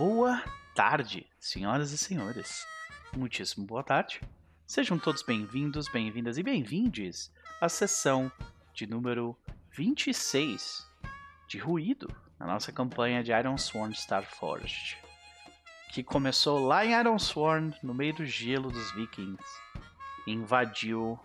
[0.00, 0.42] Boa
[0.74, 2.66] tarde, senhoras e senhores.
[3.14, 4.18] Muitíssimo boa tarde.
[4.66, 7.30] Sejam todos bem-vindos, bem-vindas e bem-vindes
[7.60, 8.32] à sessão
[8.72, 9.36] de número
[9.72, 10.90] 26
[11.46, 12.08] de Ruído,
[12.38, 14.96] na nossa campanha de Iron Sworn Starforged,
[15.92, 19.44] que começou lá em Iron Sworn, no meio do gelo dos vikings,
[20.26, 21.20] e invadiu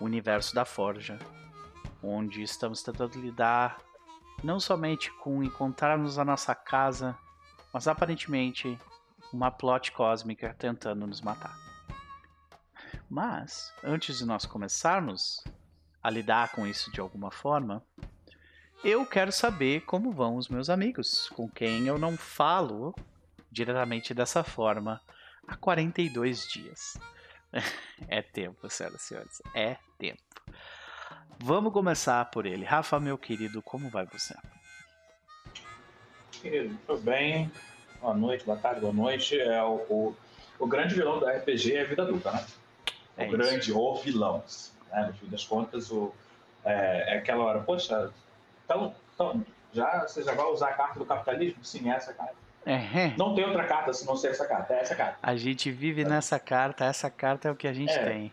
[0.00, 1.18] o universo da Forja,
[2.02, 3.76] onde estamos tentando lidar
[4.42, 7.14] não somente com encontrarmos a nossa casa,
[7.72, 8.78] mas aparentemente
[9.32, 11.56] uma plot cósmica tentando nos matar.
[13.08, 15.42] Mas, antes de nós começarmos
[16.02, 17.82] a lidar com isso de alguma forma,
[18.84, 22.94] eu quero saber como vão os meus amigos, com quem eu não falo
[23.50, 25.00] diretamente dessa forma
[25.46, 26.96] há 42 dias.
[28.08, 30.22] é tempo, senhoras e senhores, é tempo.
[31.40, 32.64] Vamos começar por ele.
[32.64, 34.34] Rafa, meu querido, como vai você?
[36.40, 37.50] Querido, tudo bem.
[38.00, 39.38] Boa noite, boa tarde, boa noite.
[39.38, 40.16] É o, o,
[40.58, 42.44] o grande vilão do RPG é a vida adulta, né?
[43.16, 43.36] O É isso.
[43.36, 44.42] grande, o vilão.
[44.90, 45.06] Né?
[45.08, 46.14] No fim das contas, o,
[46.64, 48.12] é, é aquela hora, poxa,
[48.64, 51.64] então, então já, você já vai usar a carta do capitalismo?
[51.64, 52.36] Sim, é essa carta.
[52.66, 55.18] É, Não tem outra carta se não ser essa carta, é essa carta.
[55.22, 58.04] a gente vive nessa carta, essa carta é o que a gente É.
[58.04, 58.32] tem.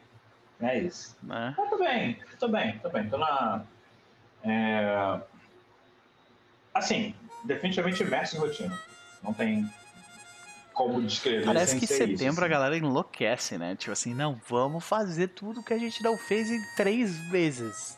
[0.61, 1.15] É isso.
[1.23, 1.53] Né?
[1.69, 3.09] Tô bem, tô bem, tô bem.
[3.09, 3.63] Tô na.
[4.43, 5.19] é,
[6.73, 7.15] Assim,
[7.45, 8.79] definitivamente imerso em rotina.
[9.23, 9.69] Não tem
[10.73, 11.45] como descrever.
[11.45, 13.75] Parece que ser setembro isso, a galera enlouquece, né?
[13.75, 17.97] Tipo assim, não, vamos fazer tudo que a gente não fez em três vezes.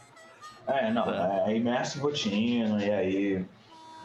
[0.68, 1.06] É, não,
[1.46, 3.46] é imerso em rotina, e aí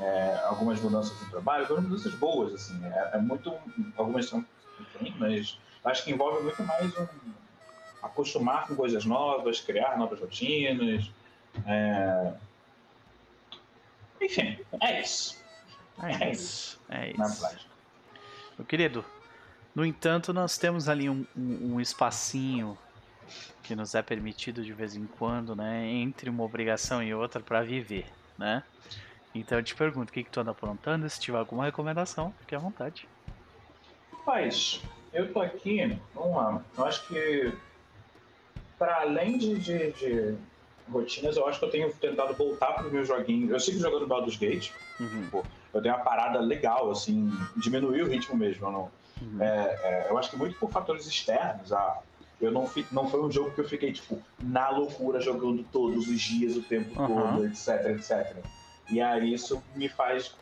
[0.01, 2.81] é, algumas mudanças no trabalho, algumas mudanças boas, assim.
[2.85, 3.53] É, é muito.
[3.97, 4.45] Algumas são
[4.81, 7.07] enfim, mas acho que envolve muito mais um
[8.03, 11.11] acostumar com coisas novas, criar novas rotinas.
[11.67, 12.33] é,
[14.23, 15.43] Enfim, é isso.
[16.03, 16.81] É É isso.
[16.89, 17.69] É Na isso.
[18.59, 19.05] Meu querido,
[19.75, 22.77] no entanto, nós temos ali um, um, um espacinho
[23.63, 25.87] que nos é permitido de vez em quando, né?
[25.87, 28.07] Entre uma obrigação e outra para viver,
[28.39, 28.63] né?
[29.35, 31.09] Então eu te pergunto, o que, que tu anda aprontando?
[31.09, 33.09] Se tiver alguma recomendação, fique à vontade.
[34.13, 34.83] Rapaz,
[35.13, 37.53] eu tô aqui, vamos lá, eu acho que
[38.79, 40.37] para além de, de- de
[40.93, 43.51] rotinas, eu acho que eu tenho tentado voltar para os meus joguinhos.
[43.51, 45.29] Eu sigo jogando Baldur's Gate, Uhum,
[45.75, 48.67] eu tenho uma parada legal, assim, diminuir o ritmo mesmo.
[48.67, 49.43] eu não- uhum.
[49.43, 49.47] é,
[49.83, 51.73] é, eu acho que muito por fatores externos.
[51.73, 52.03] Ah,
[52.41, 56.09] eu não, fi- não foi um jogo que eu fiquei, tipo, na loucura, jogando todos
[56.09, 57.07] os dias, o tempo Aham.
[57.07, 58.45] todo, etc, etc.
[58.89, 60.37] E aí isso me faz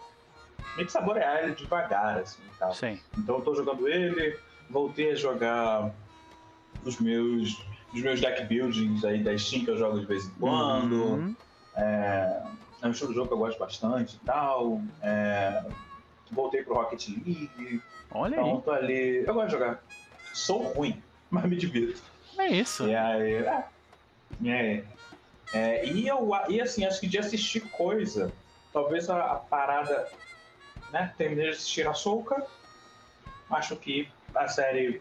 [0.74, 2.72] meio que saborear ele devagar, assim, e tal.
[2.72, 2.98] Sim.
[3.16, 4.38] Então eu tô jogando ele,
[4.68, 5.94] voltei a jogar
[6.84, 10.30] os meus, os meus deck buildings aí da Steam que eu jogo de vez em
[10.38, 10.94] quando.
[10.94, 11.36] Uhum.
[11.76, 12.42] É,
[12.82, 14.80] é um estilo de jogo que eu gosto bastante e tal.
[15.02, 15.64] É,
[16.30, 17.82] voltei pro Rocket League.
[18.12, 18.62] Olha Então aí.
[18.62, 19.24] tô ali.
[19.26, 19.82] Eu gosto de jogar.
[20.32, 22.02] Sou ruim, mas me divirto.
[22.38, 22.86] É isso.
[22.88, 23.34] E aí.
[23.34, 23.64] É,
[24.40, 24.84] e aí,
[25.52, 28.32] é, e eu e assim, acho que de assistir coisa,
[28.72, 30.08] talvez a, a parada.
[30.92, 32.44] Né, terminei de assistir a Soca.
[33.48, 35.00] Acho que a série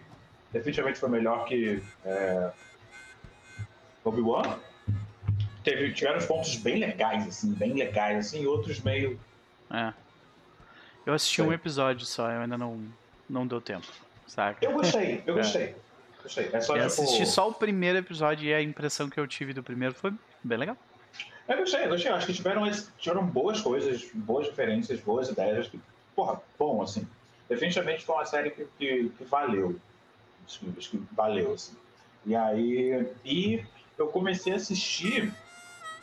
[0.51, 2.51] definitivamente foi melhor que é,
[4.09, 4.59] Obi-Wan.
[5.63, 9.19] Teve, tiveram uns pontos bem legais, assim, bem legais, assim, outros meio.
[9.71, 9.93] É.
[11.05, 11.45] Eu assisti Sei.
[11.45, 12.81] um episódio só, eu ainda não,
[13.29, 13.87] não deu tempo,
[14.27, 14.63] saca?
[14.63, 15.37] Eu gostei, eu É.
[15.37, 15.75] gostei.
[16.23, 16.49] Gostei.
[16.51, 17.01] É só Eu tipo.
[17.01, 20.57] assisti só o primeiro episódio e a impressão que eu tive do primeiro foi bem
[20.57, 20.77] legal.
[21.47, 22.11] Eu gostei, eu gostei.
[22.11, 25.67] Acho que tiveram, tiveram boas coisas, boas referências, boas ideias.
[25.67, 25.79] Que,
[26.15, 27.07] porra, bom, assim.
[27.47, 29.79] Definitivamente foi uma série que, que, que valeu.
[30.45, 31.75] Acho que, acho que valeu, assim.
[32.25, 33.07] E aí.
[33.25, 33.63] E
[33.99, 35.31] eu comecei a assistir.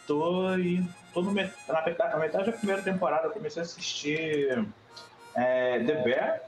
[0.07, 3.65] Tô, em- tô no, met- na, metade, na metade da primeira temporada, eu comecei a
[3.65, 4.65] assistir.
[5.35, 6.41] é, The Bear.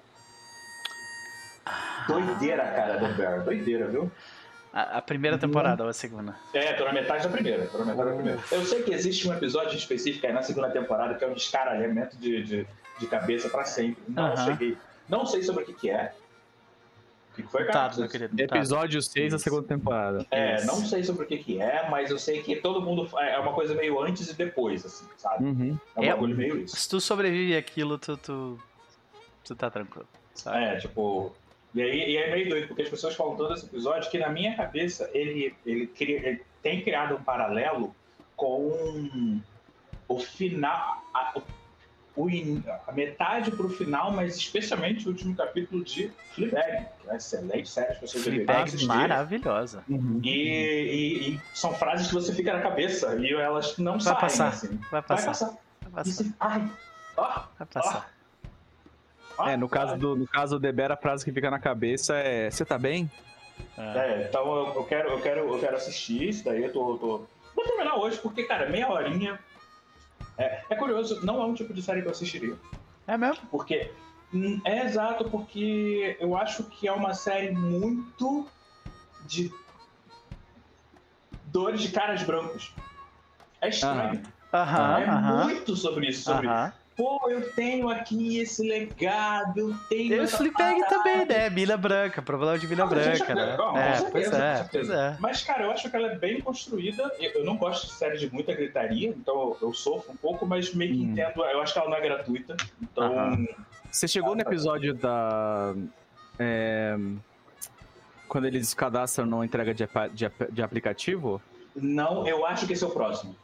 [2.07, 3.43] Doideira, cara, The Bear.
[3.43, 4.11] Doideira, viu?
[4.73, 5.41] A, a primeira Uhum.
[5.41, 6.37] temporada ou a segunda?
[6.53, 7.67] É, tô na metade da primeira.
[7.67, 8.39] Tô na metade da primeira.
[8.53, 12.17] Eu sei que existe um episódio específico aí na segunda temporada que é um descaralhamento
[12.17, 12.67] de, de,
[12.99, 14.03] de cabeça pra sempre.
[14.09, 14.45] Não Aham.
[14.45, 14.79] cheguei.
[15.09, 16.13] Não sei sobre o que, que é.
[17.45, 17.65] Foi?
[17.65, 18.41] Mutado, meu querido.
[18.43, 20.27] Episódio 6 da segunda temporada.
[20.31, 20.67] É, Isso.
[20.67, 23.09] não sei sobre o que, que é, mas eu sei que todo mundo.
[23.19, 25.45] É uma coisa meio antes e depois, assim, sabe?
[25.45, 25.79] Uhum.
[25.97, 26.11] É um É.
[26.11, 26.77] bagulho meio isso.
[26.77, 28.59] Se tu sobrevive àquilo, tu, tu,
[29.45, 30.09] tu tá tranquilo.
[30.35, 30.65] Sabe?
[30.65, 31.33] É, tipo.
[31.75, 34.31] E aí, e é meio doido, porque as pessoas falam todo esse episódio que na
[34.31, 37.95] minha cabeça ele, ele, cria, ele tem criado um paralelo
[38.35, 39.11] com
[40.09, 41.03] o final.
[41.15, 41.41] A,
[42.21, 47.11] o in- a metade pro final, mas especialmente o último capítulo de Fleabag, que é
[47.11, 49.85] uma excelente série, as pessoas deveriam Fleabag maravilhosa.
[49.89, 50.21] Uhum.
[50.25, 54.19] E, e- e são frases que você fica na cabeça e elas não Vai saem,
[54.21, 54.49] passar.
[54.49, 54.67] assim.
[54.69, 55.27] Vai Vai passar.
[55.27, 55.47] passar.
[55.83, 56.11] Vai passar.
[56.25, 56.71] você, ai,
[57.17, 58.11] ó, Vai passar.
[59.39, 62.17] Ah, É, no caso, do, no caso do Deber, a frase que fica na cabeça
[62.17, 63.09] é: Você tá bem?
[63.77, 67.27] É, então eu, eu quero, eu, quero, eu quero assistir isso daí, eu tô, tô-
[67.55, 69.39] Vou terminar hoje, porque, cara, meia horinha.
[70.39, 72.57] É, é curioso, não é um tipo de série que eu assistiria.
[73.07, 73.47] É mesmo?
[73.51, 73.93] Porque.
[74.33, 78.49] hum, É exato, porque eu acho que é uma série muito
[79.27, 79.51] de
[81.45, 82.73] dores de caras brancos.
[83.61, 84.23] É estranho.
[84.53, 85.45] Aham, é aham.
[85.45, 86.47] muito sobre isso, sobre.
[86.47, 86.73] Aham.
[86.99, 90.15] Pô, eu tenho aqui esse legado, eu tenho.
[90.15, 91.49] E o essa Fleabag também, né?
[91.49, 93.57] Mina branca, problema de mina Não, mas a gente branca, já- né?
[93.57, 95.17] com É, certeza, pois é, pois é.
[95.21, 97.09] Mas, cara, eu acho que ela é bem construída.
[97.21, 100.75] Eu eu não gosto de série de muita gritaria, então eu sofro um pouco, mas
[100.75, 101.13] meio que Hum.
[101.13, 101.45] entendo.
[101.45, 102.57] Eu acho que ela não é gratuita.
[102.83, 103.47] Então, Aham.
[103.93, 105.75] Você chegou no episódio da.
[106.37, 106.97] é,
[108.27, 111.41] quando eles cadastram numa entrega de, de, de aplicativo?
[111.77, 113.37] não, eu acho que esse é o próximo.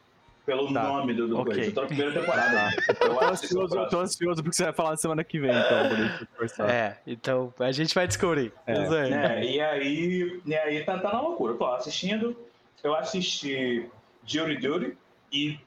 [0.47, 0.83] Pelo Tá.
[0.83, 1.55] nome do, do Ok.
[1.55, 1.71] coisa.
[1.71, 2.61] Eu tô na primeira temporada.
[2.69, 2.83] ainda.
[2.89, 5.51] Eu tô é ansioso, eu tô ansioso porque você vai falar na semana que vem,
[5.51, 6.63] então, isso.
[6.63, 8.53] É, então a gente vai descobrir.
[8.67, 8.83] É.
[8.83, 8.95] Isso.
[8.95, 11.55] É, e aí, e aí tá, tá na loucura.
[11.55, 12.37] Tô assistindo.
[12.83, 13.89] Eu assisti
[14.27, 14.95] Jury Duty
[15.33, 15.59] e,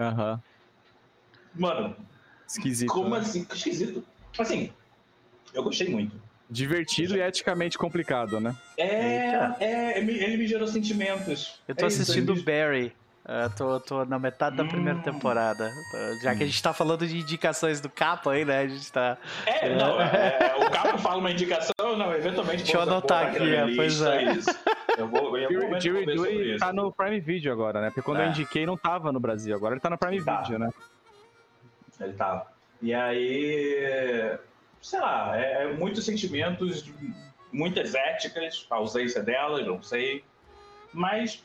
[0.00, 0.40] Aham.
[1.54, 1.94] mano,
[2.48, 2.88] Esquisito.
[2.90, 3.18] como né?
[3.18, 3.46] assim?
[3.52, 4.02] Esquisito.
[4.38, 4.72] Assim,
[5.52, 6.16] eu gostei muito.
[6.48, 8.54] Divertido e eticamente complicado, né?
[8.76, 9.56] É, Eita.
[9.60, 11.60] é, ele me- gerou sentimentos.
[11.68, 12.92] Eu tô É isso, assistindo me- Barry.
[13.26, 15.02] Eu tô, tô na metade da primeira Hum.
[15.02, 15.72] temporada.
[16.22, 18.58] Já que a gente tá falando de indicações do capa aí, né?
[18.60, 19.16] A gente tá.
[19.46, 22.64] É, não, é, é, o cara fala uma indicação, não, eventualmente.
[22.64, 24.32] Deixa eu anotar aqui, é, pois lista, é.
[24.32, 24.50] isso.
[24.98, 27.86] Eu vou, eu Jerry vou tá no Prime Video agora, né?
[27.88, 28.30] Porque quando eu Tá.
[28.30, 30.42] indiquei não tava no Brasil, agora ele tá no Prime Tá.
[30.42, 30.70] Video, né?
[32.00, 32.46] Ele tava.
[32.82, 34.38] E aí,
[34.82, 36.92] sei lá, é, é muitos sentimentos,
[37.52, 40.24] muitas éticas, a ausência delas, não sei.
[40.92, 41.43] Mas,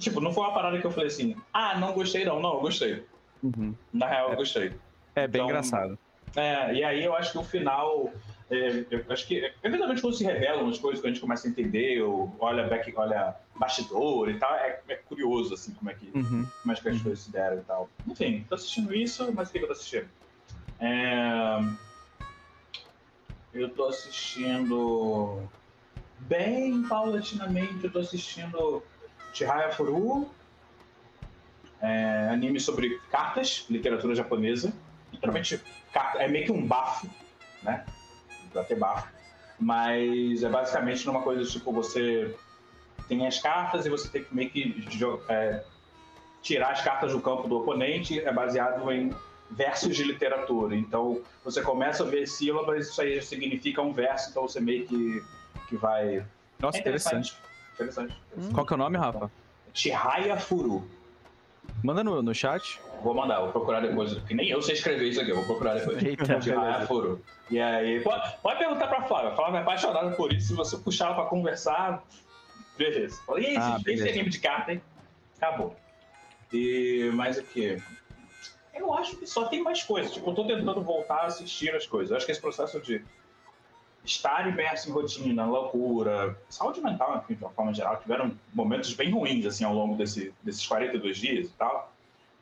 [0.00, 2.40] tipo, não foi uma parada que eu falei assim, ah, não gostei não.
[2.40, 3.04] Não, eu gostei.
[3.42, 3.74] Uhum.
[3.92, 4.72] Na real, eu gostei.
[5.14, 5.98] É bem Então, engraçado.
[6.34, 8.10] É, e aí eu acho que o final.
[8.50, 11.50] é, eu acho que, eventualmente, quando se revelam as coisas que a gente começa a
[11.50, 16.10] entender, ou olha, back, olha bastidor e tal, é, é curioso, assim, como é que,
[16.14, 16.46] Uhum.
[16.62, 17.88] como é que as coisas se deram e tal.
[18.06, 20.08] Enfim, tô assistindo isso, mas o que que eu tô assistindo?
[20.80, 21.62] É,
[23.52, 25.42] Eu tô assistindo.
[26.20, 28.82] Bem paulatinamente, eu tô assistindo
[29.32, 30.28] Chihaya Furu,
[31.80, 34.72] é, anime sobre cartas, literatura japonesa.
[35.12, 35.60] Literalmente,
[36.16, 37.08] é meio que um bafo,
[37.62, 37.84] né?
[38.52, 39.08] Pra ter bafo.
[39.58, 42.34] Mas é basicamente numa coisa tipo: você
[43.08, 44.86] tem as cartas e você tem que meio que
[45.28, 45.64] é,
[46.42, 48.20] tirar as cartas do campo do oponente.
[48.20, 49.14] É baseado em
[49.50, 50.76] versos de literatura.
[50.76, 54.86] Então, você começa a ver sílabas, isso aí já significa um verso, então você meio
[54.86, 55.22] que,
[55.68, 56.24] que vai.
[56.58, 57.32] Nossa, é interessante.
[57.32, 57.49] Interessante.
[57.82, 58.14] Interessante.
[58.52, 59.30] Qual que é o nome, Rafa?
[59.72, 60.88] Chihaya Furu.
[61.82, 62.80] Manda no, no chat.
[63.02, 64.14] Vou mandar, vou procurar depois.
[64.24, 66.02] Que nem eu sei escrever isso aqui, eu vou procurar depois.
[66.02, 67.22] Eita, Chihaya Furu.
[67.50, 69.30] E aí, pode, pode perguntar pra Flávia.
[69.30, 70.48] A Flávia é apaixonada por isso.
[70.48, 72.04] Se você puxar ela pra conversar,
[72.76, 73.20] beleza.
[73.24, 74.82] Fala, e esse, Ah, esse anime de carta, hein?
[75.36, 75.74] Acabou.
[76.52, 77.80] E mais o que?
[78.74, 80.12] Eu acho que só tem mais coisas.
[80.12, 82.10] Tipo, eu tô tentando voltar a assistir as coisas.
[82.10, 83.02] Eu acho que esse processo de
[84.04, 89.10] estar imerso em rotina, loucura, saúde mental, enfim, de uma forma geral, tiveram momentos bem
[89.10, 91.92] ruins, assim, ao longo desse, desses 42 dias e tal.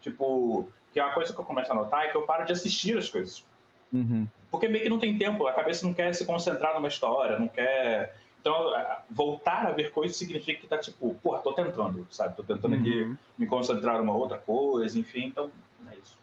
[0.01, 2.53] Tipo, que é uma coisa que eu começo a notar é que eu paro de
[2.53, 3.45] assistir as coisas.
[3.93, 4.27] Uhum.
[4.51, 7.49] Porque meio que não tem tempo, a cabeça não quer se concentrar numa história, não
[7.49, 8.17] quer.
[8.41, 8.73] Então,
[9.11, 12.37] voltar a ver coisas significa que tá tipo, porra, tô tentando, sabe?
[12.37, 13.17] Tô tentando aqui Uhum.
[13.37, 15.51] me concentrar numa outra coisa, enfim, então
[15.91, 16.17] é isso.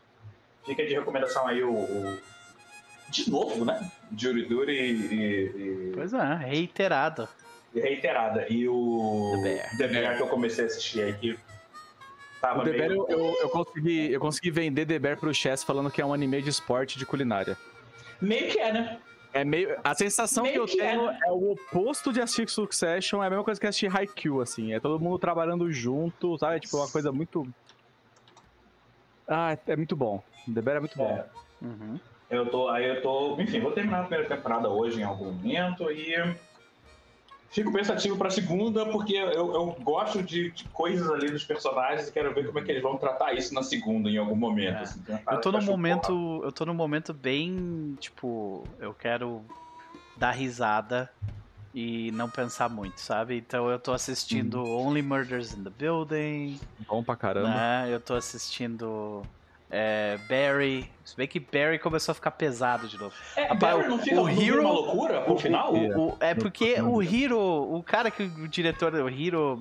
[0.65, 1.71] Fica de recomendação aí o.
[1.73, 2.19] o-
[3.09, 3.91] De novo, né?
[4.17, 7.27] Jury Duty e, e- Pois é, reiterado.
[7.73, 8.45] e reiterada.
[8.49, 9.31] E o.
[9.35, 9.77] The Bear.
[9.77, 11.39] The Bear que eu comecei a assistir aí que.
[12.41, 13.05] Tava O The Bear, meio...
[13.09, 16.13] eu, eu, eu consegui, eu consegui vender The Bear pro Chess falando que é um
[16.13, 17.57] anime de esporte de culinária.
[18.21, 18.99] meio que é, né?
[19.33, 19.77] É meio.
[19.83, 21.19] A sensação Meio que eu que é, tenho né?
[21.27, 24.73] é o oposto de assistir Succession, é a mesma coisa que assistir Haikyuu, assim.
[24.73, 26.55] É todo mundo trabalhando junto, sabe?
[26.55, 27.45] É tipo uma coisa muito.
[29.27, 30.23] Ah, é- é muito bom.
[30.53, 31.09] The Bear é muito bom.
[31.09, 31.25] É.
[31.65, 31.99] Uhum.
[32.29, 35.91] Eu tô, aí eu tô, enfim, vou terminar a primeira temporada hoje em algum momento
[35.91, 36.15] e
[37.49, 42.11] fico pensativo pra segunda porque eu, eu gosto de, de coisas ali dos personagens e
[42.11, 44.77] quero ver como é que eles vão tratar isso na segunda em algum momento.
[44.77, 44.81] É.
[44.81, 45.01] assim.
[45.07, 46.41] Uma Eu tô num momento.
[46.43, 47.95] Eu tô num momento bem.
[47.99, 49.41] Tipo, eu quero
[50.17, 51.09] dar risada
[51.73, 53.37] e não pensar muito, sabe?
[53.37, 57.49] Então eu tô assistindo Only Murders in the Building, Bom pra caramba.
[57.49, 57.87] né?
[57.89, 59.23] Eu tô assistindo
[59.69, 60.89] é, Barry.
[61.03, 63.13] Se bem que Barry começou a ficar pesado de novo.
[63.35, 65.73] É, Rapaz, Barry não o- fica o Hero- uma loucura pro O- final?
[65.73, 69.59] o- o- é No- porque no- o Hiro, o cara que o diretor, o Hiro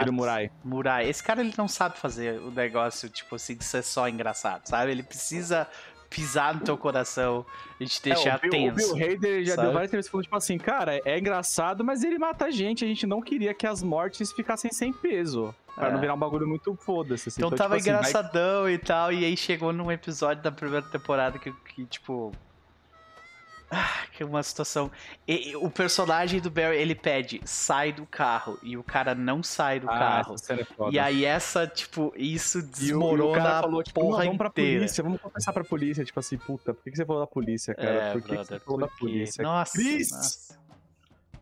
[0.00, 0.50] Hiro Murai.
[0.62, 4.66] Murai, esse cara ele não sabe fazer o negócio tipo assim de ser só engraçado,
[4.66, 4.90] sabe?
[4.90, 5.66] Ele precisa
[6.10, 7.44] pisar no teu coração
[7.80, 8.94] e te É, deixar o Bill, o tenso.
[8.94, 9.66] Bill Hader já sabe?
[9.66, 12.84] deu várias entrevistas falando, tipo assim, cara, é engraçado, mas ele mata a gente.
[12.84, 15.52] A gente não queria que as mortes ficassem sem peso.
[15.74, 15.92] Pra É.
[15.92, 17.28] não virar um bagulho muito foda-se.
[17.28, 17.40] assim.
[17.40, 20.86] Então tava tipo assim, vai- engraçadão e tal, e aí chegou num episódio da primeira
[20.86, 22.32] temporada que, que tipo.
[23.70, 24.88] Ah, que é uma situação.
[25.26, 29.42] e- e o personagem do Barry, ele pede, sai do carro, e o cara não
[29.42, 30.36] sai do Ah, carro.
[30.48, 30.94] é foda.
[30.94, 34.78] E aí essa, tipo, isso desmorona a falou, tipo, não, porra vamos pra inteira.
[34.80, 36.04] polícia, vamos confessar pra polícia.
[36.04, 37.88] Tipo assim, puta, por que, que você falou da polícia, cara?
[37.90, 39.42] É, por que, que brother, você falou da porque- polícia?
[39.42, 40.58] Nossa, nossa.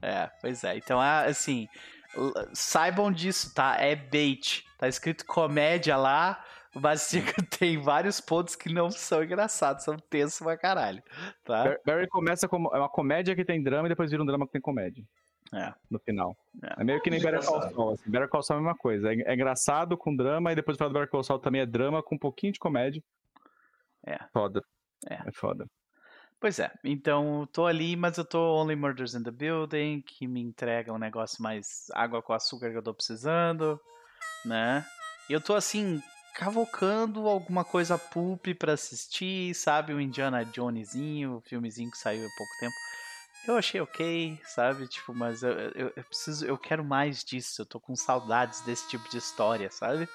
[0.01, 0.77] É, pois é.
[0.77, 1.69] Então, ah, assim,
[2.53, 3.77] saibam disso, tá?
[3.79, 4.65] É bait.
[4.79, 7.11] Tá escrito comédia lá, mas
[7.59, 11.03] tem vários pontos que não são engraçados, são tensos pra caralho,
[11.45, 11.65] tá?
[11.65, 14.47] Bar- Barry começa como é uma comédia que tem drama e depois vira um drama
[14.47, 15.05] que tem comédia.
[15.55, 15.73] É.
[15.91, 16.35] No final.
[16.63, 16.81] É.
[16.81, 17.63] É, meio que nem Better Call.
[17.63, 17.93] Saul.
[17.93, 18.11] Assim.
[18.11, 19.13] Better Call Saul é a mesma coisa.
[19.13, 21.67] É, é engraçado com drama e depois o final do Better Call Saul também é
[21.67, 23.03] drama com um pouquinho de comédia.
[24.07, 24.19] É.
[24.33, 24.63] Foda.
[25.11, 25.15] É.
[25.15, 25.67] É foda.
[26.43, 30.41] Pois é, então tô ali, mas eu tô Only Murders in the Building, que me
[30.41, 33.81] entrega um negócio mais água com açúcar que eu tô precisando,
[34.45, 34.85] né?
[35.31, 36.03] E eu tô assim,
[36.35, 39.95] cavocando alguma coisa pulp pra assistir, sabe?
[39.95, 42.75] O Indiana Jonesinho, o filmezinho que saiu há pouco tempo.
[43.47, 44.89] Eu achei ok, sabe?
[44.89, 48.89] Tipo, mas eu, eu, eu preciso, eu quero mais disso, eu tô com saudades desse
[48.89, 50.09] tipo de história, sabe?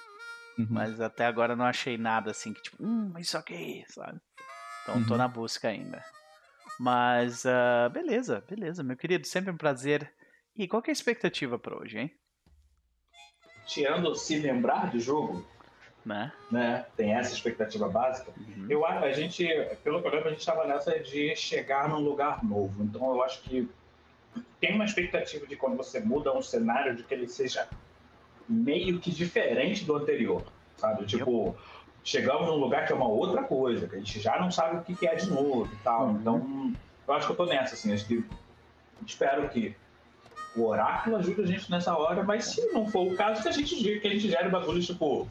[0.59, 0.67] Uhum.
[0.71, 4.19] Mas até agora não achei nada assim que, tipo, hum, isso aqui, sabe?
[4.83, 5.17] Então tô Uhum.
[5.17, 6.03] na busca ainda.
[6.79, 10.11] Mas, ah, beleza, beleza, meu querido, sempre um prazer.
[10.55, 12.11] E qual é a expectativa pra hoje, hein?
[13.65, 15.45] Tirando se lembrar do jogo,
[16.05, 16.31] Né?
[16.49, 16.85] né?
[16.95, 18.31] Tem essa expectativa básica.
[18.37, 18.67] Uhum.
[18.69, 19.45] Eu acho, a gente,
[19.83, 22.81] pelo programa, a gente estava nessa de chegar num lugar novo.
[22.83, 23.69] Então eu acho que
[24.59, 27.67] tem uma expectativa de quando você muda um cenário de que ele seja
[28.47, 30.43] meio que diferente do anterior,
[30.77, 31.05] sabe?
[31.05, 31.57] Tipo,
[32.07, 34.81] chegamos num lugar que é uma outra coisa, que a gente já não sabe o
[34.81, 36.05] que que é de novo e tal.
[36.05, 36.11] Uhum.
[36.15, 36.73] Então,
[37.05, 38.23] eu acho que eu tô nessa, assim, acho que
[39.05, 39.75] espero que
[40.55, 43.51] o oráculo ajude a gente nessa hora, mas se não for o caso, que a
[43.51, 45.27] gente diga que a gente gere bagulho, tipo,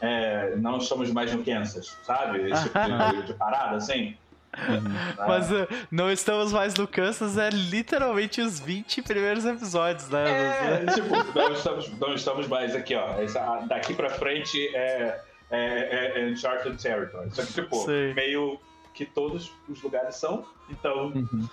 [0.00, 2.50] é, não estamos mais no Kansas, sabe?
[2.50, 4.16] Esse tipo de, parada, assim.
[4.56, 5.26] Uhum.
[5.28, 10.82] Mas ah, não estamos mais no Kansas, é literalmente os 20 primeiros episódios, né?
[10.82, 13.20] É, tipo, não estamos, não estamos mais aqui, ó.
[13.20, 17.30] Essa- daqui pra frente é, é, é, é Uncharted Territory.
[17.34, 18.14] Só que, tipo, Sei.
[18.14, 18.58] meio
[18.94, 21.48] que todos os lugares são, então Uhum.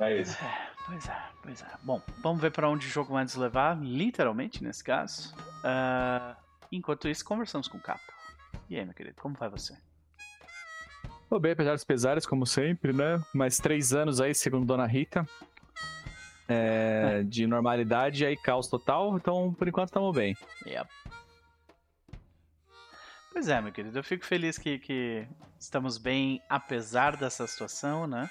[0.00, 0.36] é isso.
[0.44, 1.66] É, pois é, pois é.
[1.82, 5.34] Bom, vamos ver pra onde o jogo vai nos levar, literalmente nesse caso.
[5.64, 6.36] Ah,
[6.70, 8.12] enquanto isso, conversamos com o Capo.
[8.68, 9.76] E aí, meu querido, como vai você?
[11.28, 13.20] Tô bem, apesar dos pesares, como sempre, né?
[13.34, 15.26] Mais três anos aí, segundo Dona Rita.
[16.48, 20.36] É, de normalidade e aí caos total, então por enquanto estamos bem.
[20.64, 20.88] Yep.
[23.36, 25.28] Pois é, meu querido, eu fico feliz que, que
[25.60, 28.30] estamos bem apesar dessa situação, né?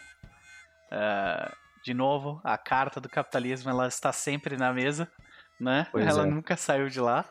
[0.89, 5.07] Ah, de novo, a carta do capitalismo ela está sempre na mesa,
[5.59, 5.88] né?
[5.91, 6.25] Pois ela é.
[6.25, 7.24] nunca saiu de lá.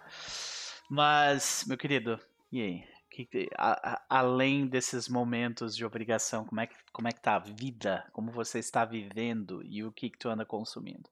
[0.89, 2.21] Mas, meu querido,
[2.53, 2.85] e aí?
[3.11, 7.35] Que- a- a- além desses momentos de obrigação, como é, que, como é que tá
[7.35, 8.09] a vida?
[8.13, 11.11] Como você está vivendo e o que, que tu anda consumindo?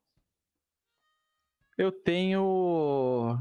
[1.77, 3.37] Eu tenho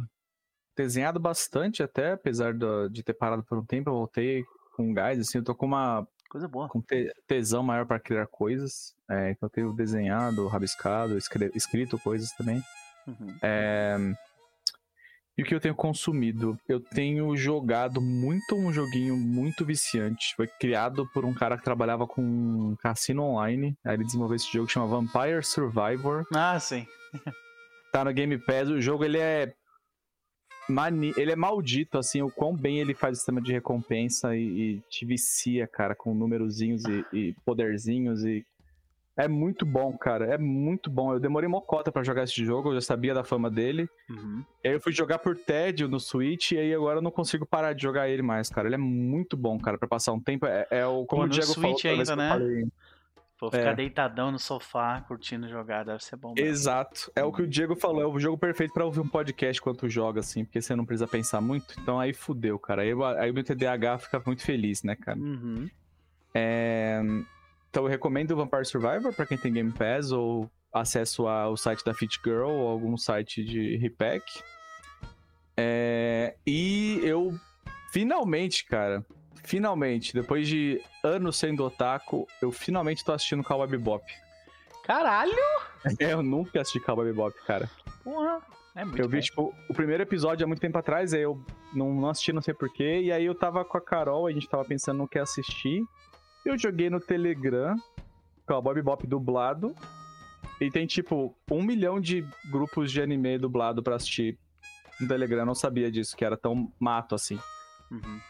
[0.83, 4.43] desenhado bastante até, apesar do- de ter parado por um tempo, eu voltei
[4.75, 6.69] com gás, assim, eu tô com uma Coisa boa.
[6.69, 8.95] com te- tesão maior para criar coisas.
[9.09, 12.61] É, então eu tenho desenhado, rabiscado, escre- escrito coisas também.
[13.07, 13.35] Uhum.
[13.41, 13.97] É,
[15.37, 16.59] E o que eu tenho consumido?
[16.67, 20.35] Eu tenho jogado muito um joguinho muito viciante.
[20.35, 23.75] Foi criado por um cara que trabalhava com cassino online.
[23.83, 26.25] Aí ele desenvolveu esse jogo que chama Vampire Survivor.
[26.35, 26.85] Ah, sim.
[27.91, 28.67] Tá no Game Pass.
[28.69, 29.53] O jogo ele é
[30.69, 31.13] mani...
[31.17, 34.81] ele é maldito assim, o quão bem ele faz o sistema de recompensa e, e
[34.89, 38.45] te vicia, cara, com numerozinhos e, e poderzinhos e
[39.17, 40.33] é muito bom, cara.
[40.33, 41.13] É muito bom.
[41.13, 43.89] Eu demorei mocota pra jogar esse jogo, eu já sabia da fama dele.
[44.09, 44.43] Uhum.
[44.65, 47.73] Aí eu fui jogar por tédio no Switch e aí agora eu não consigo parar
[47.73, 48.67] de jogar ele mais, cara.
[48.67, 50.45] Ele é muito bom, cara, pra passar um tempo.
[50.45, 52.29] É, é o como Pô, o Diego falou Switch vez ainda, né?
[52.29, 52.67] falei.
[53.41, 53.75] Pô, ficar É.
[53.75, 56.31] deitadão no sofá, curtindo jogar, deve ser bom.
[56.35, 56.47] mesmo.
[56.47, 57.11] Exato.
[57.15, 59.89] É o que o Diego falou, é o jogo perfeito pra ouvir um podcast enquanto
[59.89, 61.73] joga, assim, porque você não precisa pensar muito.
[61.81, 62.83] Então aí fudeu, cara.
[62.83, 65.17] Aí, eu- aí o meu TDAH fica muito feliz, né, cara?
[65.17, 65.67] Uhum.
[66.35, 67.01] É,
[67.71, 71.83] Então eu recomendo o Vampire Survivor pra quem tem Game Pass ou acesso ao site
[71.83, 74.23] da Fit Girl ou algum site de repack.
[75.57, 77.33] É, E eu
[77.91, 79.03] finalmente, cara,
[79.43, 84.03] finalmente, depois de anos sendo otaku, eu finalmente tô assistindo Cowboy Bebop.
[84.83, 85.31] Caralho!
[85.99, 87.69] Eu nunca assisti Cowboy Bebop, cara.
[88.03, 88.41] Porra!
[88.73, 91.43] É muito eu vi, tipo, o primeiro episódio há muito tempo atrás, aí eu
[91.73, 94.47] não, não assisti, não sei porquê, e aí eu tava com a Carol, a gente
[94.47, 95.83] tava pensando no que assistir.
[96.45, 97.75] Eu joguei no Telegram,
[98.47, 99.75] com a Bob Bop dublado,
[100.59, 104.37] e tem, tipo, um milhão de grupos de anime dublado pra assistir
[104.99, 105.39] no Telegram.
[105.39, 107.39] Eu não sabia disso, que era tão mato assim.
[107.91, 108.21] Uhum.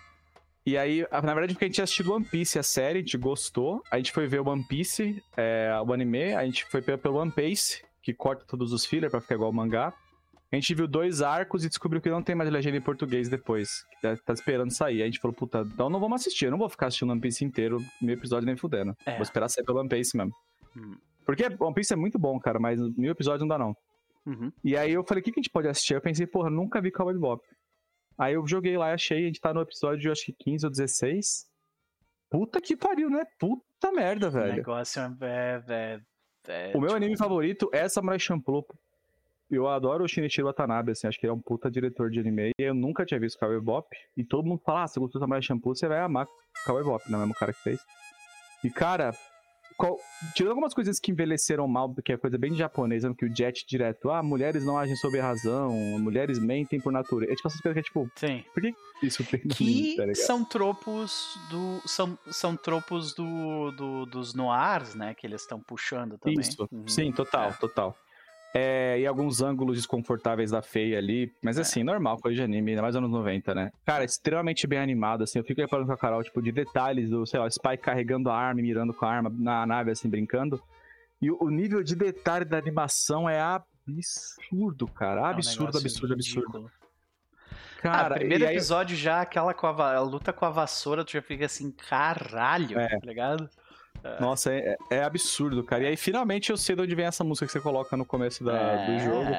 [0.66, 3.18] E aí, na verdade, porque a gente tinha assistido One Piece, a série, a gente
[3.18, 3.82] gostou.
[3.90, 7.18] A gente foi ver o One Piece, é, o anime, a gente foi pe- pelo
[7.18, 9.94] One Piece, que corta todos os fillers pra ficar igual o mangá.
[10.52, 13.70] A gente viu dois arcos e descobriu que não tem mais legenda em português depois.
[14.02, 14.98] Tá, tá esperando sair.
[14.98, 16.46] Aí a gente falou, puta, então não vamos assistir.
[16.46, 18.94] Eu não vou ficar assistindo One Piece inteiro, mil episódios nem fudendo.
[19.06, 19.14] É.
[19.14, 20.34] Vou esperar sair pelo One Piece mesmo.
[20.76, 20.96] Hum.
[21.26, 23.74] Porque One Piece é muito bom, cara, mas mil episódios não dá não.
[24.26, 24.52] Uhum.
[24.64, 25.94] E aí eu falei, o que, que a gente pode assistir?
[25.96, 27.42] Eu pensei, porra, nunca vi Cowboy Bebop.
[28.22, 30.72] Aí eu joguei lá e achei, a gente tá no episódio, acho que 15 ou
[30.72, 31.48] 16.
[32.30, 33.26] Puta que pariu, né?
[33.40, 34.58] Puta merda, O velho.
[34.58, 35.16] negócio é.
[35.22, 36.02] é, é,
[36.48, 38.64] é, O meu tipo, anime favorito é Samurai Champloo.
[39.50, 42.52] Eu adoro o Shinichiro Watanabe, assim, acho que ele é um puta diretor de anime.
[42.60, 43.88] E eu nunca tinha visto Cowboy Bebop.
[44.16, 46.28] E todo mundo fala, ah, você gostou do Samurai Champloo, você vai amar
[46.64, 47.82] Cowboy Bebop, não é o mesmo cara que fez.
[48.64, 49.16] E, cara,
[49.82, 49.98] qual-
[50.36, 54.10] tirando algumas coisas que envelheceram mal, que é coisa bem japonesa, que o Jet direto,
[54.12, 57.32] ah, mulheres não agem sob razão, mulheres mentem por natureza.
[57.32, 58.44] É tipo essas coisas que é tipo, Sim.
[58.54, 58.74] por que
[59.04, 61.82] isso tem Que tá são tropos do.
[61.88, 65.14] São, são tropos do, do, dos noirs, né?
[65.14, 66.40] Que eles estão puxando também.
[66.40, 66.88] Isso, Uhum.
[66.88, 67.54] sim, total, É.
[67.54, 67.98] total.
[68.54, 71.62] É, e alguns ângulos desconfortáveis da feia ali, mas É.
[71.62, 73.72] assim, normal, coisa de anime, mais anos 90, né?
[73.86, 77.26] Cara, extremamente bem animado, assim, eu fico reparando com a Carol, tipo, de detalhes do,
[77.26, 80.10] sei lá, o Spike carregando a arma e mirando com a arma na nave, assim,
[80.10, 80.62] brincando.
[81.22, 86.46] E o, nível de detalhe da animação é absurdo, cara, É um absurdo, absurdo, absurdo.
[86.48, 86.72] ridículo.
[87.82, 91.04] Cara, ah, primeiro e aí- episódio já, aquela com a, a luta com a vassoura,
[91.06, 92.88] tu já fica assim, caralho, É.
[92.90, 93.50] tá ligado?
[94.20, 95.84] Nossa, é, é absurdo, cara.
[95.84, 98.44] E aí, finalmente, eu sei de onde vem essa música que você coloca no começo
[98.44, 99.30] da- é, do jogo.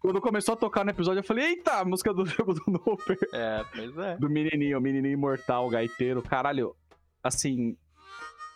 [0.00, 3.18] Quando começou a tocar no episódio, eu falei, eita, a música do jogo do Noper.
[3.32, 4.16] É, pois é.
[4.16, 6.76] do menininho, o menininho imortal, gaiteiro, caralho,
[7.22, 7.76] assim,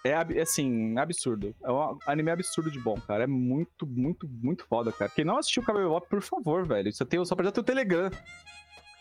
[0.04, 1.54] é ab- assim, absurdo.
[1.64, 3.24] É um anime absurdo de bom, cara.
[3.24, 5.10] É muito, muito, muito foda, cara.
[5.10, 6.92] Quem não assistiu Cowboy Bebop, por favor, velho.
[6.92, 8.10] Você tem, só precisa ter o Telegram.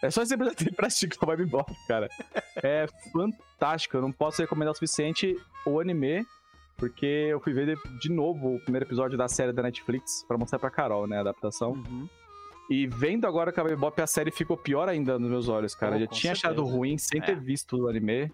[0.01, 2.07] É só você ter pra assistir Cowboy Bebop, cara.
[2.63, 3.97] É fantástico.
[3.97, 6.25] Eu não posso recomendar o suficiente o anime,
[6.77, 10.59] porque eu fui ver de, novo o primeiro episódio da série da Netflix pra mostrar
[10.59, 11.71] pra Carol, né, a adaptação.
[11.71, 12.07] Uhum.
[12.69, 15.93] E vendo agora Cowboy Bebop, a série ficou pior ainda nos meus olhos, cara.
[15.93, 16.75] Oh, eu já tinha achado certeza.
[16.77, 17.23] ruim sem É.
[17.25, 18.31] ter visto o anime.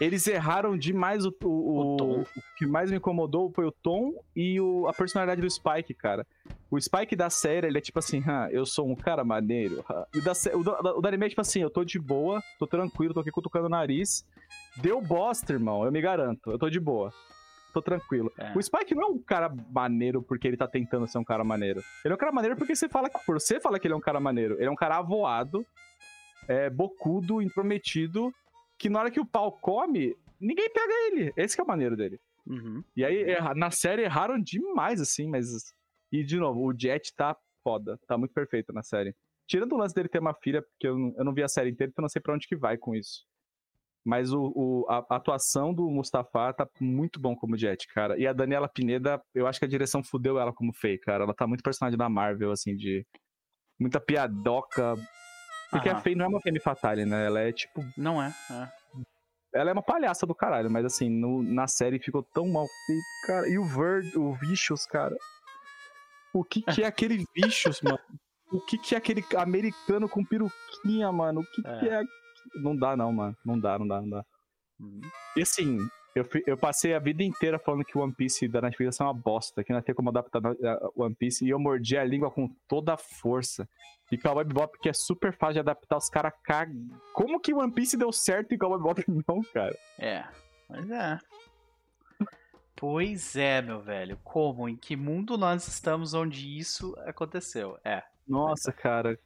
[0.00, 2.20] Eles erraram demais o, o, O tom.
[2.20, 6.24] o que mais me incomodou foi o tom e o- a personalidade do Spike, cara.
[6.70, 9.84] O Spike da série, ele é tipo assim, ah, eu sou um cara maneiro.
[9.88, 10.06] ah.
[10.14, 12.40] E o da, o, do, o da anime é tipo assim, eu tô de boa,
[12.60, 14.24] tô tranquilo, tô aqui cutucando o nariz.
[14.76, 16.50] Deu bosta, irmão, eu me garanto.
[16.52, 17.12] Eu tô de boa.
[17.72, 18.32] Tô tranquilo.
[18.38, 18.56] É.
[18.56, 21.82] O Spike não é um cara maneiro porque ele tá tentando ser um cara maneiro.
[22.04, 23.96] Ele é um cara maneiro porque você fala que por você fala que ele é
[23.96, 24.54] um cara maneiro.
[24.54, 25.64] Ele é um cara avoado,
[26.48, 28.32] é, bocudo, intrometido,
[28.78, 31.32] que na hora que o pau come, ninguém pega ele.
[31.36, 32.18] Esse é o maneiro dele.
[32.46, 32.82] Uhum.
[32.96, 35.74] E aí, na série, erraram demais, assim, mas.
[36.10, 37.98] E, de novo, o Jet tá foda.
[38.06, 39.14] Tá muito perfeito na série.
[39.46, 41.70] Tirando o lance dele ter uma filha, porque eu não, eu não vi a série
[41.70, 43.26] inteira, então não sei pra onde que vai com isso.
[44.08, 48.18] Mas o, o- a, a atuação do Mustafa tá muito bom como Jet, cara.
[48.18, 51.24] E a Daniela Pineda, eu acho que a direção fudeu ela como Faye, cara.
[51.24, 53.04] Ela tá muito personagem da Marvel, assim, de.
[53.78, 54.94] Muita piadoca.
[55.70, 56.00] Porque a Aham.
[56.00, 57.26] Faye não é uma Femme Fatale, né?
[57.26, 58.68] Ela é tipo Não é, é.
[59.60, 63.26] ela é uma palhaça do caralho, mas assim, no- na série ficou tão mal feito,
[63.26, 63.46] cara.
[63.46, 65.14] E o Verd, o Vicious, cara.
[66.32, 67.98] O que que é aquele Vicious, mano?
[68.50, 71.40] O que que é aquele americano com peruquinha, mano?
[71.42, 71.78] O que É.
[71.78, 72.02] que é...
[72.56, 73.36] Não dá não, mano.
[73.44, 74.24] Não dá, não dá, não dá.
[74.80, 75.00] Uhum.
[75.36, 75.78] E assim,
[76.14, 79.14] eu, eu passei a vida inteira falando que o One Piece da Netflix é uma
[79.14, 80.40] bosta, que não ter como adaptar
[80.94, 83.68] o One Piece, e eu mordi a língua com toda a força.
[84.10, 86.88] E Cowboy Bebop, que é super fácil de adaptar, os caras cagam.
[87.12, 89.76] Como que One Piece deu certo e Cowboy Bebop não, cara?
[89.98, 90.24] É,
[90.68, 91.18] mas é.
[92.74, 94.18] Pois é, meu velho.
[94.22, 94.68] Como?
[94.68, 97.76] Em que mundo nós estamos onde isso aconteceu?
[97.84, 98.02] É.
[98.26, 99.18] Nossa, cara.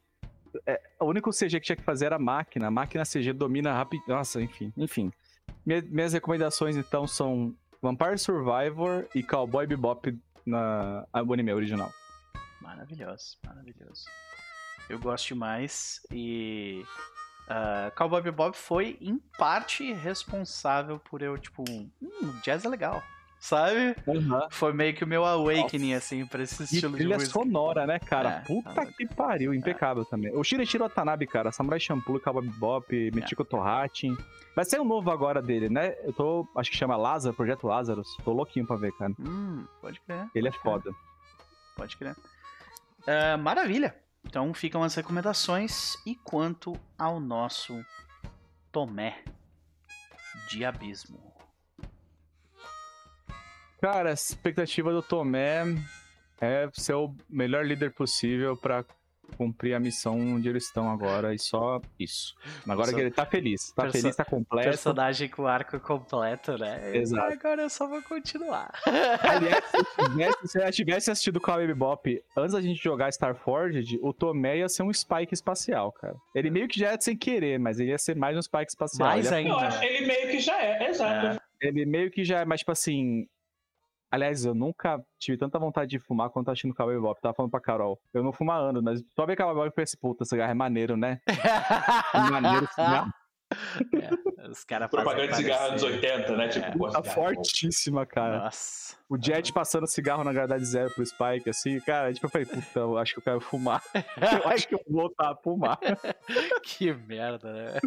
[0.67, 2.67] É, o único CG que tinha que fazer era a máquina.
[2.69, 4.03] A máquina CG domina rápido.
[4.09, 4.73] Nossa, enfim.
[4.77, 5.13] Enfim.
[5.65, 11.91] Minha- minhas recomendações, então, são Vampire Survivor e Cowboy Bebop na anime original.
[12.61, 14.05] Maravilhoso, maravilhoso.
[14.89, 16.85] Eu gosto demais e
[17.49, 21.91] ah, Cowboy Bebop foi em parte responsável por eu tipo, hum,
[22.43, 23.03] jazz é legal,
[23.43, 23.97] sabe?
[24.51, 27.33] Foi meio que o meu awakening assim pra esse E estilo de trilha música.
[27.33, 28.31] sonora, né, cara?
[28.31, 30.33] É, Puta tá que pariu, impecável também.
[30.35, 33.11] O Shinichiro Watanabe, cara, Samurai Champloo, Cowboy Bebop, É.
[33.11, 34.17] Michiko Tohatin.
[34.55, 35.95] Vai ser um novo agora dele, né?
[36.05, 38.07] Eu tô, acho que chama Lázaro, Projeto Lazarus.
[38.25, 39.13] Tô louquinho pra ver, cara.
[39.19, 40.29] Hum, pode crer.
[40.35, 40.97] Ele é pode crer, foda.
[41.77, 42.17] Pode crer.
[43.07, 43.97] Ah, maravilha.
[44.25, 45.95] Então ficam as recomendações.
[46.07, 47.85] E quanto ao nosso
[48.71, 49.25] Tomé
[50.49, 51.32] de Abismo?
[53.83, 55.65] Cara, a expectativa do Tomé
[56.41, 58.85] é ser o melhor líder possível pra
[59.37, 62.35] cumprir a missão onde eles estão agora e só isso.
[62.65, 64.69] Agora Perso- que ele tá feliz, tá perso- feliz, tá completo.
[64.69, 66.97] Personagem com arco completo, né?
[66.97, 67.33] Exato.
[67.33, 68.71] Agora eu só vou continuar.
[68.87, 73.09] Aliás, se eu tivesse, se eu tivesse assistido o Cowboy Bebop antes da gente jogar
[73.09, 76.15] Starforged, o Tomé ia ser um Spike espacial, cara.
[76.35, 79.09] Ele meio que já é sem querer, mas ele ia ser mais um Spike espacial.
[79.09, 79.51] Mais ele, ia- ainda.
[79.51, 81.27] Eu acho que ele meio que já é, exato.
[81.63, 81.67] É.
[81.69, 83.27] ele meio que já é, mas tipo assim.
[84.13, 87.19] Aliás, eu nunca tive tanta vontade de fumar quanto assistindo Cowboy Bebop.
[87.21, 87.99] Tava falando pra Carol.
[88.13, 90.55] Eu não fumo há anos, mas só ver Cowboy Bebop e pensei, puta, cigarro é
[90.55, 91.19] maneiro, né?
[92.15, 93.11] É maneiro cigarro.
[94.39, 96.49] É, os caras Propaganda de cigarro anos parecer- 80, né?
[96.49, 97.15] Tipo, pô, Tá cigarro.
[97.35, 98.39] fortíssima, cara.
[98.45, 98.97] Nossa.
[99.11, 102.81] O Jet passando cigarro na gravidade zero pro Spike, assim, cara, tipo, eu falei, puta,
[102.81, 103.83] eu acho que eu quero fumar.
[104.45, 105.79] Eu acho que eu vou voltar a fumar.
[106.65, 107.79] que merda, né?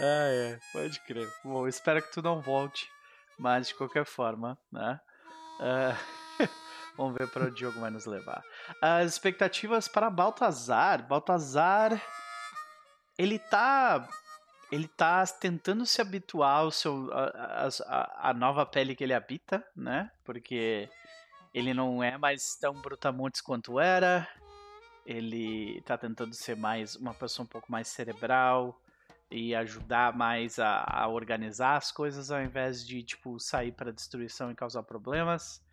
[0.00, 1.28] ah, é, pode crer.
[1.44, 2.88] Bom, espero que tu não volte,
[3.38, 4.98] mas de qualquer forma, né?
[5.60, 5.96] Ah,
[6.96, 8.44] vamos ver para o jogo vai nos levar.
[8.80, 11.06] As expectativas para Baltazar.
[11.06, 12.00] Baltazar,
[13.18, 14.08] ele tá.
[14.72, 19.64] Ele tá tentando se habituar ao seu, a, a, a nova pele que ele habita,
[19.76, 20.10] né?
[20.24, 20.90] Porque
[21.54, 24.28] ele não é mais tão brutamontes quanto era
[25.06, 28.78] ele tá tentando ser mais uma pessoa um pouco mais cerebral
[29.30, 34.50] e ajudar mais a, a organizar as coisas ao invés de tipo sair para destruição
[34.50, 35.64] e causar problemas.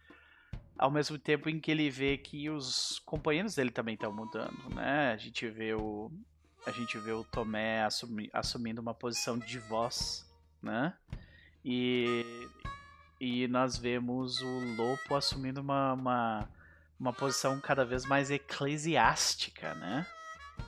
[0.78, 5.12] Ao mesmo tempo em que ele vê que os companheiros dele também estão mudando, né?
[5.12, 6.12] A gente vê o
[6.66, 10.26] a gente vê o Tomé assumi, assumindo uma posição de voz,
[10.62, 10.94] né?
[11.64, 12.26] E
[13.20, 16.50] e nós vemos o Lopo assumindo uma, uma
[17.00, 20.08] uma posição cada vez mais eclesiástica, né?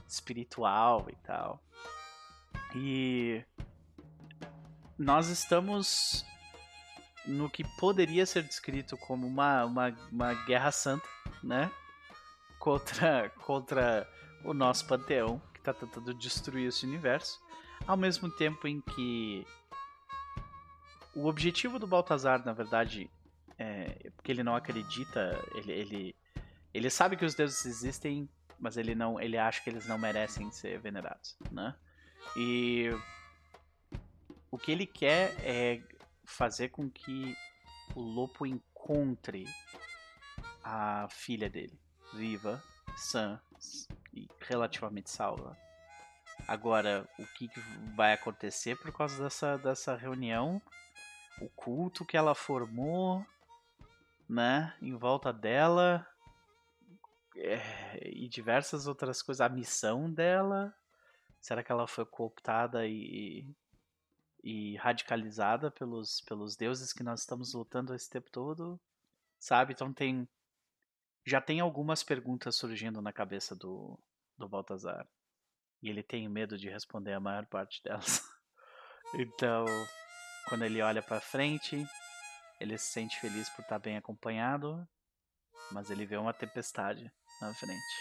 [0.07, 1.64] Espiritual e tal.
[2.75, 3.43] E
[4.97, 6.25] nós estamos
[7.25, 11.07] no que poderia ser descrito como uma, uma, uma guerra santa,
[11.43, 11.71] né?
[12.59, 14.07] Contra, contra
[14.43, 17.39] o nosso panteão, que está tentando destruir esse universo.
[17.87, 19.45] Ao mesmo tempo em que
[21.15, 23.09] o objetivo do Baltazar, na verdade,
[23.57, 26.15] é porque ele não acredita, ele, ele,
[26.73, 30.51] ele sabe que os deuses existem, mas ele não, ele acha que eles não merecem
[30.51, 31.75] ser venerados, né?
[32.35, 32.89] E
[34.51, 35.81] o que ele quer é
[36.25, 37.35] fazer com que
[37.95, 39.45] o Lopo encontre
[40.63, 41.79] a filha dele,
[42.13, 42.61] viva,
[42.95, 43.39] sã
[44.13, 45.57] e relativamente salva.
[46.47, 47.59] Agora, o que, que
[47.95, 50.61] vai acontecer por causa dessa, dessa reunião?
[51.41, 53.25] O culto que ela formou,
[54.27, 56.05] né, em volta dela
[57.35, 59.41] é, e diversas outras coisas.
[59.41, 60.73] A missão dela,
[61.45, 63.47] será que ela foi cooptada e,
[64.43, 68.81] e radicalizada pelos, pelos deuses que nós estamos lutando esse tempo todo?
[69.39, 69.73] Sabe?
[69.73, 70.27] Então tem
[71.23, 73.97] já tem algumas perguntas surgindo na cabeça do,
[74.35, 75.07] do Baltazar.
[75.83, 78.21] E ele tem medo de responder a maior parte delas.
[79.13, 79.65] então,
[80.49, 81.83] quando ele olha para frente,
[82.59, 84.87] ele se sente feliz por estar bem acompanhado,
[85.71, 87.95] mas ele vê uma tempestade na frente.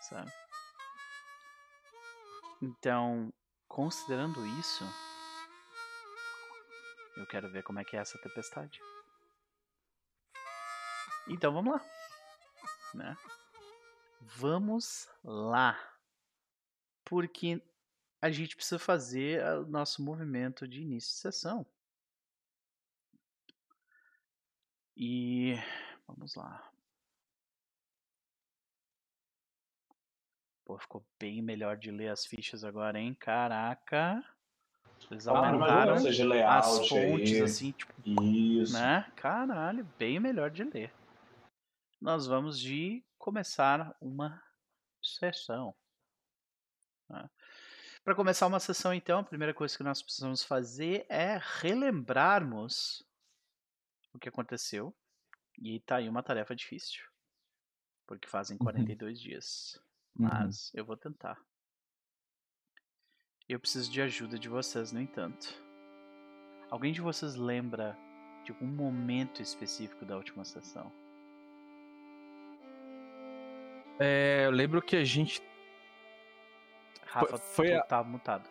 [0.00, 0.32] Sabe?
[2.62, 3.34] Então,
[3.66, 4.84] considerando isso,
[7.16, 8.80] eu quero ver como é que é essa tempestade.
[11.28, 11.84] Então vamos lá,
[12.94, 13.16] né?
[14.20, 15.76] Vamos lá,
[17.04, 17.60] porque
[18.20, 21.66] a gente precisa fazer o nosso movimento de início de sessão.
[24.96, 25.54] E
[26.06, 26.71] vamos lá.
[30.72, 33.14] Pô, ficou bem melhor de ler as fichas agora, hein?
[33.20, 34.24] Caraca.
[35.10, 37.42] Eles Ah, aumentaram as fontes, aí.
[37.42, 38.72] assim, tipo, Isso.
[38.72, 39.02] né?
[39.14, 40.90] Caralho, bem melhor de ler.
[42.00, 44.42] Nós vamos de começar uma
[45.02, 45.74] sessão.
[48.02, 53.04] Para começar uma sessão, então, a primeira coisa que nós precisamos fazer é relembrarmos
[54.14, 54.96] o que aconteceu.
[55.58, 57.04] E tá aí uma tarefa difícil.
[58.06, 58.64] Porque fazem Uhum.
[58.64, 59.20] 42
[60.18, 60.28] Uhum.
[60.28, 61.38] Mas eu vou tentar.
[63.48, 65.60] Eu preciso de ajuda de vocês, no entanto.
[66.70, 67.96] Alguém de vocês lembra
[68.44, 70.90] de algum momento específico da última sessão?
[73.98, 75.42] É, eu lembro que a gente
[77.06, 78.48] Rafa, foi tu a- tá mutado.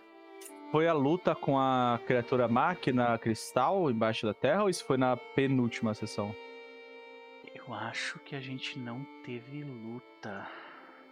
[0.71, 5.17] foi a luta com a criatura máquina cristal embaixo da terra ou isso foi na
[5.17, 6.33] penúltima sessão?
[7.55, 10.47] Eu acho que a gente não teve luta.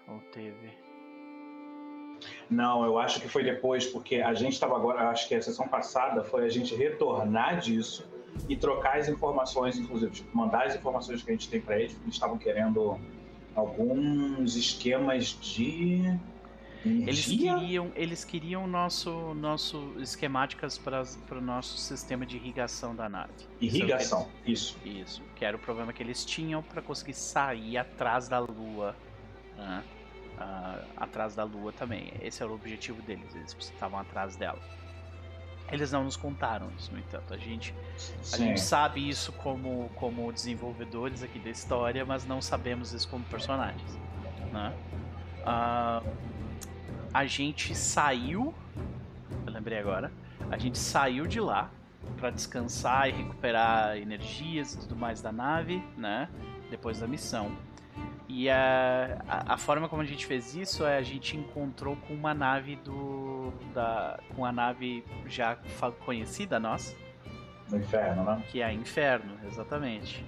[0.10, 0.72] Ou teve?
[2.50, 5.67] Não, eu acho que foi depois, porque a gente estava agora, acho que a sessão
[5.67, 8.10] passada foi a gente retornar disso
[8.48, 11.93] e trocar as informações, inclusive, tipo, mandar as informações que a gente tem para eles,
[11.93, 13.00] porque eles estavam querendo
[13.56, 16.19] alguns esquemas de
[16.86, 23.34] eles queriam, eles queriam nosso, nosso esquemáticas para o nosso sistema de irrigação da nave.
[23.60, 24.78] Irrigação, eles, isso.
[24.86, 28.95] Isso, que era o problema que eles tinham para conseguir sair atrás da Lua.
[29.58, 29.84] Né?
[30.39, 32.13] Uh, atrás da Lua também.
[32.21, 34.60] Esse era o objetivo deles, eles estavam atrás dela.
[35.71, 37.34] Eles não nos contaram isso, no entanto.
[37.34, 37.75] A gente,
[38.34, 43.23] a gente sabe isso como, como desenvolvedores aqui da história, mas não sabemos isso como
[43.25, 43.99] personagens.
[44.52, 44.73] Né?
[45.41, 46.10] Uh,
[47.13, 48.54] a gente saiu.
[49.45, 50.12] Eu lembrei agora.
[50.49, 51.69] A gente saiu de lá
[52.17, 56.30] para descansar e recuperar energias e tudo mais da nave, né?
[56.69, 57.52] Depois da missão.
[58.29, 62.13] E a, a, a, forma como a gente fez isso é a gente encontrou com
[62.13, 63.51] uma nave do.
[63.73, 65.57] Da, com a nave já
[66.05, 66.95] conhecida nossa.
[67.67, 68.43] Do inferno, né?
[68.49, 70.23] Que é a Inferno, exatamente.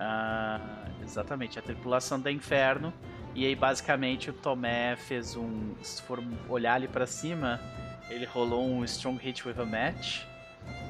[0.00, 0.60] Ah,
[1.02, 2.92] exatamente, a tripulação da Inferno
[3.36, 5.74] e aí, basicamente, o Tomé fez um.
[5.82, 7.60] Se for olhar ali pra cima,
[8.08, 10.22] ele rolou um Strong Hit with a Match.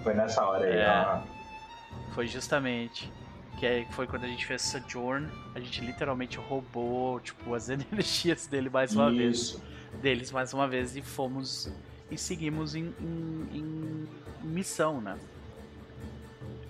[0.05, 1.23] Foi nessa hora aí, é,
[2.15, 3.13] Foi justamente.
[3.57, 8.69] Que foi quando a gente fez Sojourn, a gente literalmente roubou, tipo, as energias dele
[8.69, 9.59] mais uma Isso.
[9.59, 10.03] vez.
[10.03, 11.73] Deles mais uma vez e fomos.
[12.11, 14.09] E seguimos em, em, em
[14.47, 15.19] missão, né?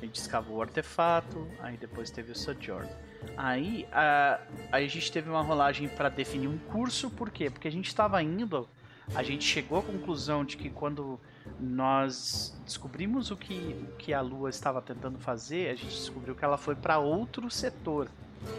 [0.00, 2.88] A gente escavou o artefato, aí depois teve o Sojourn.
[3.36, 4.38] Aí a,
[4.70, 7.50] a gente teve uma rolagem para definir um curso, por quê?
[7.50, 8.68] Porque a gente estava indo,
[9.14, 11.18] a gente chegou à conclusão de que quando
[11.60, 16.44] nós descobrimos o que, o que a Lua estava tentando fazer, a gente descobriu que
[16.44, 18.08] ela foi para outro setor.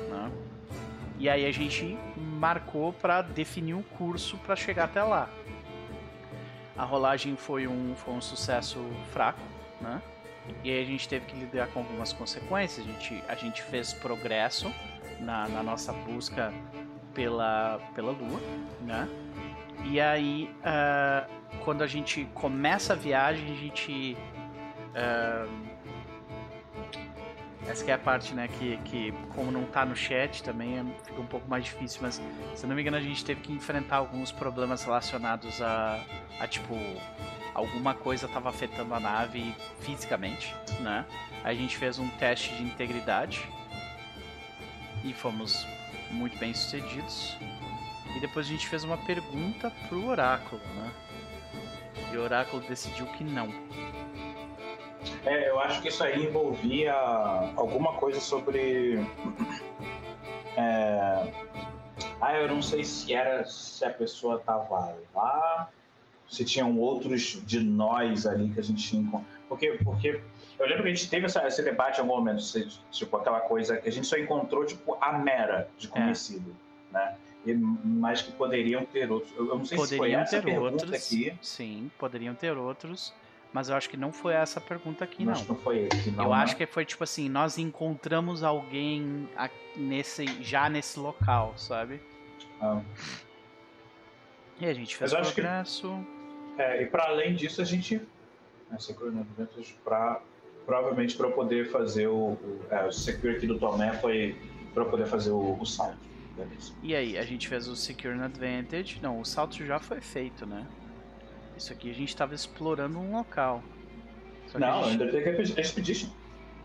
[0.10, 0.32] Né?
[1.20, 5.30] E aí a gente marcou para definir um curso para chegar até lá.
[6.76, 8.80] A rolagem foi um, foi um sucesso
[9.12, 9.42] fraco,
[9.82, 10.02] né?
[10.64, 12.86] E aí a gente teve que lidar com algumas consequências.
[12.86, 14.72] A gente, a gente fez progresso
[15.20, 16.54] na, na nossa busca
[17.14, 18.40] pela, pela Lua,
[18.82, 19.10] né?
[19.90, 24.18] E aí, uh, quando a gente começa a viagem, a gente.
[24.92, 25.68] Uh,
[27.66, 31.20] essa é a parte, né, que, que como não tá no chat também é, fica
[31.20, 32.22] um pouco mais difícil, mas
[32.56, 36.00] se não me engano a gente teve que enfrentar alguns problemas relacionados a,
[36.40, 36.78] a tipo,
[37.54, 41.06] alguma coisa estava afetando a nave fisicamente, né?
[41.44, 43.46] A gente fez um teste de integridade
[45.04, 45.68] e fomos
[46.10, 47.38] muito bem sucedidos.
[48.16, 50.92] E depois a gente fez uma pergunta pro oráculo, né?
[52.12, 53.48] E o oráculo decidiu que não.
[55.26, 56.94] É, eu acho que isso aí envolvia
[57.56, 59.06] alguma coisa sobre.
[60.56, 61.34] É...
[62.20, 65.70] Ah, eu não sei se era se a pessoa tava lá
[66.28, 69.26] se tinham outros de nós ali que a gente tinha.
[69.48, 70.22] Porque, porque
[70.60, 72.44] eu lembro que a gente teve essa, esse debate em algum momento,
[72.92, 76.56] tipo, aquela coisa que a gente só encontrou, tipo, a mera de conhecido,
[76.92, 76.94] é.
[76.94, 77.18] né?
[77.56, 79.34] Mas que poderiam ter outros.
[79.36, 81.34] Eu não sei poderiam se foi essa ter outros, aqui.
[81.42, 83.14] Sim, poderiam ter outros.
[83.54, 85.32] Mas eu acho que não foi essa pergunta aqui, não.
[85.32, 86.26] Acho não foi esse, não.
[86.26, 86.36] Eu não.
[86.36, 89.28] acho que foi tipo assim, nós encontramos alguém
[89.76, 92.02] nesse, já nesse local, sabe?
[92.62, 92.82] Ah.
[94.60, 96.06] E a gente fez progresso.
[96.56, 98.02] Que é, e para além disso, a gente
[98.70, 100.22] né, sincronizados para
[100.66, 104.36] provavelmente para poder fazer o, o, é, o security do Tomé foi
[104.74, 105.98] para poder fazer o, o salto.
[106.38, 106.72] Beleza.
[106.84, 109.00] E aí, a gente fez o Secure Advantage.
[109.02, 110.66] Não, o salto já foi feito, né?
[111.58, 113.64] Isso aqui a gente estava explorando um local.
[114.54, 115.02] Não, gente...
[115.02, 116.10] ainda tem que Expedition.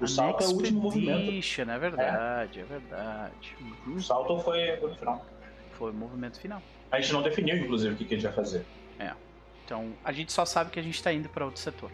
[0.01, 1.31] O salto é o último movimento.
[1.61, 3.57] É verdade, é, é verdade.
[3.61, 3.95] Uhum.
[3.95, 5.27] O salto foi, no final.
[5.73, 6.63] Foi o movimento final.
[6.91, 8.67] A gente não definiu, inclusive, o que, que a gente vai fazer.
[8.99, 9.13] É.
[9.65, 11.91] Então, a gente só sabe que a gente está indo para outro setor.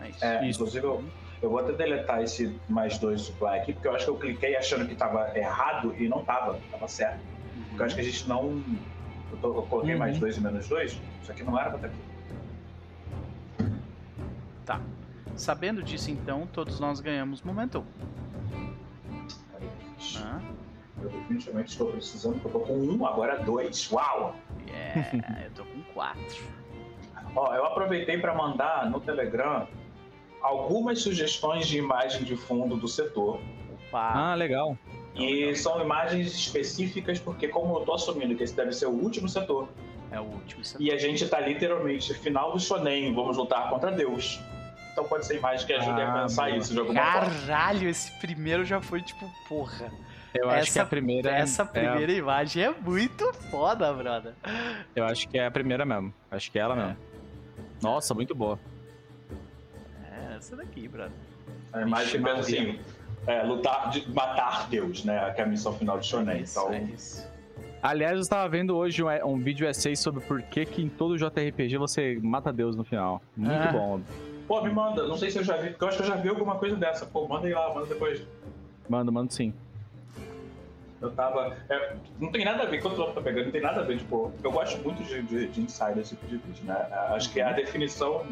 [0.00, 0.24] É isso.
[0.24, 1.04] É, inclusive, eu,
[1.44, 4.56] eu, vou até deletar esse mais dois supply aqui, porque eu acho que eu cliquei
[4.56, 7.20] achando que estava errado e não estava, estava certo.
[7.54, 7.64] Uhum.
[7.64, 8.62] Porque eu acho que a gente não.
[9.30, 9.98] Eu, tô, eu coloquei uhum.
[9.98, 11.98] mais dois e menos dois, isso aqui não era para estar aqui.
[14.64, 14.80] Tá.
[15.36, 17.84] Sabendo disso, então, todos nós ganhamos momentum.
[20.16, 20.40] Ah.
[21.02, 23.90] Eu definitivamente estou precisando, porque eu tô com um, agora dois.
[23.90, 24.36] Uau!
[24.66, 26.44] Yeah, eu tô com quatro.
[27.36, 29.66] Ó, eu aproveitei para mandar no Telegram
[30.44, 33.40] algumas sugestões de imagem de fundo do setor.
[33.88, 34.12] Opa.
[34.14, 34.76] Ah, legal.
[35.16, 39.28] E são imagens específicas porque como eu tô assumindo que esse deve ser o último
[39.28, 39.68] setor.
[40.10, 40.82] É o último setor.
[40.84, 44.38] E a gente tá literalmente final do shonen, vamos lutar contra Deus.
[44.92, 48.64] Então pode ser imagem que ajude ah, a pensar isso de alguma Caralho, esse primeiro
[48.64, 49.90] já foi tipo, porra.
[50.34, 54.34] Eu acho que Essa- a primeira é- Essa primeira imagem é muito foda, brother.
[54.44, 56.12] é, eu acho que é a primeira mesmo.
[56.30, 56.96] Acho que é ela mesmo.
[57.80, 58.58] Nossa, muito boa.
[60.34, 61.12] É, essa daqui, brother.
[61.72, 62.78] É mais que pensa assim,
[63.26, 65.30] é, lutar, de matar Deus, né?
[65.32, 66.40] Que é a missão final de Shonen.
[66.42, 67.32] Isso, Então, é isso.
[67.82, 71.18] Aliás, eu estava vendo hoje um, um vídeo essay sobre por que, que em todo
[71.18, 73.20] JRPG você mata Deus no final.
[73.36, 73.72] Muito Ah.
[73.72, 74.00] bom.
[74.48, 75.06] pô, me manda.
[75.06, 76.76] Não sei se eu já vi, porque eu acho que eu já vi alguma coisa
[76.76, 77.04] dessa.
[77.04, 78.22] Pô, manda aí lá, manda depois.
[78.88, 79.52] Mando, mando sim.
[81.02, 81.54] Eu tava.
[81.68, 83.98] é, não tem nada a ver, quando eu tô pegando, não tem nada a ver.
[83.98, 86.74] Tipo, eu gosto muito de, de, de insider esse tipo de vídeo, né?
[87.10, 88.24] Acho que a definição,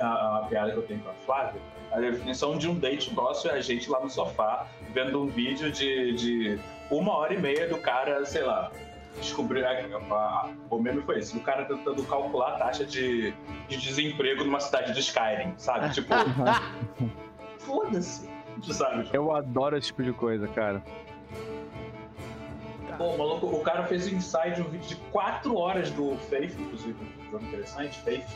[0.00, 1.60] a, a piada que eu tenho com a Flávia,
[1.92, 5.70] a definição de um date nosso é a gente lá no sofá vendo um vídeo
[5.72, 6.58] de, de
[6.90, 8.70] uma hora e meia do cara, sei lá,
[9.20, 9.64] descobrir.
[9.64, 13.32] A, a- o meme foi esse, o cara tentando calcular a taxa de,
[13.68, 15.90] de desemprego numa cidade de Skyrim, sabe?
[15.94, 16.14] Tipo,
[17.58, 18.28] foda-se,
[18.72, 19.08] sabe?
[19.12, 20.82] Eu adoro esse tipo de coisa, cara.
[22.98, 26.54] Pô, maluco, o cara fez um insight de um vídeo de 4 horas do Faith,
[26.58, 28.26] inclusive, um jogo interessante, Faith,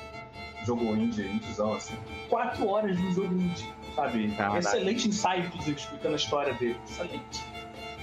[0.65, 1.95] jogo indie, indiezão, assim.
[2.29, 4.29] 4 horas de um jogo indie, sabe?
[4.33, 4.59] Caraca.
[4.59, 6.77] Excelente insight, inclusive, explicando a história dele.
[6.87, 7.45] Excelente.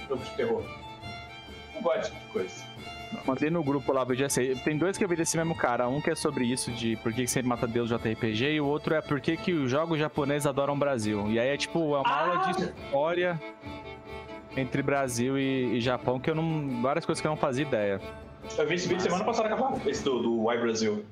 [0.08, 0.64] Jogo de terror.
[1.74, 2.72] Não gosto tipo de coisa.
[3.26, 4.54] Mandei no grupo lá essay.
[4.56, 5.86] Tem dois que eu vi desse mesmo cara.
[5.88, 8.66] Um que é sobre isso, de por que sempre mata Deus no JRPG, e o
[8.66, 11.30] outro é por que, que os jogos japoneses adoram o Brasil.
[11.30, 12.20] E aí é tipo, é uma Ah!
[12.20, 13.40] aula de história
[14.56, 16.80] entre Brasil e, e Japão, que eu não.
[16.80, 18.00] várias coisas que eu não fazia ideia.
[18.58, 21.04] Eu vi esse vídeo semana passada, Cavalo, esse do, do Why Brasil.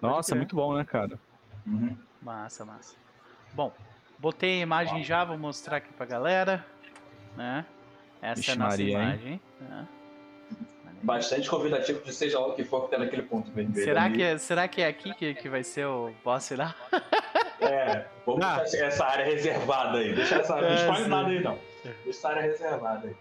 [0.00, 1.18] Nossa, muito bom, né, cara?
[1.66, 1.96] Uhum.
[2.22, 2.94] Massa, massa.
[3.52, 3.72] Bom,
[4.18, 6.64] botei a imagem já, vou mostrar aqui pra galera.
[7.36, 7.64] Né?
[8.22, 9.40] Essa Vixe é a nossa Maria, imagem.
[9.60, 9.88] né?
[11.02, 13.84] Bastante convidativo de seja lá o que for que tá naquele ponto vermelho.
[13.84, 14.16] Será ali.
[14.16, 16.74] que, é, será que é aqui que, que vai ser o boss final?
[17.60, 18.58] É, vamos Ah.
[18.60, 20.14] deixar essa área reservada aí.
[20.14, 20.68] Deixa essa área.
[20.68, 21.08] Não É, escolhe sim.
[21.10, 21.58] nada aí, não.
[21.82, 23.16] Deixa essa área reservada aí.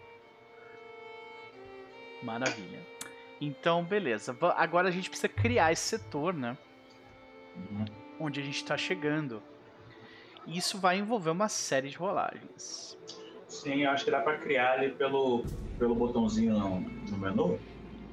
[2.22, 2.80] Maravilha.
[3.42, 4.38] Então, beleza.
[4.56, 6.56] Agora a gente precisa criar esse setor, né?
[7.72, 7.86] Uhum.
[8.20, 9.42] Onde a gente tá chegando.
[10.46, 12.98] E Isso vai envolver uma série de rolagens.
[13.48, 15.44] Sim, eu acho que dá pra criar ali pelo,
[15.78, 17.60] pelo botãozinho no, no menu.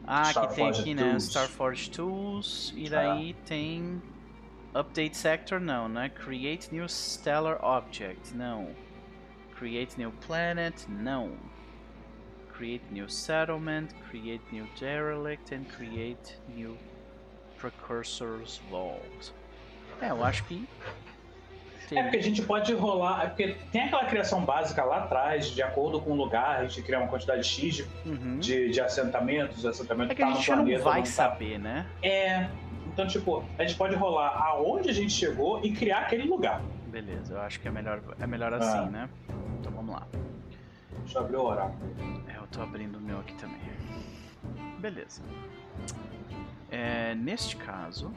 [0.06, 1.16] Ah, Star aqui tem Forge aqui, né?
[1.16, 2.72] Starforge Tools.
[2.76, 4.02] E daí tem.
[4.74, 6.08] Update Sector, não, né?
[6.08, 8.74] Create New Stellar Object, não.
[9.56, 11.32] Create New Planet, não.
[12.52, 16.76] Create New Settlement, Create New Derelict, and Create New
[17.70, 19.32] Precursors Vault.
[20.00, 20.68] É, eu acho que.
[21.88, 21.98] Tem...
[21.98, 23.24] É porque a gente pode rolar.
[23.24, 26.82] É porque tem aquela criação básica lá atrás, de acordo com o lugar, a gente
[26.82, 28.38] cria uma quantidade X de, Uhum.
[28.38, 31.06] de, de assentamentos, assentamento É que a tá gente no já não planeta, vai tá.
[31.06, 31.86] saber, né?
[32.02, 32.48] É.
[32.86, 36.62] Então, tipo, a gente pode rolar aonde a gente chegou e criar aquele lugar.
[36.86, 38.56] Beleza, eu acho que é melhor, é melhor Ah.
[38.58, 39.08] assim, né?
[39.58, 40.06] Então vamos lá.
[41.00, 41.76] Deixa eu abrir o oráculo.
[42.32, 43.58] É, eu tô abrindo o meu aqui também.
[44.78, 45.22] Beleza.
[46.74, 48.12] É, neste caso,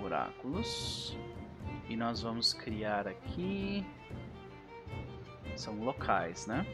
[0.00, 1.16] oráculos.
[1.88, 3.84] E nós vamos criar aqui.
[5.56, 6.64] São locais, né?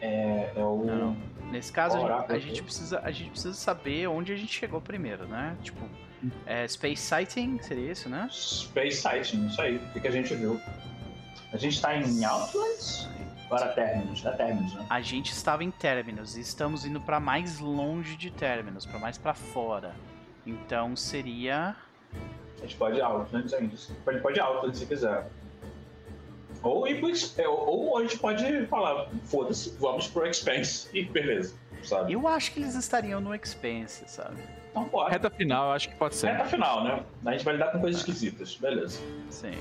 [0.00, 0.84] É, é o.
[0.86, 1.16] Não.
[1.50, 2.48] Nesse caso, a gente, Oráculo a aqui.
[2.48, 5.54] gente precisa, a gente precisa saber onde a gente chegou primeiro, né?
[5.62, 5.86] Tipo,
[6.46, 8.26] é, Space Sighting seria isso, né?
[8.30, 9.76] Space Sighting, isso aí.
[9.76, 10.58] O que, que a gente viu?
[11.52, 13.06] A gente tá em Outlands?
[13.58, 14.24] Terminus?
[14.24, 14.86] É Terminus, né?
[14.88, 19.18] A gente estava em Terminus e estamos indo para mais longe de Terminus, para mais
[19.18, 19.94] para fora.
[20.46, 21.76] Então seria
[22.58, 23.74] A gente pode ir Outlands ainda.
[24.06, 25.26] A gente pode ir Outlands se quiser.
[26.62, 30.88] Ou ir pro é, Ou a gente pode falar, foda-se, vamos pro Expense.
[30.94, 32.12] E beleza, sabe?
[32.12, 34.36] Eu acho que eles estariam no Expense, sabe?
[34.70, 35.10] Então pode.
[35.10, 36.28] Reta final, eu acho que pode ser.
[36.28, 37.04] Reta final, né?
[37.26, 38.56] A gente vai lidar com coisas esquisitas.
[38.56, 39.00] Beleza.
[39.28, 39.54] Sim.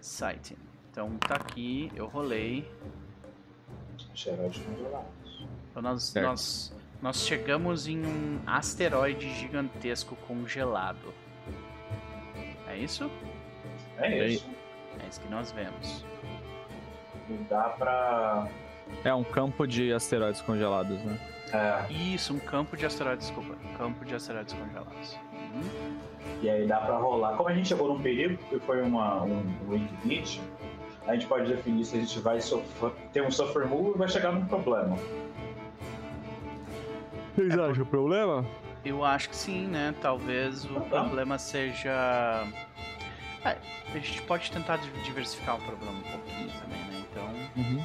[0.00, 0.65] Sighting.
[0.96, 2.66] Então tá aqui, eu rolei.
[4.14, 5.46] Xerox congelados.
[5.70, 6.24] Então nós, Certo.
[6.26, 11.12] nós, nós chegamos em um asteroide gigantesco congelado.
[12.66, 13.10] É isso?
[13.98, 14.48] É isso.
[14.98, 16.02] É isso que nós vemos.
[17.28, 18.48] E dá pra.
[19.04, 21.20] É um campo de asteroides congelados, né?
[21.52, 23.54] É, Isso, um campo de asteroides, desculpa.
[23.76, 25.18] Campo de asteroides congelados.
[25.32, 25.98] Uhum.
[26.42, 27.36] e aí dá pra rolar.
[27.36, 30.40] Como a gente chegou num perigo, que foi uma, um, um weak
[31.06, 34.08] a gente pode definir se a gente vai sofrer, ter um suffer move e vai
[34.08, 34.96] chegar num problema.
[37.34, 38.44] Vocês acham o problema?
[38.84, 39.94] Eu acho que sim, né?
[40.00, 41.00] Talvez o Tá.
[41.04, 42.46] problema seja.
[43.44, 43.56] É,
[43.94, 47.04] a gente pode tentar di- diversificar o problema um pouquinho também, né?
[47.10, 47.26] Então,
[47.56, 47.84] Uhum.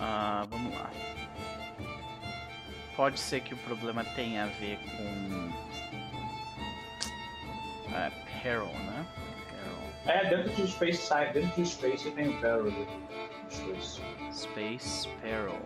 [0.00, 0.90] ah, vamos lá.
[2.96, 5.48] Pode ser que o problema tenha a ver com.
[7.94, 8.10] É,
[8.42, 9.06] peril, né?
[10.08, 12.70] É, dentro de Space Side, dentro de Space tem o Peril
[13.66, 14.00] dois.
[14.32, 15.58] Space Peril.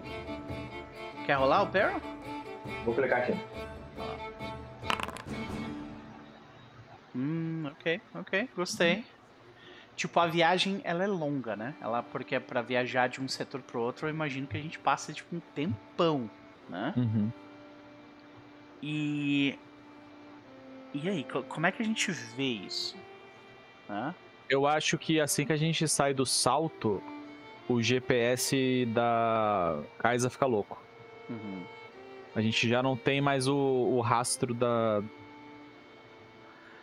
[1.25, 2.01] Quer rolar o Peril?
[2.85, 3.33] Vou clicar aqui.
[7.15, 9.05] Hum, ok, ok, gostei.
[9.95, 11.75] Tipo, a viagem, ela é longa, né?
[11.81, 14.79] Ela, porque é pra viajar de um setor pro outro, eu imagino que a gente
[14.79, 16.29] passa, tipo, um tempão,
[16.69, 16.93] né?
[16.97, 17.31] Uhum.
[18.83, 19.57] E...
[20.95, 22.97] E aí, co- como é que a gente vê isso?
[23.89, 24.15] Hã?
[24.53, 27.03] Eu acho que assim que a gente sai do salto,
[27.67, 30.79] o GPS da Kaisa fica louco.
[31.31, 31.63] Uhum.
[32.35, 35.03] A gente já não tem mais o, o rastro da.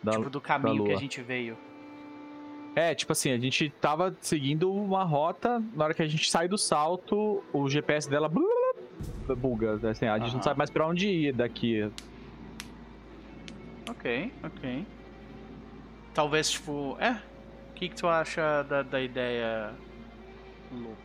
[0.01, 1.55] da tipo, do caminho que a gente veio.
[2.76, 6.47] É, tipo assim, a gente tava seguindo uma rota, na hora que a gente sai
[6.47, 8.47] do salto, o GPS dela blu-
[9.28, 9.89] blu- buga.
[9.91, 11.91] Assim, a gente não sabe mais pra onde ir daqui.
[13.89, 14.86] Ok, ok.
[16.15, 17.29] Talvez, tipo, é.
[17.80, 19.72] O que, que tu acha da, da ideia
[20.70, 20.98] loop?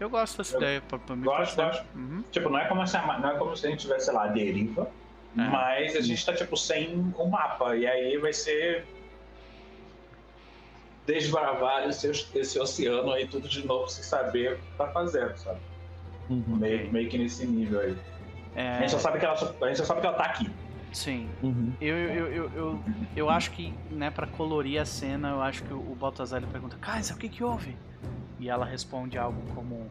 [0.00, 1.86] Eu gosto dessa Eu ideia, pra, pra mim gosto, gosto.
[1.94, 2.24] Uhum.
[2.32, 4.24] Tipo, não é como se, a- não é como se a gente tivesse, sei lá,
[4.24, 4.90] a deriva,
[5.38, 5.40] É.
[5.42, 7.76] mas a gente tá, tipo, sem um mapa.
[7.76, 8.84] E aí vai ser
[11.06, 15.60] desbravar esse, esse oceano aí tudo de novo sem saber o que tá fazendo, sabe?
[16.28, 16.56] Uhum.
[16.56, 17.96] Meio, meio que nesse nível aí.
[18.56, 20.50] A É, gente só sabe que ela, a gente só sabe que ela tá aqui.
[20.94, 21.28] Sim.
[21.42, 21.72] Uhum.
[21.80, 22.84] Eu, eu, eu, eu,
[23.16, 26.50] eu acho que, né, pra colorir a cena, eu acho que o, o Baltazar ele
[26.50, 27.76] pergunta, Kaisa, o que que houve?
[28.38, 29.90] E ela responde algo como,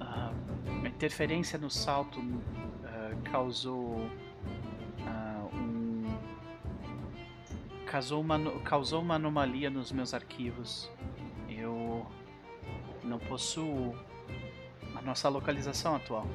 [0.00, 0.32] "Ah,
[0.84, 2.20] a interferência no salto
[2.84, 4.08] ah, causou
[5.06, 6.04] ah, um...
[7.86, 10.90] Causou uma, causou uma anomalia nos meus arquivos.
[11.48, 12.06] Eu
[13.02, 13.94] não possuo
[14.94, 16.26] a nossa localização atual.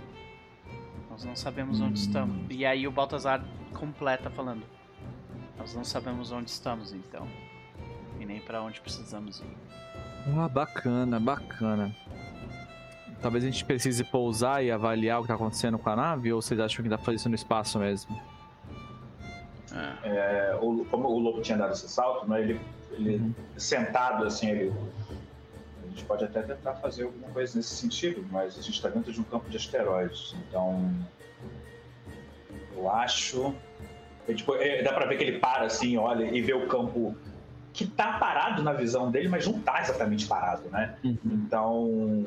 [1.13, 2.35] Nós não sabemos onde estamos.
[2.49, 3.39] E aí o Baltazar
[3.75, 4.63] completa falando.
[5.59, 7.27] Nós não sabemos onde estamos então.
[8.19, 9.57] E nem pra onde precisamos ir.
[10.35, 11.95] Ah, bacana, bacana.
[13.21, 16.41] Talvez a gente precise pousar e avaliar o que tá acontecendo com a nave, ou
[16.41, 18.19] vocês acham que dá pra fazer isso no espaço mesmo?
[20.03, 22.59] É, o- como o lobo tinha dado esse salto, né, ele,
[22.91, 23.33] ele Uhum.
[23.55, 24.73] sentado assim, ele.
[25.93, 29.13] A gente pode até tentar fazer alguma coisa nesse sentido, mas a gente está dentro
[29.13, 30.35] de um campo de asteroides.
[30.47, 30.91] Então.
[32.75, 33.53] Eu acho.
[34.27, 37.15] é, tipo, é, dá pra ver que ele para assim, olha, e vê o campo
[37.71, 40.97] que tá parado na visão dele, mas não tá exatamente parado, né?
[41.03, 42.25] Então.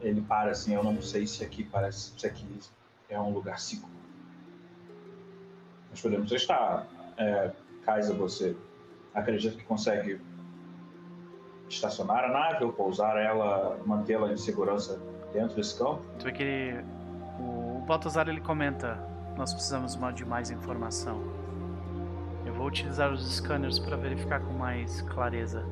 [0.00, 2.12] Ele para assim, eu não sei se aqui parece.
[2.16, 2.46] se aqui
[3.08, 3.92] é um lugar seguro.
[5.90, 6.86] Nós podemos estar.
[7.18, 7.50] É,
[7.84, 8.56] Kaisa, você
[9.12, 10.20] acredita que consegue
[11.74, 15.00] estacionar a nave ou pousar ela, mantê-la em segurança
[15.32, 16.02] dentro desse campo?
[16.18, 16.84] Tu vê que ele,
[17.38, 18.98] o Baltazar ele comenta:
[19.36, 21.20] Nós precisamos de mais informação.
[22.44, 25.64] Eu vou utilizar os scanners para verificar com mais clareza.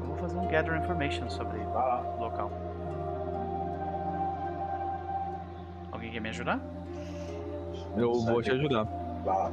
[0.00, 2.14] Eu vou fazer um gather information sobre Vai lá.
[2.16, 2.52] o local.
[5.92, 6.60] Alguém quer me ajudar?
[7.96, 8.84] Eu vou te ajudar.
[9.24, 9.52] Vai lá.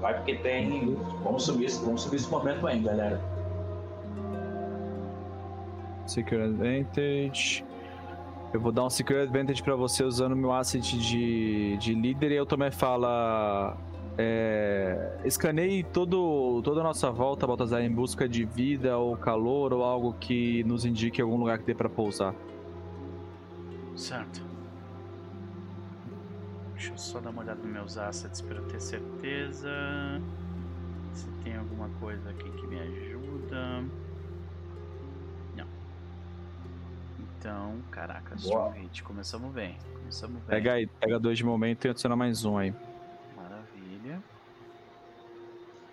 [0.00, 0.94] Vai porque tem.
[1.22, 3.20] Vamos subir, vamos subir esse momento aí, galera.
[6.06, 7.64] Secure Advantage.
[8.52, 12.36] Eu vou dar um Secure Advantage pra você usando meu asset de, de líder e
[12.36, 13.76] eu também fala.
[14.16, 19.82] É, escaneie todo, toda a nossa volta, Baltazar, em busca de vida ou calor ou
[19.82, 22.32] algo que nos indique algum lugar que dê pra pousar.
[23.96, 24.40] Certo.
[26.74, 29.70] Deixa eu só dar uma olhada nos meus assets para ter certeza.
[31.12, 33.84] Se tem alguma coisa aqui que me ajuda.
[37.44, 38.70] Então, caraca, Boa.
[38.70, 39.02] strong hit.
[39.02, 39.76] Começamos bem.
[39.98, 40.48] Começamos bem.
[40.48, 42.72] Pega aí, pega dois de momento e adiciona mais um aí.
[43.36, 44.22] Maravilha.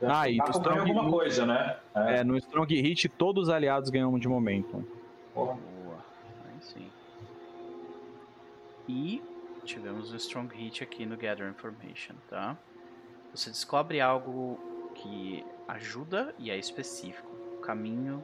[0.01, 1.77] Ah, e tá Strong alguma coisa, né?
[1.93, 4.87] É, no Strong Hit, todos os aliados ganham um de momento.
[5.35, 5.57] Boa.
[6.45, 6.89] Aí sim.
[8.87, 9.21] E
[9.65, 12.57] tivemos o Strong Hit aqui no Gather Information, tá?
[13.35, 14.57] Você descobre algo
[14.95, 17.29] que ajuda e é específico.
[17.57, 18.23] O caminho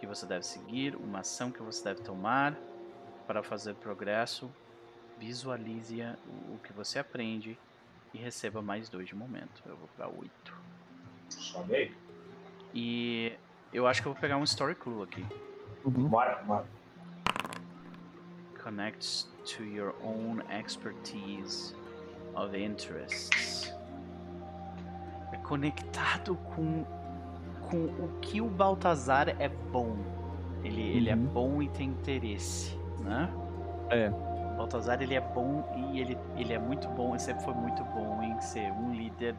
[0.00, 2.56] que você deve seguir, uma ação que você deve tomar
[3.26, 4.50] para fazer progresso.
[5.18, 6.02] Visualize
[6.48, 7.58] o que você aprende
[8.12, 9.62] e receba mais dois de momento.
[9.66, 10.30] Eu vou para 8.
[11.28, 11.96] Sobe aí.
[12.74, 13.32] E
[13.72, 15.24] eu acho que eu vou pegar um Story Clue aqui.
[15.84, 16.66] Bora, bora.
[18.62, 21.74] connects to your own expertise
[22.36, 23.72] of interests.
[25.32, 26.84] É conectado com,
[27.70, 29.96] com o que o Baltazar é bom.
[30.62, 31.26] Ele, ele é Uhum.
[31.26, 33.30] bom e tem interesse, né?
[33.90, 34.10] É.
[34.10, 37.82] O Baltazar ele é bom e ele, ele é muito bom, e sempre foi muito
[37.84, 39.34] bom em ser um líder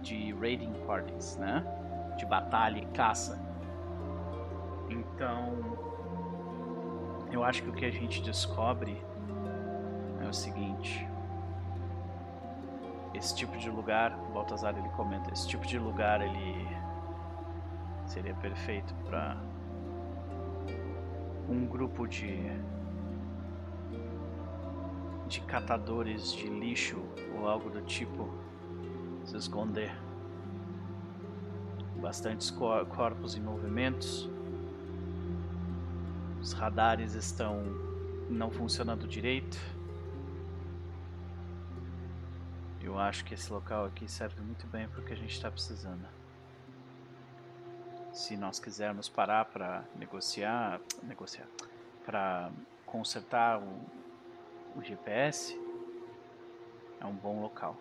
[0.00, 1.62] de raiding parties, né?
[2.16, 3.38] De batalha e caça.
[4.88, 5.54] Então,
[7.32, 9.02] Eu acho que o que a gente descobre
[10.24, 11.06] é o seguinte.
[13.12, 16.66] Esse tipo de lugar, o Baltazar ele comenta, esse tipo de lugar ele
[18.06, 19.36] seria perfeito para
[21.48, 22.50] um grupo de
[25.28, 27.02] de catadores de lixo
[27.34, 28.32] ou algo do tipo
[29.24, 29.92] se esconder.
[32.00, 34.30] Bastantes corpos em movimentos.
[36.40, 37.64] Os radares estão
[38.30, 39.58] não funcionando direito.
[42.80, 45.50] Eu acho que esse local aqui serve muito bem para o que a gente está
[45.50, 46.06] precisando.
[48.16, 51.46] Se nós quisermos parar para negociar, negociar,
[52.02, 52.50] para
[52.86, 53.78] consertar o,
[54.74, 55.54] o GPS,
[56.98, 57.76] é um bom local.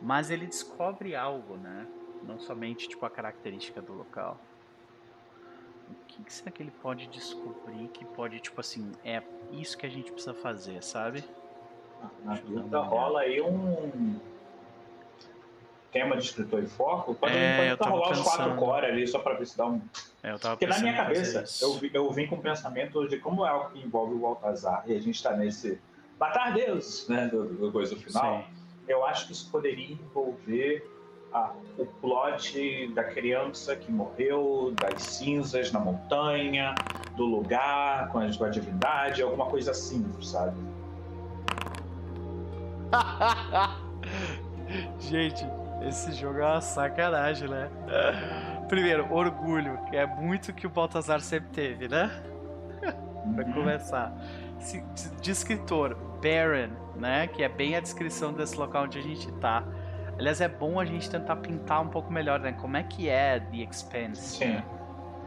[0.00, 1.86] Mas ele descobre algo, né?
[2.22, 4.38] Não somente tipo a característica do local.
[5.90, 9.22] O que, que será que ele pode descobrir que pode, tipo assim, é
[9.52, 11.22] isso que a gente precisa fazer, sabe?
[12.24, 14.18] Na dúvida rola aí um
[15.98, 17.14] tema de escritor e foco.
[17.14, 19.80] Pode, é, pode rolar os quatro core ali só pra ver se dá um.
[20.22, 23.44] É, eu tava Porque na minha cabeça eu, eu vim com o pensamento de como
[23.46, 25.78] é algo que envolve o Baltazar e a gente tá nesse.
[26.18, 27.26] Matar Deus, né?
[27.26, 28.38] Do, do coisa final.
[28.38, 28.56] Sim
[28.88, 30.88] eu acho que isso poderia envolver
[31.32, 36.74] ah, o plot da criança que morreu, das cinzas na montanha,
[37.16, 40.56] do lugar com a, com a divindade, alguma coisa assim, sabe?
[45.00, 45.46] Gente,
[45.88, 47.70] esse jogo é uma sacanagem, né?
[48.68, 52.10] Primeiro, orgulho, que é muito que o Baltazar sempre teve, né?
[53.34, 53.52] pra uhum.
[53.52, 54.16] começar.
[55.20, 57.26] De escritor, Baron, né?
[57.28, 59.64] Que é bem a descrição desse local onde a gente tá.
[60.18, 62.52] Aliás, é bom a gente tentar pintar um pouco melhor, né?
[62.52, 64.38] Como é que é The Expanse.
[64.38, 64.62] Sim.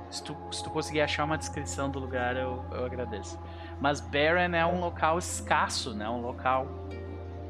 [0.10, 3.40] Se tu, se tu conseguir achar uma descrição do lugar, eu, eu agradeço.
[3.80, 6.10] Mas Barren é um local escasso, né?
[6.10, 6.68] Um local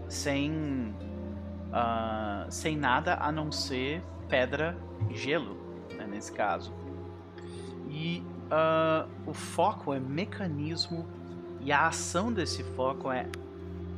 [0.09, 0.93] sem,
[1.69, 4.77] uh, sem nada a não ser pedra
[5.09, 5.57] e gelo,
[5.95, 6.05] né?
[6.07, 6.73] nesse caso.
[7.89, 11.07] E uh, o foco é mecanismo
[11.61, 13.25] e a ação desse foco é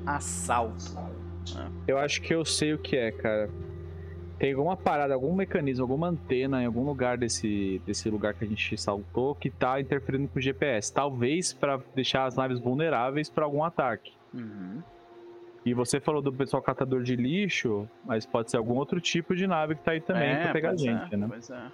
[0.06, 0.98] assalto.
[1.88, 3.50] Eu acho que eu sei o que é, cara.
[4.40, 8.48] Tem alguma parada, algum mecanismo, alguma antena em algum lugar desse, desse lugar que a
[8.48, 10.92] gente saltou que tá interferindo com o GPS.
[10.92, 14.14] Talvez para deixar as naves vulneráveis para algum ataque.
[14.34, 14.82] Uhum.
[15.64, 19.46] E você falou do pessoal catador de lixo, mas pode ser algum outro tipo de
[19.46, 21.28] nave que tá aí também é, pra pegar a gente, é, né?
[21.30, 21.72] Pois é.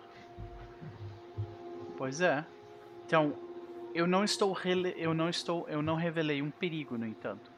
[1.98, 2.46] Pois é.
[3.06, 3.34] Então,
[3.94, 4.94] eu não estou rele...
[4.98, 7.50] eu não estou eu não revelei um perigo, no entanto.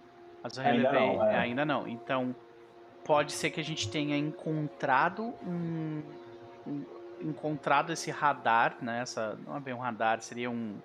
[0.44, 1.38] Mas eu relevei, ainda não, é.
[1.38, 1.88] ainda não.
[1.88, 2.36] Então,
[3.04, 6.02] pode ser que a gente tenha encontrado um,
[6.68, 6.86] um
[7.22, 9.02] encontrado esse radar, né?
[9.02, 10.76] Essa não é bem um radar, seria um,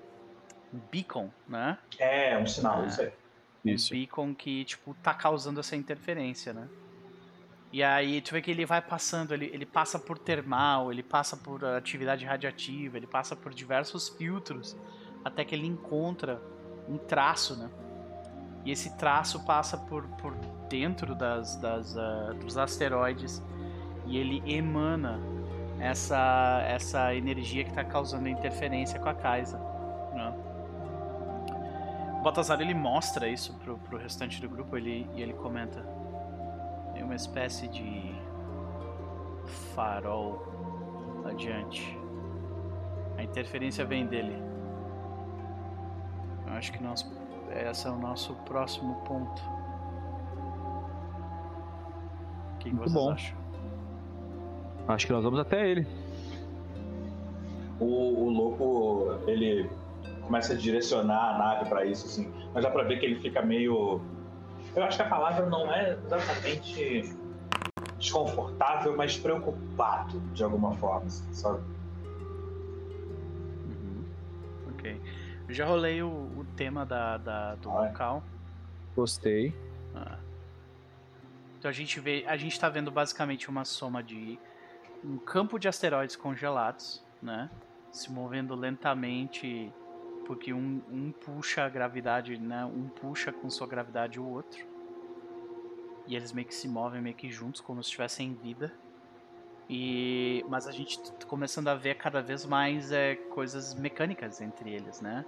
[0.73, 1.79] um beacon, né?
[1.99, 3.13] É, um sinal, é, isso aí.
[3.65, 3.93] Um isso.
[3.93, 6.69] beacon que tipo tá causando essa interferência, né?
[7.73, 11.37] E aí tu vê que ele vai passando, ele, ele passa por termal, ele passa
[11.37, 14.77] por atividade radiativa, ele passa por diversos filtros
[15.25, 16.41] até que ele encontra
[16.89, 17.71] um traço, né?
[18.65, 20.35] E esse traço passa por, por
[20.69, 23.43] dentro das, das, uh, dos asteroides
[24.07, 25.21] e ele emana
[25.81, 29.59] essa, essa energia que está causando interferência com a Kaisa.
[32.25, 35.85] O Baltazar ele mostra isso pro, pro restante do grupo ele, e ele comenta:
[36.95, 38.19] tem uma espécie de
[39.75, 40.43] farol
[41.27, 41.99] adiante.
[43.19, 44.43] A interferência vem dele.
[46.47, 47.07] Eu acho que nós,
[47.51, 49.43] esse é o nosso próximo ponto.
[52.55, 53.11] O que, que vocês bom.
[53.11, 53.37] acham?
[54.89, 55.87] Acho que nós vamos até ele.
[57.79, 59.69] O, o louco, ele
[60.25, 62.33] começa a direcionar a nave para isso, assim.
[62.53, 64.01] Mas dá pra ver que ele fica meio.
[64.75, 67.17] Eu acho que a palavra não é exatamente
[67.99, 71.63] desconfortável, mas preocupado de alguma forma, assim, sabe?
[73.69, 74.05] Uhum.
[74.71, 75.01] Ok.
[75.49, 78.23] Eu já rolei o, o tema da, da do ah, local.
[78.97, 79.55] Gostei.
[79.95, 80.19] Ah.
[81.59, 84.39] Então a gente vê, a gente tá vendo basicamente uma soma de
[85.03, 87.51] um campo de asteroides congelados, né?
[87.91, 89.73] Se movendo lentamente,
[90.27, 92.65] porque um, um puxa a gravidade, né?
[92.65, 94.67] Um puxa com sua gravidade o outro.
[96.07, 98.73] E eles meio que se movem meio que juntos, como se estivessem vida.
[99.69, 105.01] E, mas a gente começando a ver cada vez mais é, coisas mecânicas entre eles,
[105.01, 105.25] né?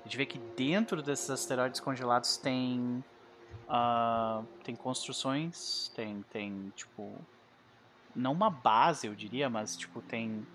[0.00, 3.04] A gente vê que dentro desses asteroides congelados tem
[3.68, 7.12] uh, tem construções, tem tem tipo
[8.14, 10.46] não uma base eu diria, mas tipo tem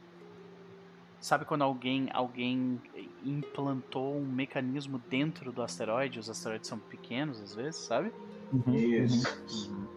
[1.20, 2.80] Sabe quando alguém, alguém
[3.24, 6.20] implantou um mecanismo dentro do asteroide?
[6.20, 8.12] Os asteroides são pequenos às vezes, sabe?
[8.54, 9.72] Uhum, Isso.
[9.72, 9.88] uhum.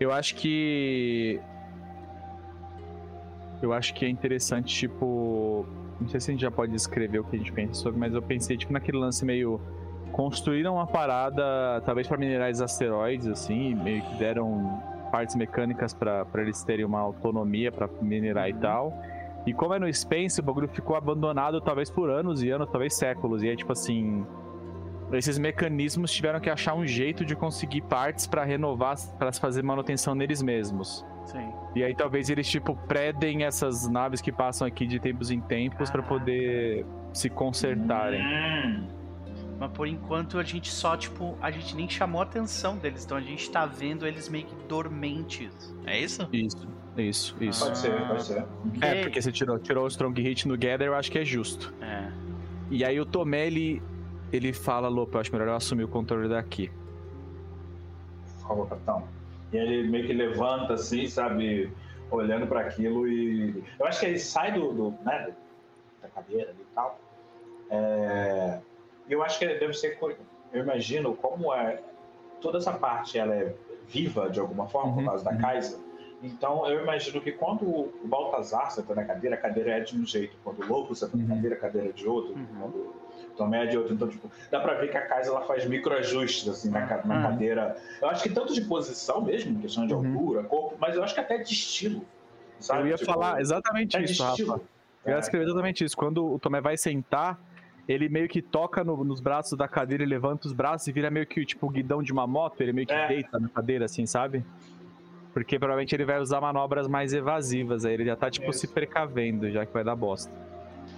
[0.00, 1.40] Eu acho que.
[3.60, 5.66] Eu acho que é interessante, tipo.
[6.00, 8.14] Não sei se a gente já pode descrever o que a gente pensa sobre, mas
[8.14, 9.60] eu pensei, tipo, naquele lance meio.
[10.12, 14.82] Construíram uma parada, talvez para minerais asteroides, assim, meio que deram
[15.12, 18.92] partes mecânicas para eles terem uma autonomia para minerar e tal.
[19.48, 22.94] E como é no Space, o bagulho ficou abandonado talvez por anos e anos, talvez
[22.94, 23.42] séculos.
[23.42, 24.26] E aí, tipo assim,
[25.10, 30.14] esses mecanismos tiveram que achar um jeito de conseguir partes para renovar, para fazer manutenção
[30.14, 31.02] neles mesmos.
[31.24, 31.50] Sim.
[31.74, 35.90] E aí talvez eles tipo predem essas naves que passam aqui de tempos em tempos
[35.90, 36.84] para poder
[37.14, 38.22] se consertarem.
[38.22, 38.86] Hum,
[39.58, 43.16] Mas por enquanto a gente só, tipo, a gente nem chamou a atenção deles, então
[43.16, 45.74] a gente tá vendo eles meio que dormentes.
[45.86, 46.28] É isso?
[46.32, 46.68] Isso,
[47.02, 47.64] isso, isso.
[47.64, 48.44] pode ser, pode ser.
[48.80, 51.72] É, porque você tirou, tirou o Strong Hit no Gather, eu acho que é justo.
[51.80, 52.10] É.
[52.70, 53.82] E aí o Tomé, ele,
[54.32, 56.70] ele fala, Lopo, eu acho melhor eu assumir o controle daqui.
[58.40, 59.04] Por favor, capitão.
[59.52, 61.72] E ele meio que levanta assim, sabe,
[62.10, 63.62] olhando para aquilo e.
[63.78, 65.32] Eu acho que ele sai do, do né,
[66.02, 66.98] da cadeira ali e tal.
[67.70, 68.58] É,
[69.08, 69.98] Eu acho que ele deve ser.
[70.52, 71.80] Eu imagino como é.
[72.40, 73.54] Toda essa parte ela é
[73.88, 75.38] viva de alguma forma, por Uhum, causa da uhum.
[75.38, 75.78] Kaiser.
[76.22, 80.04] Então eu imagino que quando o Baltazar senta na cadeira, a cadeira é de um
[80.04, 80.36] jeito.
[80.42, 81.28] Quando o Lobo senta na Uhum.
[81.28, 82.32] cadeira, a cadeira é de outro.
[82.34, 82.46] Uhum.
[82.60, 83.94] Quando o Tomé é de outro.
[83.94, 87.16] Então, tipo, dá pra ver que a Kaiser ela faz microajustes assim, na, ca- na
[87.16, 87.22] Uhum.
[87.22, 87.76] cadeira.
[88.02, 90.12] Eu acho que tanto de posição mesmo, questão de Uhum.
[90.18, 92.04] altura, corpo, mas eu acho que até de estilo.
[92.58, 92.80] Sabe?
[92.82, 94.42] eu ia Tipo, falar exatamente é isso, Rafa.
[94.42, 95.18] Eu ia É.
[95.20, 95.96] escrever exatamente isso.
[95.96, 97.38] Quando o Tomé vai sentar,
[97.86, 101.08] ele meio que toca no- nos braços da cadeira, ele levanta os braços e vira
[101.08, 103.06] meio que tipo o guidão de uma moto, ele meio que É.
[103.06, 104.44] deita na cadeira, assim, sabe?
[105.32, 108.60] Porque provavelmente ele vai usar manobras mais evasivas, aí ele já tá, tipo, Isso.
[108.60, 110.32] se precavendo, já que vai dar bosta.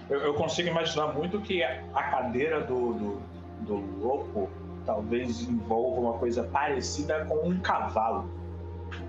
[0.09, 3.21] Eu, eu consigo imaginar muito que a cadeira do, do,
[3.61, 3.75] do
[4.05, 4.49] Lopo
[4.85, 8.29] talvez envolva uma coisa parecida com um cavalo,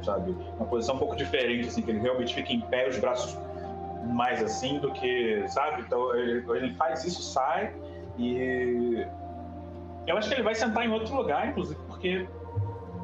[0.05, 0.37] sabe?
[0.59, 3.39] Uma posição um pouco diferente, assim, que ele realmente fica em pé, os braços
[4.13, 5.83] mais assim do que, sabe?
[5.83, 7.73] Então ele, ele faz isso, sai
[8.19, 9.07] e.
[10.07, 12.27] Eu acho que ele vai sentar em outro lugar, inclusive, porque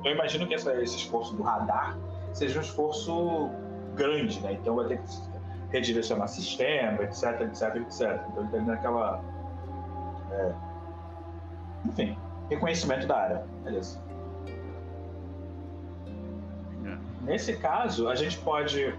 [0.05, 1.97] eu imagino que essa- esse esforço do radar
[2.39, 3.51] seja um esforço
[3.95, 4.53] grande, né?
[4.53, 5.09] Então vai ter que
[5.71, 8.21] redirecionar sistema, etc, etc, etc.
[8.31, 9.23] Então ele tá naquela.
[10.33, 10.53] é,
[11.87, 12.17] enfim,
[12.49, 13.45] reconhecimento da área.
[13.65, 14.01] Beleza.
[16.87, 16.99] É.
[17.23, 18.95] Nesse caso, a gente pode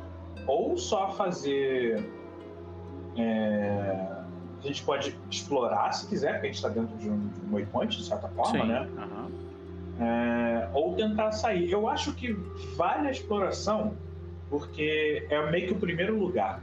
[0.45, 2.03] ou só fazer.
[3.17, 4.09] é,
[4.59, 7.53] a gente pode explorar se quiser, porque a gente está dentro de um, de um
[7.53, 8.67] waypoint, de certa forma, Sim.
[8.67, 8.89] né?
[8.97, 9.48] aham.
[9.99, 11.71] É, ou tentar sair.
[11.71, 12.31] Eu acho que
[12.77, 13.97] vale a exploração,
[14.49, 16.61] porque é meio que o primeiro lugar.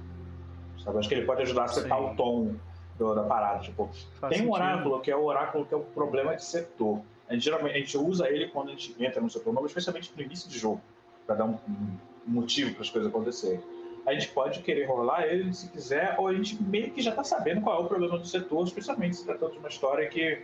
[0.82, 0.98] Sabe?
[0.98, 2.04] Acho que ele pode ajudar a setar Sim.
[2.04, 2.54] o tom
[2.98, 3.60] do- da parada.
[3.60, 4.52] Tipo, Faz tem um sentido.
[4.54, 7.00] oráculo que é o oráculo que é o problema de setor.
[7.28, 10.12] A gente, geralmente a gente usa ele quando a gente entra no setor novo, especialmente
[10.16, 10.80] no início de jogo,
[11.26, 13.60] para dar um, um motivo para as coisas acontecerem.
[14.06, 17.24] A gente pode querer rolar ele se quiser, ou a gente meio que já está
[17.24, 20.42] sabendo qual é o problema do setor, especialmente se tratando de uma história que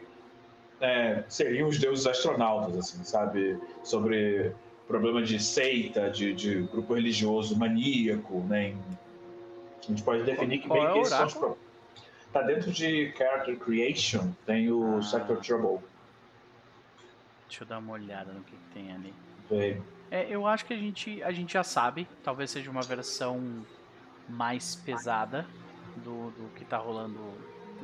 [0.82, 3.58] é, seriam os deuses astronautas, assim, sabe?
[3.84, 4.52] Sobre
[4.88, 8.74] problema de seita, de, de grupo religioso maníaco, né?
[9.78, 11.58] A gente pode definir que meio é que esses são os problemas.
[12.32, 15.02] Tá dentro de Character Creation, tem o Ah.
[15.02, 15.78] Sector Trouble.
[17.48, 19.14] Deixa eu dar uma olhada no que, que tem ali.
[20.10, 22.08] É, eu acho que a gente, a gente já sabe.
[22.24, 23.64] Talvez seja uma versão
[24.28, 25.46] mais pesada
[25.96, 27.20] do, do que tá rolando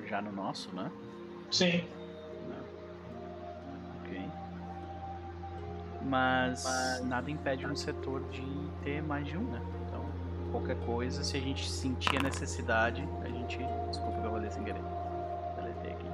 [0.07, 0.91] já no nosso, né?
[1.51, 1.85] Sim,
[6.03, 6.65] Mas,
[7.05, 8.43] nada impede um setor de
[8.83, 9.61] ter mais de um, né?
[9.87, 10.05] Então,
[10.53, 13.59] qualquer coisa, se a gente sentir a necessidade, a gente.
[13.89, 14.83] Desculpa que eu vou ler sem querer.
[15.57, 16.07] Deletei aqui.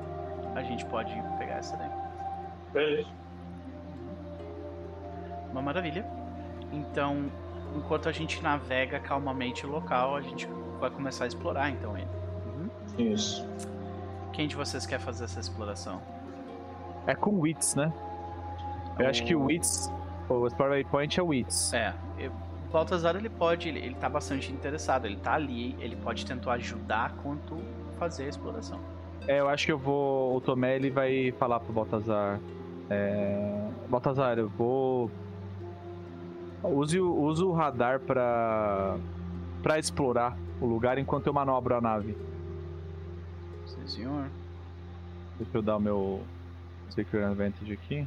[0.54, 1.90] A gente pode pegar essa daí.
[2.72, 3.08] beleza.
[5.52, 6.04] Uma maravilha.
[6.72, 7.30] Então,
[7.76, 10.48] enquanto a gente navega calmamente o local, a gente
[10.80, 12.08] vai começar a explorar então ele.
[12.46, 13.12] Uhum.
[13.12, 13.46] Isso.
[14.32, 16.02] Quem de vocês quer fazer essa exploração?
[17.06, 17.92] É com Wits, né?
[18.98, 19.90] Eu acho que o Wits,
[20.28, 21.72] o Explore Waypoint é o Wits.
[21.72, 25.96] É, eu- o Baltazar ele pode, ele, ele tá bastante interessado, ele tá ali, ele
[25.96, 27.56] pode tentar ajudar quanto
[27.98, 28.78] fazer a exploração.
[29.26, 30.36] É, eu acho que eu vou.
[30.36, 32.38] O Tomé ele vai falar pro Baltazar.
[32.90, 33.68] É...
[33.88, 35.10] Baltazar, eu vou.
[36.62, 38.96] Use, o- use o radar pra.
[39.62, 42.16] pra explorar o lugar enquanto eu manobro a nave.
[43.66, 44.26] Sim, senhor.
[45.38, 46.20] Deixa eu dar o meu
[46.90, 48.06] Secret Advantage aqui.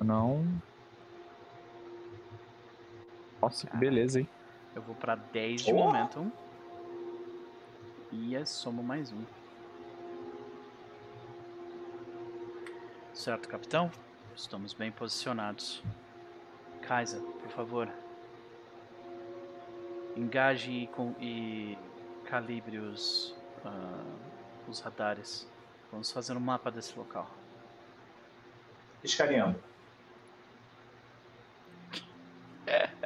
[0.00, 0.44] Não.
[3.40, 4.28] Nossa, que beleza, hein?
[4.74, 5.76] Eu vou pra 10 de Oh!
[5.76, 6.30] momentum.
[8.12, 9.22] E é somo mais um.
[13.12, 13.90] Certo, capitão?
[14.34, 15.82] Estamos bem posicionados.
[16.82, 17.88] Kaiser, por favor.
[20.16, 21.76] Engaje e, com, e
[22.24, 23.34] calibre os,
[23.64, 24.04] ah,
[24.68, 25.46] os radares.
[25.90, 27.28] Vamos fazer um mapa desse local.
[29.02, 29.58] Escaneando.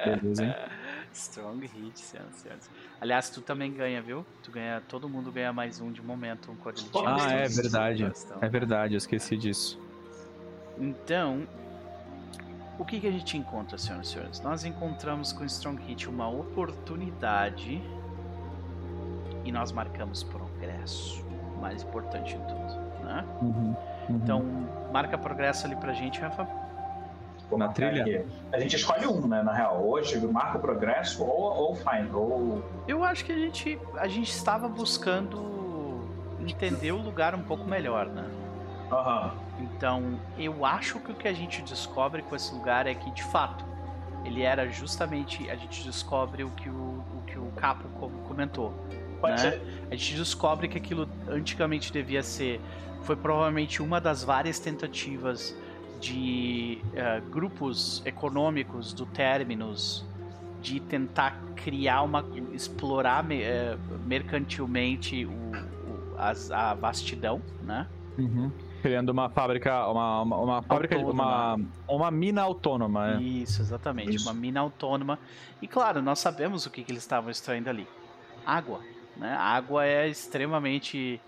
[0.05, 0.55] Beleza, hein?
[1.13, 2.71] Strong hit, senhoras e senhores.
[3.01, 4.25] Aliás, tu também ganha, viu?
[4.43, 8.13] Tu ganha, todo mundo ganha mais um de momento quando ele tira Ah, é verdade.
[8.41, 9.79] É verdade, eu esqueci disso.
[10.79, 11.47] Então,
[12.79, 14.41] o que, que a gente encontra, senhoras e senhores?
[14.41, 17.83] Nós encontramos com o Strong Hit uma oportunidade
[19.45, 21.23] e nós marcamos progresso.
[21.57, 23.25] O mais importante de tudo, né?
[23.41, 23.77] Uhum, uhum.
[24.17, 24.43] Então,
[24.93, 26.62] marca progresso ali pra gente, Rafa.
[27.53, 28.03] Vou Na marcar trilha?
[28.21, 28.27] aqui.
[28.51, 29.43] A gente escolhe um, né?
[29.43, 29.87] Na real.
[29.87, 31.29] Hoje, marca o progresso ou,
[31.69, 32.09] ou fine.
[32.11, 32.63] Ou.
[32.89, 36.01] Eu acho que a gente, a gente estava buscando
[36.41, 38.25] entender o lugar um pouco melhor, né?
[38.91, 39.35] Aham.
[39.61, 43.23] Então, eu acho que o que a gente descobre com esse lugar é que, de
[43.25, 43.65] fato,
[44.25, 45.49] ele era justamente.
[45.51, 48.73] A gente descobre o que o, o, que o Capo co- comentou.
[49.21, 49.51] Pode Né?
[49.53, 49.63] ser.
[49.91, 52.61] A gente descobre que aquilo antigamente devia ser.
[53.03, 55.55] Foi provavelmente uma das várias tentativas
[56.03, 60.05] de eh, grupos econômicos do Terminus
[60.61, 62.25] de tentar criar uma.
[62.53, 67.87] explorar eh, mercantilmente o, o- as- a vastidão, né?
[68.19, 68.51] Uhum.
[68.83, 71.57] Criando uma fábrica, uma, uma, uma fábrica, uma,
[71.89, 73.23] uma mina autônoma, né?
[73.23, 74.17] Isso, exatamente.
[74.17, 74.29] Isso.
[74.29, 75.19] Uma mina autônoma.
[75.63, 77.87] E claro, nós sabemos o que, que eles estavam extraindo ali.
[78.45, 78.81] Água.
[79.17, 79.33] Né?
[79.33, 81.21] A água é extremamente.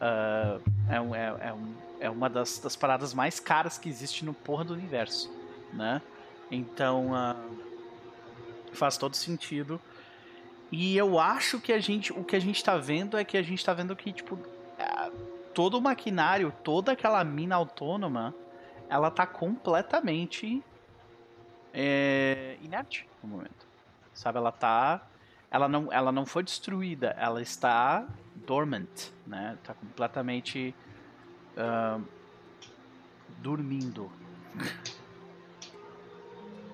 [0.00, 0.58] ah,
[0.90, 4.34] é, um- é, é, um- é uma das, das paradas mais caras que existe no
[4.34, 5.30] porra do universo.
[5.72, 6.00] Né?
[6.50, 7.36] Então ah,
[8.72, 9.80] faz todo sentido.
[10.70, 12.12] E eu acho que a gente.
[12.12, 14.38] O que a gente tá vendo é que a gente tá vendo que, tipo,
[14.78, 15.10] ah,
[15.54, 18.34] todo o maquinário, toda aquela mina autônoma,
[18.88, 20.62] ela tá completamente
[21.72, 23.66] é, inerte no momento.
[24.12, 25.06] Sabe, ela tá.
[25.50, 28.06] Ela não, ela não foi destruída, ela está
[28.46, 29.56] dormant, né?
[29.64, 30.74] Tá completamente
[31.58, 31.98] ah,
[33.42, 34.10] dormindo.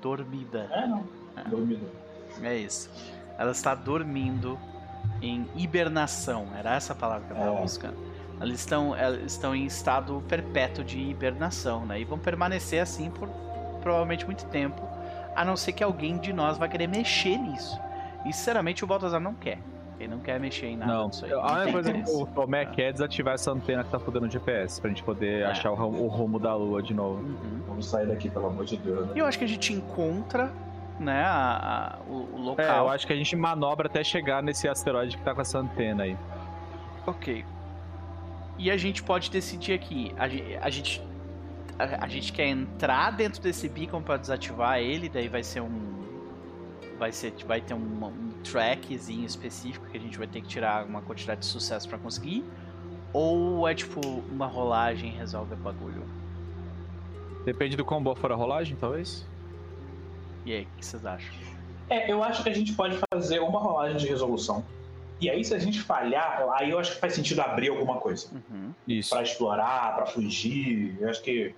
[0.01, 0.68] Dormida.
[0.70, 1.07] É, não.
[1.49, 1.87] Dormido.
[2.43, 2.91] É isso.
[3.39, 4.59] Ela está dormindo
[5.22, 6.49] em hibernação.
[6.57, 7.61] Era essa a palavra que eu estava É.
[7.62, 7.97] buscando.
[8.41, 12.01] Elas estão, elas estão em estado perpétuo de hibernação, né?
[12.01, 13.28] E vão permanecer assim por
[13.80, 14.82] provavelmente muito tempo,
[15.37, 17.78] a não ser que alguém de nós vai querer mexer nisso.
[18.24, 19.59] E sinceramente o Baltazar não quer.
[19.99, 21.32] Ele não quer mexer em nada Não, disso aí.
[21.32, 24.26] a Não única coisa que o Tomé quer é desativar essa antena que tá fudendo
[24.26, 25.47] o GPS, pra gente poder É.
[25.47, 27.22] achar o, o rumo da lua de novo.
[27.22, 27.61] Uhum.
[27.68, 29.11] Vamos sair daqui, pelo amor de Deus.
[29.11, 29.20] E Né?
[29.20, 30.53] eu acho que a gente encontra,
[30.99, 32.64] né, a- a- o, o local.
[32.66, 35.59] É, eu acho que a gente manobra até chegar nesse asteroide que tá com essa
[35.59, 36.16] antena aí.
[37.07, 37.45] Ok.
[38.59, 40.12] E a gente pode decidir aqui.
[40.18, 40.24] A,
[40.66, 41.01] a gente.
[41.78, 45.95] A, a gente quer entrar dentro desse beacon para desativar ele, daí vai ser um.
[46.99, 47.32] Vai ser.
[47.47, 51.40] Vai ter um, um trackzinho específico que a gente vai ter que tirar uma quantidade
[51.40, 52.45] de sucesso para conseguir.
[53.12, 56.03] Ou é tipo uma rolagem resolve o bagulho.
[57.45, 59.26] Depende do quão boa for a rolagem, talvez?
[60.45, 61.32] E aí, o que vocês acham?
[61.88, 64.64] É, eu acho que a gente pode fazer uma rolagem de resolução.
[65.20, 68.28] E aí, se a gente falhar, aí eu acho que faz sentido abrir alguma coisa.
[68.32, 68.72] Uhum.
[68.88, 69.11] Isso.
[69.11, 70.97] Pra explorar, pra fugir.
[71.01, 71.55] Eu acho que.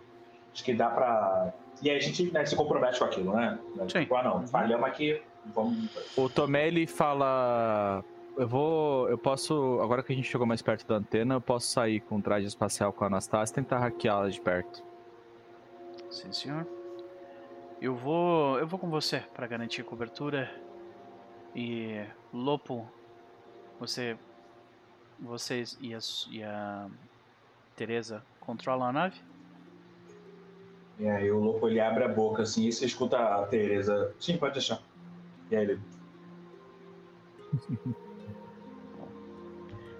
[0.52, 1.52] Acho que dá pra.
[1.82, 3.58] E aí a gente né, se compromete com aquilo, né?
[3.88, 4.00] Sim.
[4.00, 4.46] Tipo, ah, não, Uhum.
[4.46, 5.20] falhamos aqui,
[5.54, 5.88] vamos.
[6.16, 8.04] O Tomé ele fala.
[8.36, 9.08] Eu vou.
[9.08, 9.78] Eu posso.
[9.82, 12.46] Agora que a gente chegou mais perto da antena, eu posso sair com o traje
[12.46, 14.82] espacial com a Anastasia e tentar hackeá-la de perto.
[16.10, 16.66] Sim, senhor.
[17.80, 20.50] Eu vou, eu vou com você para garantir cobertura.
[21.54, 22.86] E Lopo,
[23.80, 24.16] você,
[25.18, 25.98] vocês e a,
[26.30, 26.88] e a
[27.74, 29.20] Teresa controlam a nave?
[30.98, 34.14] E aí o louco ele abre a boca assim e você escuta a Tereza.
[34.18, 34.80] Sim, pode deixar.
[35.50, 35.80] E aí ele.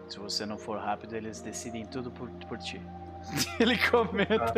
[0.08, 2.80] Se você não for rápido, eles decidem tudo por, por ti.
[3.58, 4.54] Ele comenta.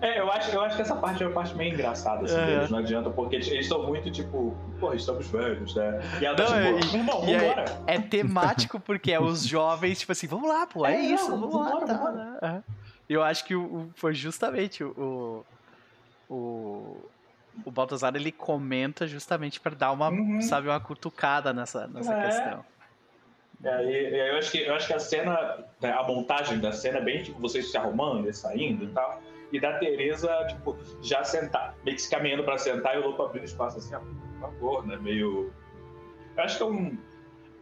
[0.00, 2.46] É, eu acho, eu acho que essa parte é uma parte meio engraçada assim, É.
[2.46, 6.00] deles, não adianta, porque eles estão muito tipo, pô, estamos velhos, né?
[6.20, 7.64] E ela tá Não, tipo, irmão, aí- vambora.
[7.86, 11.38] É temático porque é os jovens, tipo assim, vamos lá, pô, é, É, isso, não,
[11.42, 11.64] vamos lá.
[11.68, 12.12] vambora, tá, vambora.
[12.42, 12.62] né?
[12.68, 12.72] É.
[13.08, 15.44] Eu acho que o, o- foi justamente o,
[16.28, 16.96] o,
[17.64, 20.40] o Baltazar, ele comenta justamente para dar uma, Uhum.
[20.40, 22.20] sabe, uma cutucada nessa, nessa É.
[22.22, 22.64] questão.
[23.62, 26.72] E aí, e eu, acho que, eu acho que a cena, né, a montagem da
[26.72, 29.22] cena é bem tipo vocês se arrumando e saindo e tal.
[29.52, 33.22] E da Tereza, tipo, já sentar, meio que se caminhando pra sentar e o louco
[33.22, 34.96] abrindo espaço assim, ó, por favor, né?
[34.96, 35.52] Meio.
[36.36, 36.98] Eu acho que é um.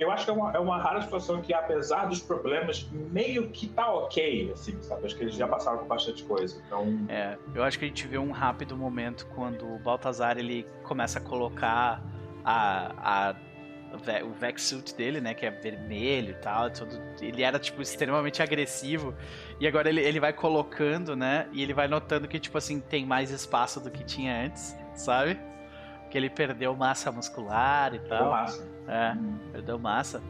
[0.00, 3.68] Eu acho que é uma, é uma rara situação que, apesar dos problemas, meio que
[3.68, 5.04] tá ok, assim, sabe?
[5.04, 6.60] Acho que eles já passaram por bastante coisa.
[6.66, 7.04] Então.
[7.06, 11.18] É, eu acho que a gente vê um rápido momento quando o Baltazar ele começa
[11.18, 12.02] a colocar
[12.42, 13.34] a, a
[14.24, 19.12] o Vexsuit dele, né, que é vermelho e tal, tudo, ele era, tipo, extremamente agressivo,
[19.58, 23.04] e agora ele, ele vai colocando, né, e ele vai notando que, tipo assim, tem
[23.04, 25.40] mais espaço do que tinha antes, sabe?
[26.08, 28.08] Que ele perdeu massa muscular e tal.
[28.08, 28.68] Perdeu massa.
[28.90, 29.14] É,
[29.52, 30.20] perdeu massa.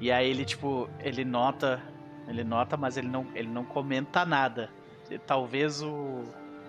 [0.00, 1.80] E aí ele, tipo, ele nota,
[2.26, 4.68] ele nota, mas ele não, ele não comenta nada.
[5.26, 6.24] Talvez o,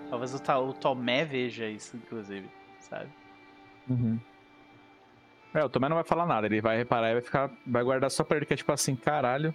[0.10, 2.48] talvez o, o Tomé veja isso, inclusive,
[2.80, 3.10] sabe?
[3.90, 4.20] Uhum.
[5.54, 7.50] É, o Tomé não vai falar nada, ele vai reparar e vai ficar.
[7.66, 9.54] Vai guardar só pra ele, que é tipo assim, caralho.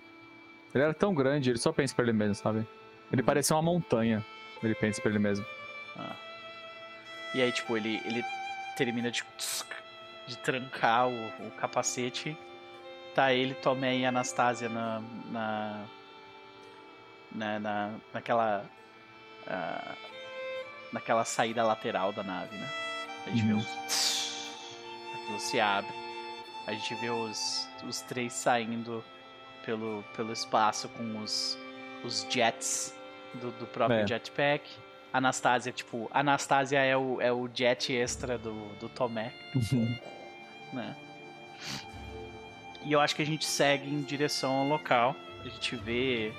[0.75, 2.67] Ele era tão grande, ele só pensa pra ele mesmo, sabe?
[3.13, 4.25] Ele parecia uma montanha.
[4.63, 5.47] Ele pensa pra ele mesmo.
[5.97, 6.17] Ah.
[7.35, 8.23] E aí, tipo, ele, ele
[8.77, 9.25] termina de,
[10.27, 12.37] de trancar o, o capacete.
[13.15, 15.03] Tá ele, Tomé e Anastasia na.
[15.31, 15.85] na.
[17.33, 18.65] na, na naquela.
[19.47, 20.17] Uh,
[20.93, 22.69] naquela saída lateral da nave, né?
[23.27, 23.49] A gente uhum.
[23.49, 23.87] vê um
[25.27, 25.93] aquilo se abre.
[26.67, 29.05] A gente vê os, os três saindo
[29.65, 31.59] pelo, pelo espaço com os,
[32.05, 32.95] os jets
[33.35, 34.07] do, do próprio é.
[34.07, 34.69] jetpack.
[35.13, 39.33] Anastasia, tipo, Anastasia é o, é o jet extra do, do Tomé.
[39.55, 39.99] Uhum.
[40.73, 40.95] Né?
[42.85, 45.17] E eu acho que a gente segue em direção ao local.
[45.45, 46.33] A gente vê.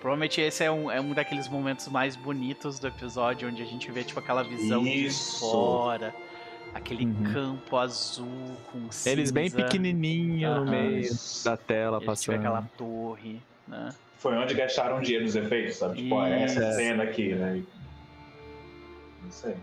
[0.00, 3.88] Provavelmente esse é um, é um daqueles momentos mais bonitos do episódio, onde a gente
[3.92, 5.34] vê, tipo, aquela visão Isso.
[5.34, 6.14] de fora
[6.74, 7.32] aquele uhum.
[7.32, 9.10] campo azul com cinza.
[9.10, 10.64] Eles bem pequenininho uhum.
[10.64, 11.10] no meio
[11.44, 12.36] da tela e passando.
[12.36, 13.90] aquela torre, né?
[14.18, 16.02] Foi onde gastaram dinheiro nos efeitos, sabe?
[16.02, 16.72] Tipo, ó, essa é.
[16.72, 17.62] cena aqui, né?
[19.22, 19.56] Não sei.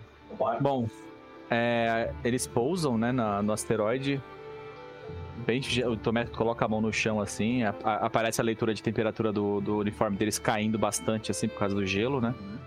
[0.59, 0.87] Bom,
[1.49, 4.21] é, eles pousam, né, na, no asteroide.
[5.45, 8.83] Bem, o Tomé coloca a mão no chão assim, a, a, aparece a leitura de
[8.83, 12.35] temperatura do, do uniforme deles caindo bastante assim por causa do gelo, né?
[12.39, 12.59] Uhum.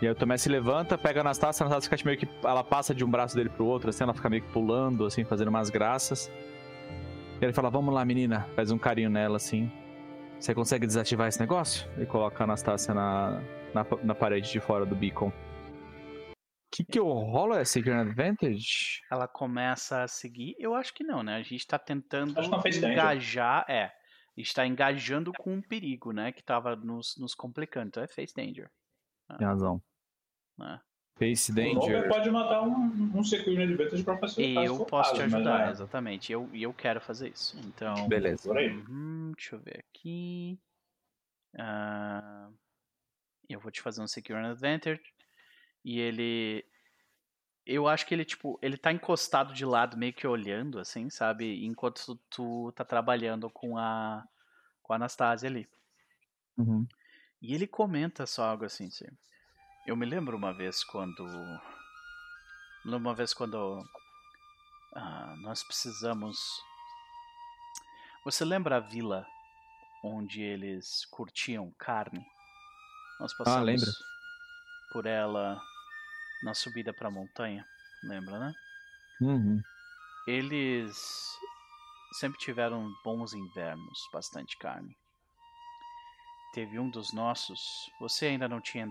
[0.00, 2.28] E aí o Tomé se levanta, pega a Anastácia, a Anastácia fica meio que.
[2.46, 5.24] Ela passa de um braço dele pro outro, assim, ela fica meio que pulando, assim,
[5.24, 6.30] fazendo umas graças.
[7.40, 8.46] E ele fala: Vamos lá, menina.
[8.54, 9.70] Faz um carinho nela, assim.
[10.38, 11.88] Você consegue desativar esse negócio?
[11.98, 13.40] E coloca a Anastácia na,
[13.72, 15.32] na, na parede de fora do beacon.
[16.66, 17.60] O que que rola?
[17.60, 19.00] É Secret Advantage?
[19.10, 20.54] Ela começa a seguir.
[20.58, 21.36] Eu acho que não, né?
[21.36, 22.34] A gente tá tentando
[22.82, 23.64] engajar.
[23.68, 23.84] É.
[23.84, 26.32] A gente tá engajando com um perigo, né?
[26.32, 27.88] Que tava nos, nos complicando.
[27.88, 28.70] Então é Face Danger.
[29.28, 29.38] Ah.
[29.38, 29.82] Tem razão.
[30.60, 30.78] É.
[31.18, 32.04] Face Danger.
[32.04, 36.28] O pode matar um, um Security Advantage pra facilitar Eu posso te ajudar, exatamente.
[36.30, 37.58] E eu, eu quero fazer isso.
[37.60, 38.06] Então.
[38.06, 38.50] Beleza.
[38.50, 40.60] Uhum, deixa eu ver aqui.
[41.54, 42.54] Uh,
[43.48, 45.00] eu vou te fazer um Secure Advantage.
[45.86, 46.64] E ele.
[47.64, 51.64] Eu acho que ele, tipo, ele tá encostado de lado, meio que olhando, assim, sabe?
[51.64, 54.26] Enquanto tu, tu tá trabalhando com a.
[54.82, 55.68] com a Anastasia ali.
[56.58, 56.84] Uhum.
[57.40, 59.06] E ele comenta só algo assim, assim.
[59.86, 61.24] Eu me lembro uma vez quando.
[62.84, 63.80] Uma vez quando.
[64.92, 66.36] Ah, nós precisamos.
[68.24, 69.24] Você lembra a vila
[70.02, 72.26] onde eles curtiam carne?
[73.20, 73.90] Nós ah, passamos ah, lembro.
[74.92, 75.62] por ela
[76.46, 77.66] na subida para a montanha,
[78.02, 78.52] lembra, né?
[79.20, 79.60] Uhum.
[80.26, 80.96] Eles
[82.18, 84.96] sempre tiveram bons invernos, bastante carne
[86.56, 87.92] teve um dos nossos.
[88.00, 88.90] Você ainda não tinha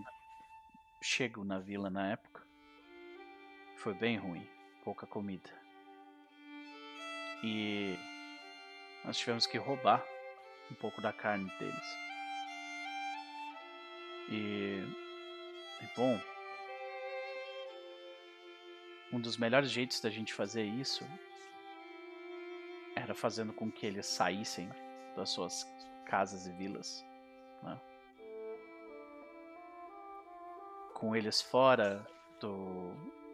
[1.02, 2.44] chego na vila na época?
[3.78, 4.48] Foi bem ruim,
[4.84, 5.50] pouca comida.
[7.44, 7.98] E
[9.04, 10.06] nós tivemos que roubar
[10.70, 11.88] um pouco da carne deles.
[14.30, 14.84] E,
[15.82, 16.22] e bom,
[19.16, 21.06] um dos melhores jeitos da gente fazer isso
[22.98, 24.70] era fazendo com que eles saíssem
[25.16, 25.66] das suas
[26.06, 27.04] casas e vilas
[27.64, 27.80] né?
[30.94, 32.06] Com eles fora
[32.42, 32.94] do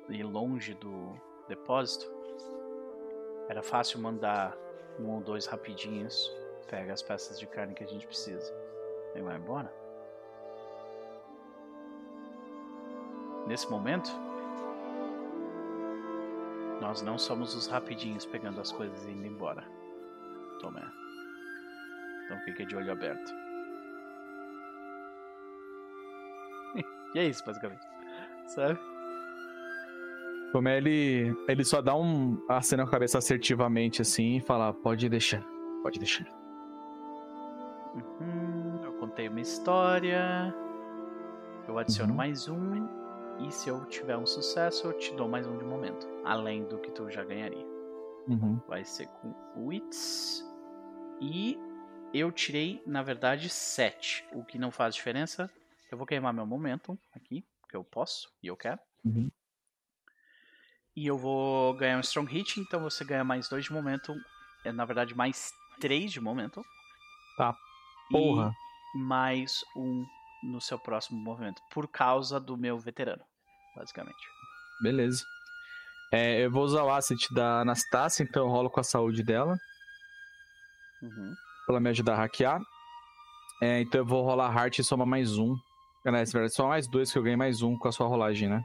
[0.09, 1.15] e longe do
[1.47, 2.05] depósito,
[3.49, 4.55] era fácil mandar
[4.99, 6.31] um ou dois rapidinhos,
[6.67, 8.53] pega as peças de carne que a gente precisa
[9.15, 9.71] e vai embora.
[13.47, 14.11] Nesse momento,
[16.81, 19.63] nós não somos os rapidinhos pegando as coisas e indo embora.
[20.59, 20.83] Tomé.
[22.25, 23.31] Então fique de olho aberto.
[27.13, 27.85] E é isso, basicamente.
[28.47, 28.79] Sabe?
[30.53, 35.09] Como é, ele, ele só dá um acena a cabeça assertivamente assim e fala: pode
[35.09, 35.43] deixar,
[35.83, 36.25] pode deixar.
[37.93, 40.55] Uhum, eu contei uma história.
[41.67, 42.17] Eu adiciono uhum.
[42.17, 43.00] mais um.
[43.47, 46.07] E se eu tiver um sucesso, eu te dou mais um de momento.
[46.23, 47.65] Além do que tu já ganharia.
[48.27, 48.61] Uhum.
[48.67, 50.45] Vai ser com Wits.
[51.19, 51.57] E
[52.13, 54.25] eu tirei, na verdade, 7.
[54.33, 55.49] O que não faz diferença.
[55.91, 58.79] Eu vou queimar meu momentum aqui, porque eu posso e eu quero.
[59.03, 59.29] Uhum.
[60.95, 64.15] E eu vou ganhar um Strong Hit, então você ganha mais 2 de momentum.
[64.63, 66.63] É, na verdade, mais 3 de momentum.
[67.37, 67.57] Tá.
[68.09, 68.53] Porra.
[68.93, 70.05] E mais um
[70.43, 71.61] no seu próximo movimento.
[71.71, 73.23] Por causa do meu veterano,
[73.75, 74.27] basicamente.
[74.81, 75.23] Beleza.
[76.11, 79.57] É, eu vou usar o asset da Anastácia, então eu rolo com a saúde dela.
[81.01, 81.33] Uhum.
[81.65, 82.61] Pra ela me ajudar a hackear.
[83.61, 85.55] É, então eu vou rolar Heart e somar mais um.
[86.03, 88.49] É, na verdade, só mais dois que eu ganhei mais um com a sua rolagem,
[88.49, 88.63] né?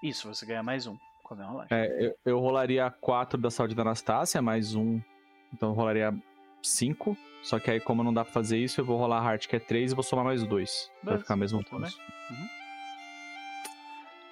[0.00, 1.76] Isso, você ganha mais um com a minha rolagem.
[1.76, 5.00] É, eu, eu rolaria 4 da saúde da Anastácia, mais um.
[5.52, 6.14] Então eu rolaria
[6.62, 7.16] 5.
[7.42, 9.60] Só que aí, como não dá pra fazer isso, eu vou rolar Heart, que é
[9.60, 10.90] 3, e vou somar mais dois.
[11.00, 11.92] Pra Beleza, ficar mesmo tudo bem.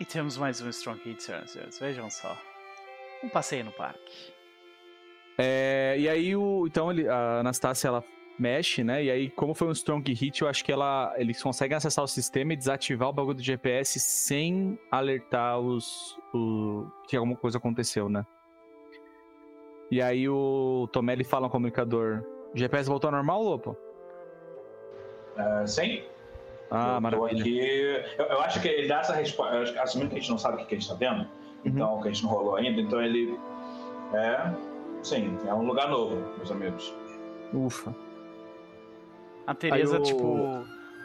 [0.02, 1.78] E temos mais um Strong Hit, senhoras e senhores.
[1.78, 2.36] Vejam só.
[3.22, 4.32] Um passeio no parque.
[5.38, 8.04] É, e aí, o, então ele, a Anastácia ela
[8.36, 9.04] mexe, né?
[9.04, 12.08] E aí, como foi um strong hit, eu acho que ela, eles conseguem acessar o
[12.08, 18.08] sistema e desativar o bagulho do GPS sem alertar os, o, que alguma coisa aconteceu,
[18.08, 18.26] né?
[19.88, 23.76] E aí o Tomé ele fala no comunicador: o GPS voltou ao normal, Lopo?
[25.36, 26.02] Ah, sim.
[26.74, 27.40] Ah, eu maravilha.
[27.40, 29.54] aqui- Eu, eu acho que ele dá essa resposta.
[29.54, 31.28] eu Assumindo que a gente não sabe o que, a gente tá vendo, Uhum.
[31.64, 33.38] então que a gente não rolou ainda, então ele.
[34.14, 34.52] É.
[35.02, 36.94] Sim, é um lugar novo, meus amigos.
[37.52, 37.94] Ufa.
[39.46, 40.64] A Teresa, Aí o- tipo,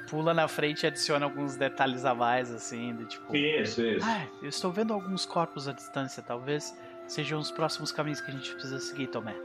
[0.10, 3.36] pula na frente e adiciona alguns detalhes a mais, assim, de tipo.
[3.36, 4.06] Isso, isso.
[4.08, 8.34] Ah, eu estou vendo alguns corpos à distância, talvez sejam os próximos caminhos que a
[8.34, 9.36] gente precisa seguir, Tomé.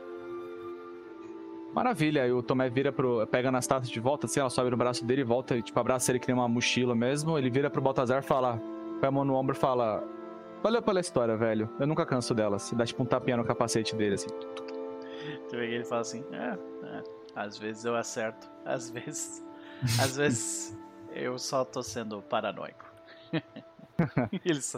[1.74, 2.22] Maravilha.
[2.24, 3.26] Aí o Tomé vira pro.
[3.26, 6.12] pega Anastácia de volta, assim, ela sobe no braço dele e volta, e, tipo, abraça
[6.12, 7.38] ele que nem uma mochila mesmo.
[7.38, 8.60] Ele vira pro Baltazar e fala.
[9.00, 10.02] Põe a mão no ombro e fala.
[10.62, 11.68] Valeu pela história, velho.
[11.80, 12.58] Eu nunca canso dela.
[12.58, 14.28] Se dá tipo um tapinha no capacete dele, assim.
[15.48, 17.02] Tu vê que ele fala assim, é, é,
[17.34, 19.44] às vezes eu acerto, às vezes.
[20.00, 20.78] Às vezes
[21.14, 22.84] eu só tô sendo paranoico.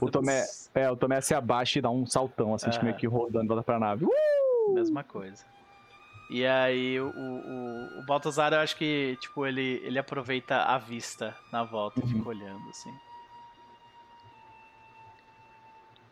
[0.03, 2.84] O Tomé- É, o Tomé se abaixa e dá um saltão, assim, tipo, Ah.
[2.86, 4.05] meio que rodando volta pra nave.
[4.05, 4.74] Uh!
[4.74, 5.45] Mesma coisa.
[6.31, 11.37] E aí o, o, o Baltazar, eu acho que, tipo, ele, ele aproveita a vista
[11.53, 12.09] na volta e Uhum.
[12.09, 12.95] fica olhando, assim.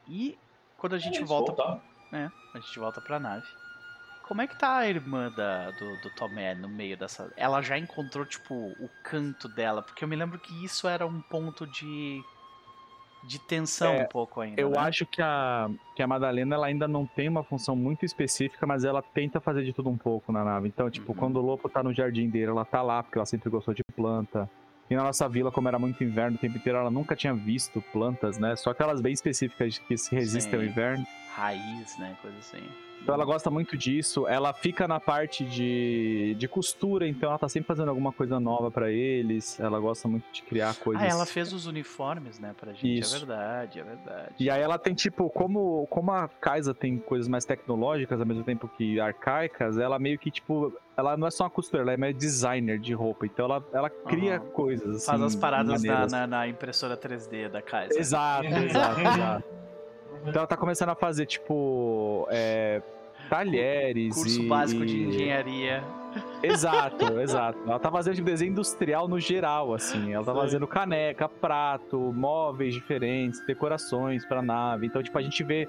[0.08, 0.38] E
[0.76, 1.80] quando a gente Eles volta.
[2.12, 3.46] É, a gente volta pra nave.
[4.24, 7.32] Como é que tá a irmã da, do, do Tomé no meio dessa.
[7.36, 9.82] Ela já encontrou, tipo, o canto dela?
[9.82, 12.22] Porque eu me lembro que isso era um ponto de.
[13.22, 14.60] De tensão É, um pouco ainda.
[14.60, 14.78] Eu né?
[14.78, 18.84] acho que a, que a Madalena ela ainda não tem uma função muito específica, mas
[18.84, 20.68] ela tenta fazer de tudo um pouco na nave.
[20.68, 21.18] Então, tipo, Uhum.
[21.18, 23.82] quando o Lopo tá no jardim dele, ela tá lá, porque ela sempre gostou de
[23.94, 24.48] planta.
[24.90, 27.80] E na nossa vila, como era muito inverno o tempo inteiro, ela nunca tinha visto
[27.92, 28.54] plantas, né?
[28.56, 30.70] Só aquelas bem específicas que se resistem ao Sim.
[30.70, 31.06] inverno.
[31.34, 32.16] Raiz, né?
[32.20, 32.62] Coisa assim.
[33.02, 34.28] Então ela gosta muito disso.
[34.28, 38.70] Ela fica na parte de, de costura, então ela tá sempre fazendo alguma coisa nova
[38.70, 39.58] pra eles.
[39.58, 41.02] Ela gosta muito de criar coisas.
[41.02, 43.00] Ah, ela fez os uniformes, né, pra gente.
[43.00, 43.16] Isso.
[43.16, 44.34] É verdade, é verdade.
[44.38, 48.44] E aí ela tem, tipo, como, como a Kaisa tem coisas mais tecnológicas ao mesmo
[48.44, 51.96] tempo que arcaicas, ela meio que, tipo, ela não é só uma costureira, ela é
[51.96, 53.26] meio designer de roupa.
[53.26, 54.50] Então ela, ela cria Aham.
[54.52, 57.98] coisas, assim, Faz as paradas na, na, na impressora 3D da casa.
[57.98, 59.61] Exato, exato, exato.
[60.22, 62.82] Então ela tá começando a fazer, tipo, é,
[63.28, 64.48] talheres Curso e...
[64.48, 65.82] básico de engenharia.
[66.42, 67.58] Exato, exato.
[67.66, 70.12] Ela tá fazendo tipo, desenho industrial no geral, assim.
[70.12, 74.86] Ela tá fazendo caneca, prato, móveis diferentes, decorações pra nave.
[74.86, 75.68] Então, tipo, a gente vê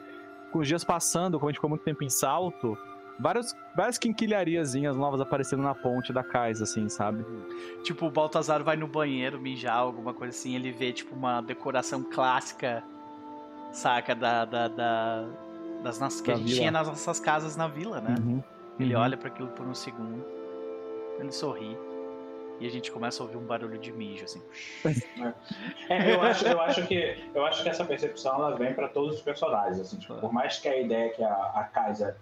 [0.51, 2.77] com os dias passando, como a gente ficou muito tempo em salto,
[3.19, 7.25] várias, várias quinquilhariazinhas novas aparecendo na ponte da Kaisa, assim, sabe?
[7.83, 12.03] Tipo, o Baltazar vai no banheiro mijar, alguma coisa assim, ele vê, tipo, uma decoração
[12.03, 12.83] clássica,
[13.73, 15.25] saca, da, da, da-
[15.83, 16.59] das nas, que Da a gente vila.
[16.59, 18.15] tinha nas nossas casas na vila, né?
[18.19, 18.41] Uhum,
[18.79, 19.01] Ele uhum.
[19.01, 20.25] olha para aquilo por um segundo,
[21.19, 21.77] ele sorri,
[22.59, 24.41] e a gente começa a ouvir um barulho de mijo, assim.
[25.89, 29.15] É, eu, acho, eu, acho que, eu acho que essa percepção ela vem para todos
[29.15, 29.79] os personagens.
[29.79, 32.15] Assim, tipo, por mais que a ideia que a, a casa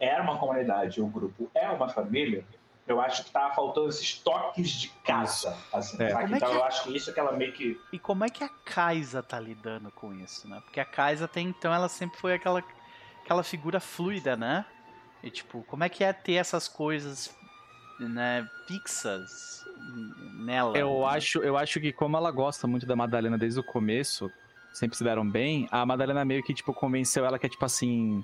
[0.00, 2.44] era uma comunidade, o grupo é uma família,
[2.86, 5.56] eu acho que tava faltando esses toques de casa.
[5.72, 6.12] Assim, É.
[6.12, 6.66] é Então que eu é?
[6.66, 7.80] acho que isso é que ela meio que.
[7.92, 10.60] E como é que a Kaisa tá lidando com isso, né?
[10.64, 12.62] Porque a Kaisa até então ela sempre foi aquela,
[13.24, 14.64] aquela figura fluida, né?
[15.22, 17.34] E tipo, como é que é ter essas coisas,
[17.98, 19.64] né, fixas
[20.44, 20.76] nela?
[20.78, 21.06] Eu né?
[21.06, 24.30] acho, eu acho que como ela gosta muito da Madalena desde o começo,
[24.72, 28.22] sempre se deram bem, a Madalena meio que, tipo, convenceu ela que é, tipo assim,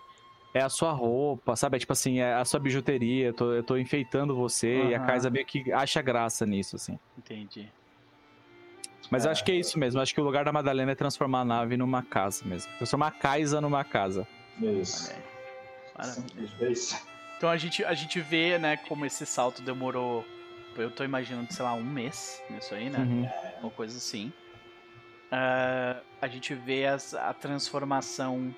[0.55, 1.77] é a sua roupa, sabe?
[1.77, 5.01] É tipo assim, é a sua bijuteria, eu tô, eu tô enfeitando você, e a.
[5.01, 6.99] Kaisa meio que acha graça nisso, assim.
[7.19, 7.69] Entendi.
[9.11, 9.33] Mas eu É.
[9.33, 11.45] acho que é isso mesmo, eu acho que o lugar da Madalena é transformar a
[11.45, 12.71] nave numa casa mesmo.
[12.79, 14.27] Transformar a Kaisa numa casa.
[14.61, 15.13] Isso.
[15.99, 16.51] Maravilha.
[16.61, 16.97] É isso.
[17.37, 20.25] Então a gente, a gente vê, né, como esse salto demorou.
[20.77, 22.99] Eu tô imaginando, sei lá, um mês nisso aí, né?
[23.01, 23.29] Uhum.
[23.63, 24.33] Uma coisa assim.
[25.31, 28.55] Ah, a gente vê as- a transformação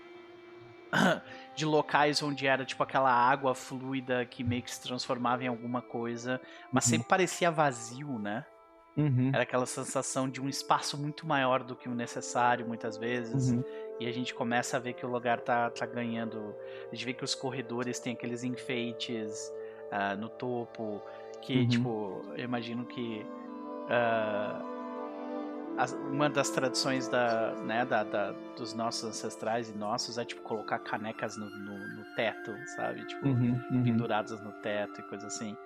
[1.57, 5.83] de locais onde era tipo aquela água fluida que meio que se transformava em alguma
[5.83, 6.41] coisa,
[6.73, 6.91] mas Uhum.
[6.93, 8.45] sempre parecia vazio, né?
[8.97, 9.31] Uhum.
[9.33, 13.51] Era aquela sensação de um espaço muito maior do que o necessário, muitas vezes.
[13.51, 13.65] Uhum.
[13.99, 16.55] E a gente começa a ver que o lugar tá, tá ganhando.
[16.91, 19.53] A gente vê que os corredores têm aqueles enfeites
[19.91, 21.03] ah, no topo.
[21.43, 21.69] Que, Uhum.
[21.69, 23.27] tipo, eu imagino que.
[23.89, 24.74] as-
[26.11, 30.79] uma das tradições da, né, da, da- dos nossos ancestrais e nossos é, tipo, colocar
[30.79, 33.05] canecas no, no, no teto, sabe?
[33.07, 33.61] Tipo, Uhum.
[33.71, 33.83] Uhum.
[33.83, 35.57] penduradas no teto e coisa assim.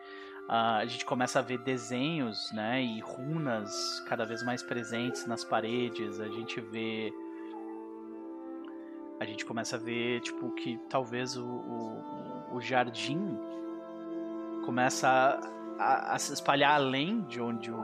[0.49, 5.45] Ah, a gente começa a ver desenhos, né, e runas cada vez mais presentes nas
[5.45, 6.19] paredes.
[6.21, 7.13] A gente vê,
[9.21, 13.37] a gente começa a ver tipo que talvez o, o, o jardim
[14.65, 17.77] começa a, a- a se espalhar além de onde o,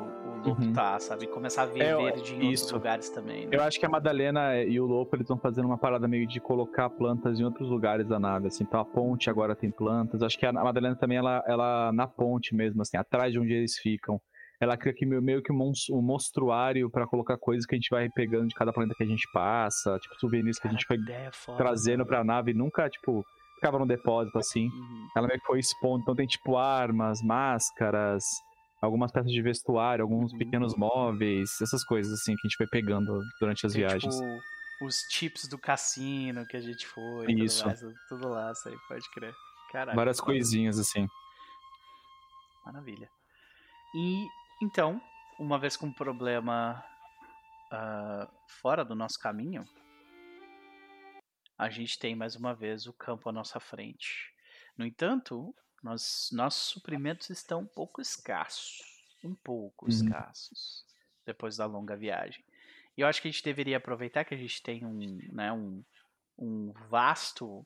[0.45, 0.99] o lobo Uhum.
[1.01, 1.27] sabe?
[1.27, 2.75] Começar a ver É, verde em outros isso.
[2.75, 3.47] lugares também.
[3.47, 3.57] né?
[3.57, 6.41] Eu acho que a Madalena e o Lopo eles estão fazendo uma parada meio de
[6.41, 8.65] colocar plantas em outros lugares da nave, assim.
[8.65, 10.23] Então a ponte agora tem plantas.
[10.23, 13.77] Acho que a Madalena também, ela, ela na ponte mesmo, assim, atrás de onde eles
[13.79, 14.21] ficam.
[14.61, 18.09] Ela cria aqui meio, que um, mons- mostruário pra colocar coisas que a gente vai
[18.09, 21.31] pegando de cada planeta que a gente passa, tipo souvenirs que a gente que ideia
[21.33, 22.07] foda, trazendo mano.
[22.09, 23.23] pra nave, nunca, tipo,
[23.57, 24.67] ficava no depósito assim.
[24.69, 25.09] Uhum.
[25.17, 26.03] Ela meio que foi expondo.
[26.03, 28.25] Então tem tipo armas, máscaras,
[28.85, 30.39] algumas peças de vestuário, alguns Uhum.
[30.39, 34.15] pequenos móveis, essas coisas assim que a gente foi pegando durante as Tem, viagens.
[34.15, 34.41] Tipo,
[34.83, 37.33] os chips do cassino que a gente foi.
[37.33, 37.63] Isso.
[37.63, 39.35] Tudo, mais, tudo lá, isso aí, pode crer.
[39.71, 39.97] Caraca.
[39.97, 41.07] Várias coisinhas assim.
[42.65, 43.09] Maravilha.
[43.95, 44.27] E,
[44.63, 45.01] então,
[45.39, 46.83] uma vez com um problema
[47.71, 49.65] ah, fora do nosso caminho,
[51.59, 54.33] a gente tem mais uma vez o campo à nossa frente.
[54.77, 55.55] No entanto,
[55.85, 58.83] nós, nossos suprimentos estão um pouco escassos.
[59.23, 59.91] Um pouco Uhum.
[59.91, 60.85] escassos.
[61.27, 62.45] Depois da longa viagem.
[62.97, 64.99] E eu acho que a gente deveria aproveitar que a gente tem um,
[65.33, 65.85] né, um,
[66.39, 67.65] um vasto.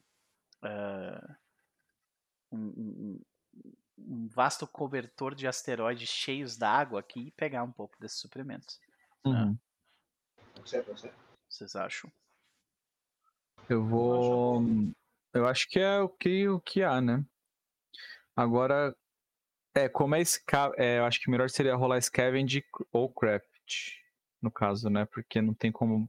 [0.62, 1.36] ah,
[2.50, 3.20] um, um-
[4.00, 8.80] um vasto cobertor de asteroides cheios d'água aqui e pegar um pouco desses suprimentos.
[9.24, 9.56] Uhum.
[10.64, 11.12] Ser, pode ser.
[11.48, 12.10] Vocês acham?
[13.68, 14.62] Eu vou.
[15.34, 17.24] Eu acho que é o que, o que há, né?
[18.38, 18.94] Agora.
[19.74, 20.72] É, como é, esca...
[20.76, 23.44] é, eu acho que melhor seria rolar Scavenge ou Craft,
[24.40, 25.04] no caso, né?
[25.06, 26.08] Porque não tem como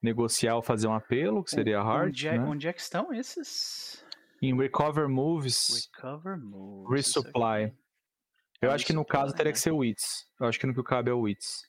[0.00, 2.44] negociar ou fazer um apelo, que seria hard, onde, é, né?
[2.44, 4.04] onde é que estão esses?
[4.40, 6.90] Em Recover Moves, Recover moves.
[6.90, 7.74] Resupply.
[8.60, 9.52] Eu acho que no caso teria né?
[9.52, 10.26] que ser o Wits.
[10.40, 11.62] Eu acho que no que cabe é o Wits.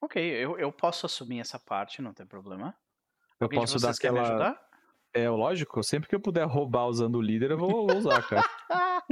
[0.00, 2.76] Ok, eu, eu posso assumir essa parte, não tem problema.
[3.40, 4.56] Eu Alguém posso dar aquela.
[5.14, 8.44] É lógico, sempre que eu puder roubar usando o líder, eu vou, vou usar, cara.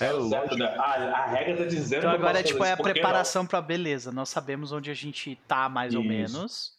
[0.00, 0.56] É Tá lógico.
[0.56, 0.66] né?
[0.76, 3.62] A, a regra tá dizendo Então que eu agora é tipo é a preparação pra
[3.62, 4.10] beleza.
[4.10, 6.08] Nós sabemos onde a gente tá mais ou Isso.
[6.08, 6.72] menos.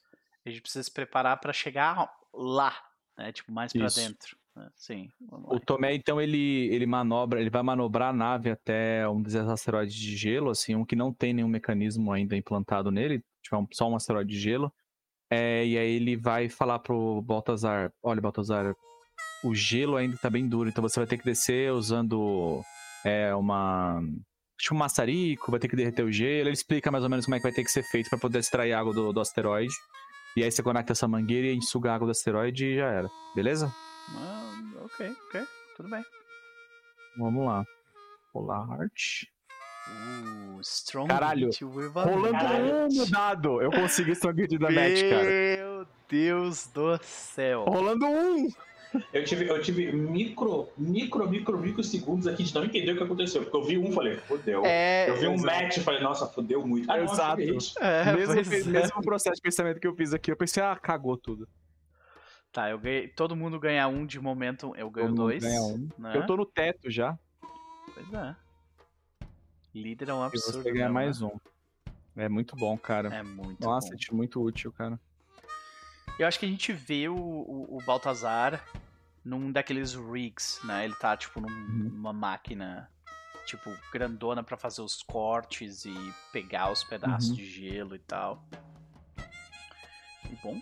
[0.46, 2.76] A gente precisa se preparar pra chegar lá,
[3.18, 3.32] né?
[3.32, 4.00] Tipo mais pra Isso.
[4.00, 4.38] dentro.
[4.56, 4.70] né?
[4.76, 5.10] Sim.
[5.30, 9.96] O Tomé, então, ele, ele manobra, ele vai manobrar a nave até um desses asteroides
[9.96, 13.88] de gelo, assim, um que não tem nenhum mecanismo ainda implantado nele, tipo, é só
[13.90, 14.72] um asteroide de gelo.
[15.32, 18.76] É, e aí ele vai falar pro Baltazar, olha, Baltazar,
[19.44, 22.62] o gelo ainda tá bem duro, então você vai ter que descer usando
[23.06, 24.02] é, uma...
[24.60, 26.50] Tipo um maçarico, vai ter que derreter o gelo.
[26.50, 28.40] Ele explica mais ou menos como é que vai ter que ser feito para poder
[28.40, 29.74] extrair água do, do asteroide.
[30.38, 33.10] E aí você conecta essa mangueira e enxuga a água do asteroide e já era.
[33.36, 33.74] Beleza?
[34.16, 34.54] Ah,
[34.84, 35.42] ok, ok.
[35.76, 36.04] Tudo bem.
[37.18, 37.66] Vamos lá.
[38.34, 39.26] Rolar Heart.
[39.88, 41.50] Uh, strong Caralho,
[41.94, 43.62] Rolando um dado.
[43.62, 45.24] Eu consegui Strong match, cara.
[45.24, 47.66] Meu Deus do céu.
[47.66, 48.50] Rolando um!
[49.14, 53.04] Eu tive, eu tive micro, micro, micro, micro segundos aqui de não entender o que
[53.04, 53.42] aconteceu.
[53.42, 54.64] Porque eu vi um e falei, fodeu.
[54.66, 55.46] É, eu vi um exato.
[55.46, 56.92] match e falei, nossa, fodeu muito.
[56.92, 57.42] Ah, Exato.
[57.42, 57.74] hit.
[57.80, 58.64] É, mesmo, é.
[58.66, 61.48] mesmo processo de pensamento que eu fiz aqui, eu pensei, ah, cagou tudo.
[62.52, 63.08] Tá, eu ganhei.
[63.08, 64.74] Todo mundo ganha um de momento.
[64.76, 65.42] Eu ganho dois.
[65.42, 65.88] ganha um.
[65.98, 66.18] né?
[66.18, 67.18] Eu tô no teto já.
[67.94, 68.36] Pois é.
[69.74, 70.64] Líder é um E absurdo.
[70.64, 71.28] você ganha mesmo, mais né?
[71.28, 72.22] um.
[72.22, 73.14] É muito bom, cara.
[73.14, 73.96] É muito Nossa, bom.
[74.10, 75.00] é muito útil, cara.
[76.20, 78.64] Eu acho que a gente vê o, o, o Baltazar
[79.24, 80.84] num daqueles rigs, né?
[80.86, 81.90] Ele tá, tipo, num- Uhum.
[81.90, 82.92] numa máquina,
[83.46, 85.94] tipo, grandona pra fazer os cortes e
[86.34, 87.36] pegar os pedaços Uhum.
[87.36, 88.44] de gelo e tal.
[90.30, 90.62] E bom,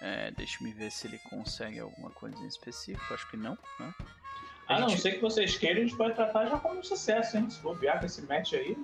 [0.00, 3.14] é, deixa eu ver se ele consegue alguma coisa em específico.
[3.14, 3.94] Acho que não, né?
[4.68, 6.82] A A não gente- ser que vocês queiram, a gente pode tratar já como um
[6.82, 7.48] sucesso, hein?
[7.50, 8.76] Se bobear com esse match aí.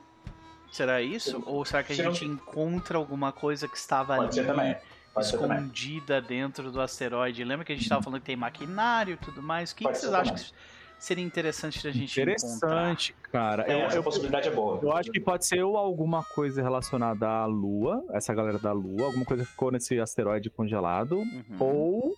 [0.71, 1.43] Será isso?
[1.47, 4.49] Ou será que a Se não- gente encontra alguma coisa que estava Pode ser ali
[4.49, 4.77] também.
[5.13, 5.57] Pode ser também.
[5.59, 7.43] escondida dentro do asteroide.
[7.43, 9.73] Lembra que a gente estava falando que tem maquinário e tudo mais?
[9.73, 10.53] O que, que vocês acham que
[11.01, 12.33] seria interessante da gente encontrar?
[12.35, 13.65] Interessante, cara.
[13.67, 14.79] É, Eu, essa eu, possibilidade é boa.
[14.81, 19.07] eu acho que pode ser ou alguma coisa relacionada à Lua, essa galera da Lua,
[19.07, 21.57] alguma coisa que ficou nesse asteroide congelado, Uhum.
[21.59, 22.15] ou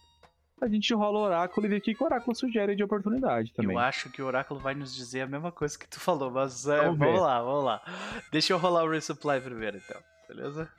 [0.62, 3.76] a gente rola o oráculo e vê o que o oráculo sugere de oportunidade também.
[3.76, 6.66] Eu acho que o Oráculo vai nos dizer a mesma coisa que tu falou, mas
[6.68, 7.82] é, Vamos vamos, lá, vamos lá.
[8.30, 10.00] Deixa eu rolar o resupply primeiro, então.
[10.28, 10.70] Beleza?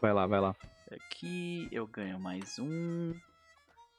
[0.00, 0.54] Vai lá, vai lá.
[0.92, 3.12] Aqui eu ganho mais um.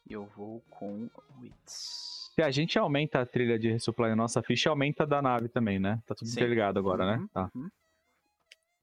[0.09, 1.09] Eu vou com
[1.41, 2.31] Wits.
[2.33, 5.77] Se a gente aumenta a trilha de resupply na nossa ficha, aumenta da nave também,
[5.79, 6.01] né?
[6.07, 6.39] Tá tudo Sim.
[6.39, 7.17] interligado agora, né?
[7.17, 7.51] Uhum, Tá.
[7.53, 7.69] uhum.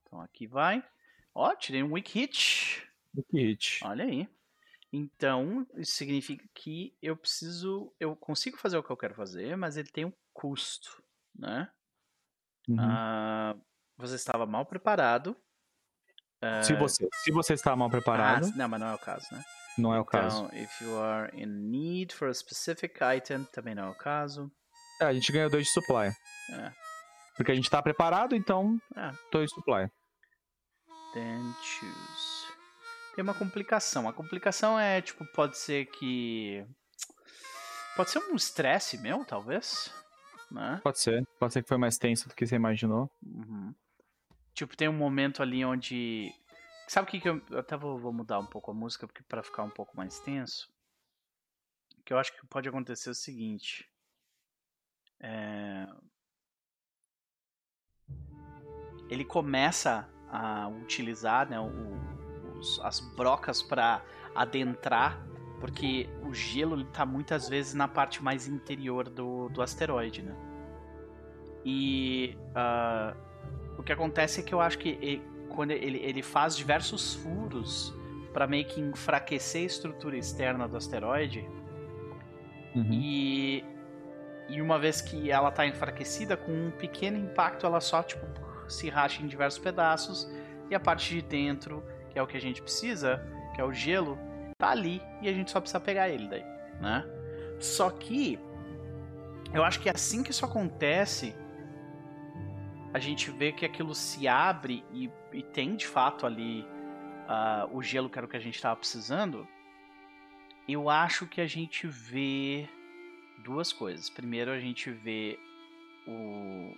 [0.03, 0.85] Então aqui vai.
[1.35, 2.87] Ó, tirei um weak hit.
[3.31, 3.81] Que hit.
[3.83, 4.29] Olha aí.
[4.93, 7.93] Então, isso significa que eu preciso.
[8.01, 11.03] Eu consigo fazer o que eu quero fazer, mas ele tem um custo,
[11.35, 11.71] né?
[12.69, 12.77] Uhum.
[12.81, 13.57] Ah,
[13.97, 15.37] você estava mal preparado.
[16.63, 19.43] se, você, se você está mal preparado, Ah, não, mas não é o caso, né?
[19.79, 20.45] não é o caso.
[20.47, 24.51] Então, if you are in need for a specific item, também não é o caso.
[25.01, 26.09] É, a gente ganhou dois de supply.
[26.53, 26.73] É.
[27.37, 29.11] Porque a gente tá preparado, então É.
[29.31, 29.91] dois de supply.
[31.13, 32.26] Then choose.
[33.17, 34.07] Tem uma complicação.
[34.07, 36.63] A complicação é, tipo, pode ser que.
[37.97, 39.91] Pode ser um estresse meu, talvez.
[40.51, 40.79] Né?
[40.83, 41.27] Pode ser.
[41.39, 43.11] Pode ser que foi mais tenso do que você imaginou.
[43.25, 43.75] Uhum.
[44.53, 46.31] Tipo, tem um momento ali onde.
[46.87, 47.41] Sabe o que, que eu.
[47.51, 50.21] Eu até vou, vou mudar um pouco a música porque para ficar um pouco mais
[50.21, 50.69] tenso.
[51.99, 53.91] O que eu acho que pode acontecer é o seguinte.
[55.21, 55.87] É...
[59.09, 62.16] Ele começa a utilizar né, o-
[62.59, 64.03] os- as brocas para
[64.35, 65.21] adentrar,
[65.61, 70.35] porque o gelo está muitas vezes na parte mais interior do, do asteroide, né?
[71.65, 73.15] E ah,
[73.79, 77.93] o que acontece é que eu acho que ele, quando ele, ele faz diversos furos
[78.33, 81.49] para meio que enfraquecer a estrutura externa do asteroide
[82.75, 82.89] Uhum.
[82.93, 83.65] e,
[84.51, 88.27] e uma vez que ela tá enfraquecida, com um pequeno impacto ela só tipo
[88.69, 90.31] se racha em diversos pedaços
[90.71, 91.83] e a parte de dentro,
[92.17, 93.23] que é o que a gente precisa,
[93.55, 94.19] que é o gelo,
[94.57, 96.43] tá ali e a gente só precisa pegar ele daí,
[96.81, 97.05] né?
[97.61, 98.39] Só que
[99.53, 101.37] eu acho que assim que isso acontece,
[102.95, 106.67] a gente vê que aquilo se abre e, e tem de fato ali
[107.29, 109.47] ah, o gelo que era o que a gente estava precisando.
[110.67, 112.67] Eu acho que a gente vê
[113.45, 114.09] duas coisas.
[114.09, 115.39] Primeiro, a gente vê
[116.09, 116.75] o.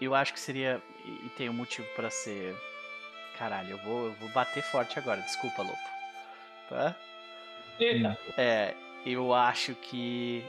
[0.00, 0.80] Eu acho que seria.
[1.04, 2.54] E e tem um motivo para ser.
[3.38, 5.78] Caralho, eu vou, eu vou bater forte agora, desculpa, Lopo.
[6.68, 6.94] Tá?
[7.78, 8.18] Eita.
[8.36, 10.44] É, eu acho que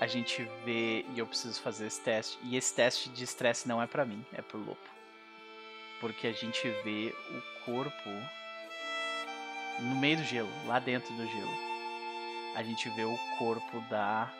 [0.00, 2.38] a gente vê e eu preciso fazer esse teste.
[2.42, 4.90] E esse teste de estresse não é pra mim, é pro Lopo.
[6.00, 8.10] Porque a gente vê o corpo
[9.80, 11.66] no meio do gelo, lá dentro do gelo.
[12.54, 14.30] A gente vê o corpo da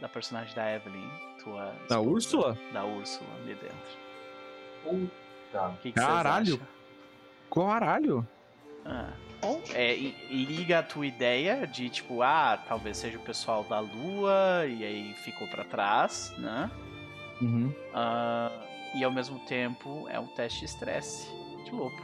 [0.00, 1.08] da personagem da Evelyn,
[1.42, 2.58] tua Da esposa, Úrsula?
[2.72, 3.98] Da Úrsula ali dentro.
[4.82, 5.68] Puta.
[5.68, 6.60] O que, que vocês Caralho.
[7.52, 8.26] Caralho!
[8.84, 9.94] Ah, bom, é,
[10.30, 15.14] liga a tua ideia de tipo, ah, talvez seja o pessoal da Lua e aí
[15.14, 16.70] ficou pra trás, né?
[17.42, 17.74] Uhum.
[17.92, 18.50] Ah,
[18.94, 21.28] e ao mesmo tempo é um teste de estresse
[21.64, 21.94] de lobo,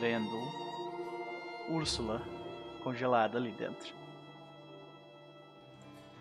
[0.00, 0.36] vendo
[1.68, 2.22] Úrsula
[2.82, 3.92] congelada ali dentro.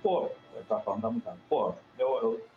[0.01, 1.37] Pô, eu tava falando da mudança.
[1.49, 2.47] Pô, eu, eu,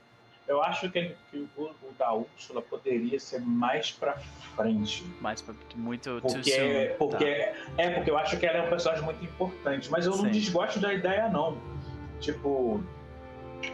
[0.49, 4.15] eu acho que, que o, o da Úrsula poderia ser mais pra
[4.57, 5.05] frente.
[5.21, 7.55] Mas pra- muito Porque, soon, porque tá.
[7.77, 10.31] é porque eu acho que ela é um personagem muito importante, mas eu não Sim.
[10.31, 11.57] desgosto da ideia não.
[12.21, 12.83] Tipo,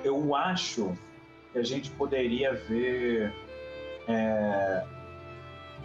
[0.03, 0.93] eu acho
[1.53, 3.33] que a gente poderia ver
[4.09, 4.85] é,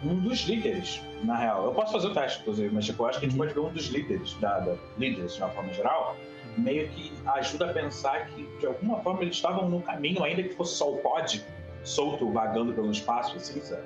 [0.02, 1.64] um dos líderes, na real.
[1.66, 3.46] Eu posso fazer o teste, inclusive, mas tipo, eu acho que a gente Uhum.
[3.46, 6.16] pode ver um dos líderes, da, da- líderes de uma forma geral,
[6.56, 10.54] meio que ajuda a pensar que de alguma forma eles estavam no caminho, ainda que
[10.54, 11.44] fosse só o pod
[11.84, 13.82] solto, vagando pelo espaço, assim, sabe?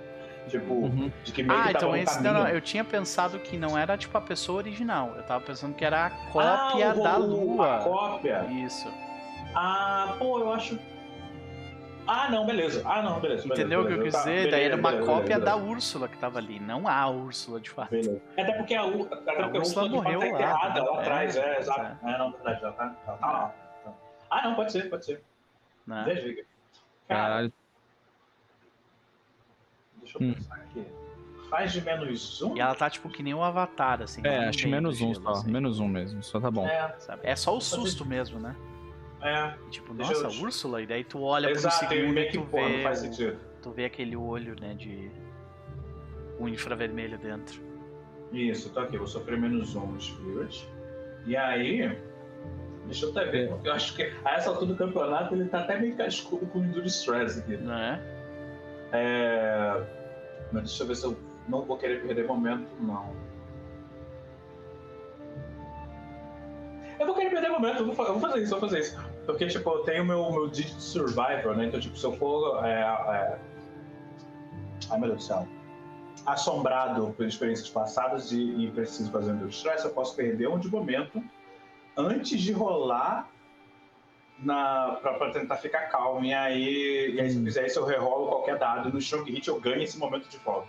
[0.48, 1.10] Tipo, Uhum.
[1.24, 2.22] de que meio Ah, que tava então esse.
[2.22, 5.12] Não, não, eu tinha pensado que não era tipo a pessoa original.
[5.16, 7.76] Eu tava pensando que era a Ah, cópia o- da Lua.
[7.76, 8.46] A cópia.
[8.50, 8.86] Isso.
[9.54, 10.78] Ah, pô, eu acho.
[12.06, 12.82] Ah, não, beleza.
[12.84, 13.42] Ah, não, beleza.
[13.42, 14.42] beleza, Entendeu o que eu quis Tá, dizer?
[14.42, 17.60] Daí beleza, era uma beleza, cópia beleza, da Úrsula que tava ali, não a Úrsula
[17.60, 17.90] de fato.
[17.90, 18.20] Beleza.
[18.36, 20.90] Até porque a, U- até porque a Úrsula Úrsula morreu tá lá, enterrada né?
[20.90, 22.06] lá atrás, É, é, exato.
[22.06, 23.54] É, não, verdade, ela tá, ela tá lá.
[24.30, 25.22] Ah, não, pode ser, pode ser.
[25.86, 26.04] Né?
[26.04, 26.42] Desliga.
[27.08, 27.52] Cara, Caralho.
[29.96, 30.34] deixa eu Hum.
[30.34, 30.86] pensar aqui.
[31.48, 32.56] Faz de menos um?
[32.56, 34.20] E ela tá tipo que nem um avatar, assim.
[34.26, 35.30] É, acho menos um só.
[35.30, 36.22] assim, Menos um mesmo.
[36.22, 36.66] Só tá bom.
[36.66, 37.20] É, sabe?
[37.24, 38.54] É só o susto mesmo, né?
[39.24, 39.54] É.
[39.70, 42.38] Tipo, Deixa nossa, eu- Úrsula, e daí tu olha Exato, por um segundo e tu
[42.40, 43.38] não vê, faz sentido.
[43.62, 45.10] tu vê aquele olho, né, de...
[46.38, 47.60] O infravermelho dentro.
[48.32, 50.68] Isso, tô aqui, vou sofrer menos um Spirit.
[51.26, 51.96] E aí,
[52.86, 55.60] deixa eu até ver, porque eu acho que a essa altura do campeonato ele tá
[55.60, 57.56] até meio cascudo com o Endure Stress aqui.
[57.56, 58.00] Não é?
[58.92, 59.82] É...
[60.52, 61.16] Mas deixa eu ver se eu
[61.48, 63.14] não vou querer perder momento, não.
[66.98, 68.80] Eu vou querer perder momento, eu vou, fa- eu vou fazer isso, eu vou fazer
[68.80, 68.98] isso.
[69.26, 71.66] Porque, tipo, eu tenho meu, meu Digit Survivor, né?
[71.66, 72.64] Então, tipo, se eu for.
[72.64, 73.38] É, é...
[74.90, 75.48] Ai, meu Deus do céu.
[76.26, 80.68] Assombrado por experiências passadas e, e preciso fazer um stress, eu posso perder um de
[80.68, 81.22] momento
[81.96, 83.28] antes de rolar
[84.38, 86.24] na, pra, pra tentar ficar calmo.
[86.24, 89.48] E aí, e aí, se eu fizer isso, eu rerolo qualquer dado no Strong Hit,
[89.48, 90.68] eu ganho esse momento de volta.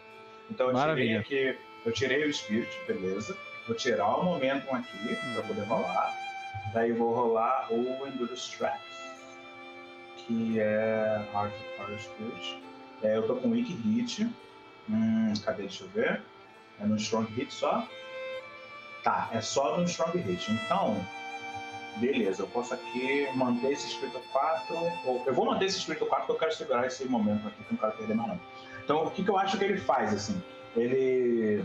[0.49, 1.23] Então, eu Maravilha.
[1.23, 1.59] tirei aqui.
[1.85, 3.37] Eu tirei o Spirit, beleza.
[3.67, 6.24] Vou tirar o Momentum aqui pra poder rolar.
[6.75, 8.81] Daí vou rolar o Endurance Tracks,
[10.17, 12.61] que é of Fire Spirit.
[13.01, 14.27] É, eu tô com Weak Hit.
[14.89, 15.63] Hum, cadê?
[15.63, 16.21] Deixa eu ver.
[16.81, 17.87] É no Strong Hit só?
[19.05, 20.51] Tá, é só no Strong Hit.
[20.51, 20.97] Então,
[21.95, 24.75] beleza, eu posso aqui manter esse Espírito 4.
[25.05, 27.71] Ou, eu vou manter esse Espírito 4 porque eu quero segurar esse momento aqui, que
[27.71, 28.39] não quero perder mais não.
[28.83, 30.43] Então, o que, que eu acho que ele faz, assim?
[30.75, 31.63] Ele.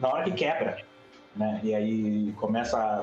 [0.00, 0.82] Na hora que quebra,
[1.34, 1.60] né?
[1.62, 3.02] E aí começa a.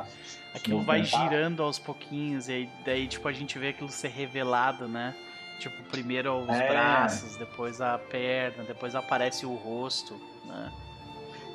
[0.00, 0.06] a-
[0.54, 4.88] Aquilo vai girando aos pouquinhos, e aí, daí, tipo, a gente vê aquilo ser revelado,
[4.88, 5.14] né?
[5.58, 6.68] Tipo, primeiro os É.
[6.68, 10.14] braços, depois a perna, depois aparece o rosto,
[10.46, 10.72] né?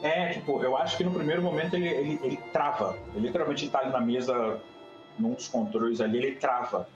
[0.04, 2.96] É, tipo, eu acho que no primeiro momento ele, ele, ele trava.
[3.16, 4.60] Ele literalmente tá ali na mesa,
[5.18, 6.88] num dos controles ali, ele trava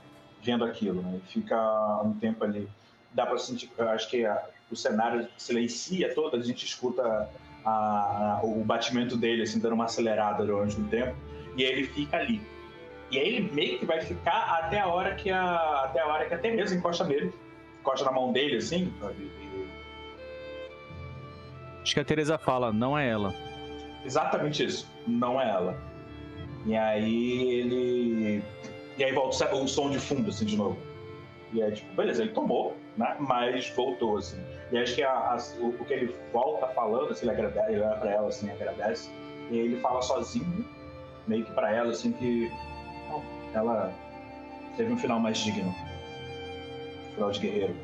[0.44, 1.10] vendo aquilo, né?
[1.14, 2.68] Ele fica um tempo ali.
[3.12, 7.28] Dá pra sentir, eu acho que a- o cenário silencia todo, a gente escuta
[7.66, 11.16] a- o batimento dele, assim, dando uma acelerada durante um tempo,
[11.58, 12.42] e aí ele fica ali.
[13.12, 15.84] E aí ele meio que vai ficar até a hora que a.
[15.86, 17.32] Até a hora que até mesmo encosta nele.
[17.82, 18.92] Encosta na mão dele, assim?
[19.20, 19.46] E-
[21.82, 23.34] Acho que a Teresa fala, não é ela.
[24.04, 24.90] Exatamente isso.
[25.06, 25.78] Não é ela.
[26.66, 28.44] E aí ele.
[28.98, 30.78] E aí volta o som de fundo, assim, de novo.
[31.54, 33.16] E aí, tipo, beleza, ele tomou, né?
[33.20, 34.42] Mas voltou, assim.
[34.72, 37.82] E acho que a- a- o, o que ele volta falando, assim, ele agradece, ele
[37.82, 39.10] olha pra ela, assim, agradece.
[39.52, 40.66] E ele fala sozinho,
[41.28, 42.52] meio que pra ela, assim, que.
[43.54, 43.94] Ela
[44.76, 45.74] teve um final mais digno.
[47.14, 47.76] Final de guerreiro.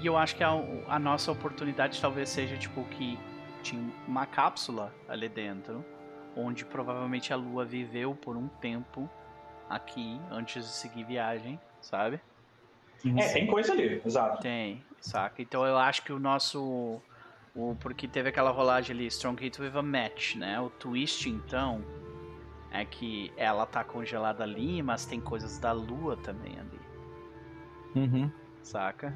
[0.00, 0.50] E eu acho que a,
[0.88, 3.18] a nossa oportunidade talvez seja, tipo, que
[3.62, 5.84] tinha uma cápsula ali dentro,
[6.34, 9.08] onde provavelmente a Lua viveu por um tempo
[9.68, 12.18] aqui, antes de seguir viagem, sabe?
[13.16, 14.42] É, tem coisa ali, exato.
[14.42, 15.40] Tem, saca?
[15.40, 17.00] Então eu acho que o nosso.
[17.54, 20.60] O, porque teve aquela rolagem ali, Strong Hit with a Match, né?
[20.60, 21.84] O twist, então,
[22.70, 26.80] é que ela tá congelada ali, mas tem coisas da lua também ali,
[27.96, 28.30] Uhum.
[28.62, 29.12] saca?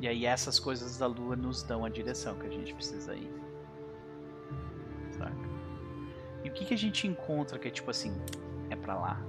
[0.00, 3.30] E aí essas coisas da lua nos dão a direção que a gente precisa ir.
[5.10, 5.34] Saca?
[6.44, 8.14] E o que, que a gente encontra que é tipo assim,
[8.70, 9.20] é pra lá?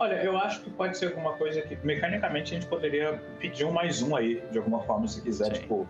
[0.00, 3.70] Olha, eu acho que pode ser alguma coisa que mecanicamente a gente poderia pedir um
[3.70, 5.60] mais um aí, de alguma forma, se quiser, Sim.
[5.60, 5.86] tipo,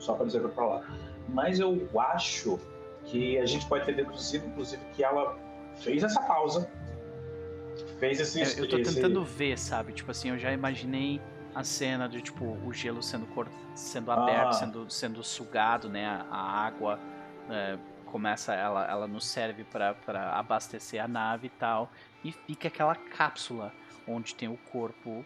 [0.00, 0.82] só pra dizer pra lá.
[1.28, 2.58] Mas eu acho
[3.04, 5.38] que a gente pode ter deduzido, inclusive, que ela
[5.76, 6.68] fez essa pausa.
[8.00, 8.42] Fez esse.
[8.42, 9.92] É, eu tô esse- tentando ver, sabe?
[9.92, 11.20] Tipo assim, eu já imaginei
[11.54, 13.46] a cena de tipo o gelo sendo cor...
[13.76, 14.14] sendo Ah.
[14.20, 16.06] aberto, sendo, sendo sugado, né?
[16.28, 16.98] A, água
[17.48, 19.94] é, começa, ela, ela nos serve pra
[20.32, 21.90] abastecer a nave e tal,
[22.24, 23.72] e fica aquela cápsula
[24.06, 25.24] onde tem o corpo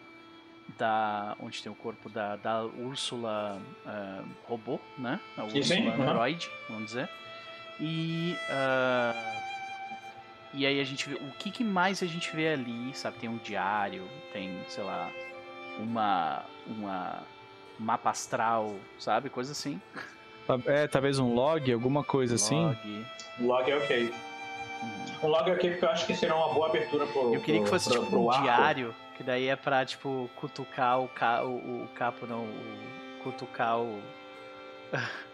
[0.79, 5.21] da onde tem o corpo da, da Úrsula é, robô, né?
[5.37, 7.09] A Sim, Úrsula sim, android, vamos dizer.
[7.81, 9.35] E ah,
[10.55, 13.19] e aí a gente vê o que, que mais a gente vê ali, sabe?
[13.19, 15.11] Tem um diário, tem, sei lá,
[15.79, 17.23] uma uma
[17.79, 19.29] mapa astral, sabe?
[19.31, 19.81] Coisa assim.
[20.47, 22.63] Ta- É, talvez um log, alguma coisa assim.
[22.67, 23.07] Log.
[23.41, 24.15] Um log é ok.
[25.23, 27.33] Um log é ok porque eu acho que seria uma boa abertura pro.
[27.35, 28.43] Eu queria que pro- fosse pro- tipo pro um arco.
[28.43, 31.45] diário, que daí é pra, tipo, cutucar o, ca...
[31.45, 33.23] o, o capo, não, o...
[33.23, 34.01] cutucar o...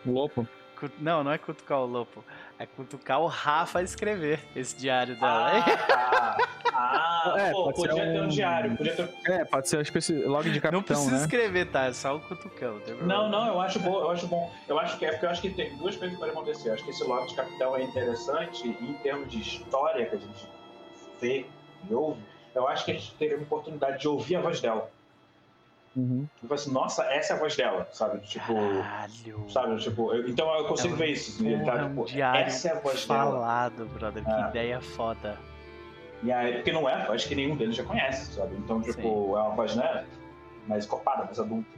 [0.04, 0.46] Lobo.
[0.78, 2.22] cu- Não, não é cutucar o lobo,
[2.58, 5.52] é cutucar o Rafa a escrever esse diário dela.
[5.58, 6.48] Ah, tá.
[6.80, 8.76] Ah, É, pô, pode ser podia ter um um- diário.
[8.76, 9.14] Podia ter...
[9.26, 11.20] É, pode ser tipo esse log de não capitão, precisa né?
[11.22, 11.86] escrever, tá?
[11.86, 12.80] É só o cutucão.
[13.00, 13.06] não.
[13.06, 14.50] Não, não, eu acho bom, eu acho bom.
[14.68, 16.68] Eu acho que é porque eu acho que tem duas coisas que podem acontecer.
[16.68, 20.14] Eu acho que esse log de capitão é interessante e em termos de história que
[20.14, 20.46] a gente
[21.20, 21.46] vê
[21.90, 22.22] e ouve,
[22.54, 24.88] eu acho que a gente teria uma oportunidade de ouvir a voz dela.
[25.96, 26.28] Uhum.
[26.42, 28.20] E falar assim, nossa, essa é a voz dela, sabe?
[28.20, 29.50] Tipo, Caralho.
[29.50, 29.76] sabe?
[29.80, 31.30] Tipo, eu- então eu consigo É um- ver isso.
[31.32, 33.24] assim, ele tá, um tipo, diário essa é a voz dela.
[33.32, 34.24] Falado, brother.
[34.24, 34.46] Que Ah.
[34.50, 35.36] ideia foda.
[36.22, 38.56] E aí, porque não é, acho que nenhum deles já conhece, sabe?
[38.56, 39.08] Então, tipo, Sim.
[39.08, 40.04] é uma voz, né?
[40.66, 41.68] Mais copada, mais adulta.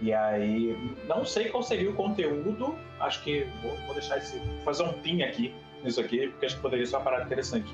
[0.00, 0.76] E aí,
[1.08, 4.40] não sei qual seria o conteúdo, acho que vou, vou deixar esse.
[4.64, 7.72] fazer um pin aqui nisso aqui, porque acho que poderia ser uma parada interessante.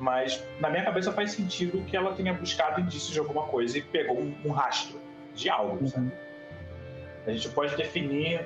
[0.00, 3.82] Mas na minha cabeça faz sentido que ela tenha buscado indícios de alguma coisa e
[3.82, 5.00] pegou um, um rastro
[5.34, 5.86] de algo, uhum.
[5.86, 6.12] sabe?
[7.26, 8.44] A gente pode definir.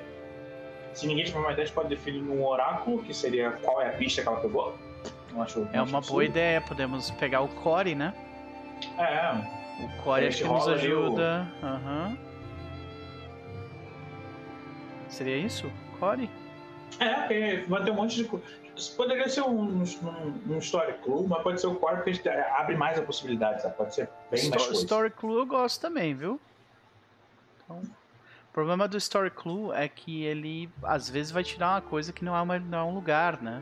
[0.93, 3.89] Se ninguém tiver uma ideia, a gente pode definir um oráculo, que seria qual é
[3.89, 4.75] a pista que ela pegou.
[5.31, 8.13] Não acho, não é uma boa ideia, podemos pegar o core, né?
[8.97, 9.59] É.
[9.83, 11.47] O core acho que nos ajuda.
[11.63, 12.07] Aham.
[12.09, 12.29] Uhum.
[15.09, 15.71] Seria isso?
[15.99, 16.29] Core?
[16.99, 18.29] É, porque vai ter um monte de.
[18.95, 22.97] Poderia ser um, um, um Story Clue, mas pode ser o Core porque abre mais
[22.97, 23.75] a possibilidade, sabe?
[23.75, 24.81] Pode ser bem Sto mais coisa.
[24.81, 26.39] Story Clue eu gosto também, viu?
[27.63, 32.13] Então, o problema do Story Clue é que ele às vezes vai tirar uma coisa
[32.13, 33.61] que não é, uma, não é um lugar, né?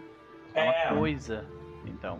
[0.53, 1.45] É, é uma coisa.
[1.85, 2.19] Então.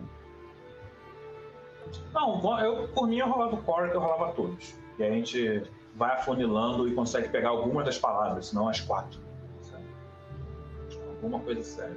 [2.12, 4.74] Não, eu, por mim eu rolava o Core que eu rolava todos.
[4.98, 5.62] E a gente
[5.94, 9.20] vai afunilando e consegue pegar alguma das palavras, senão as quatro.
[9.62, 9.84] Sabe?
[11.08, 11.96] Alguma coisa séria.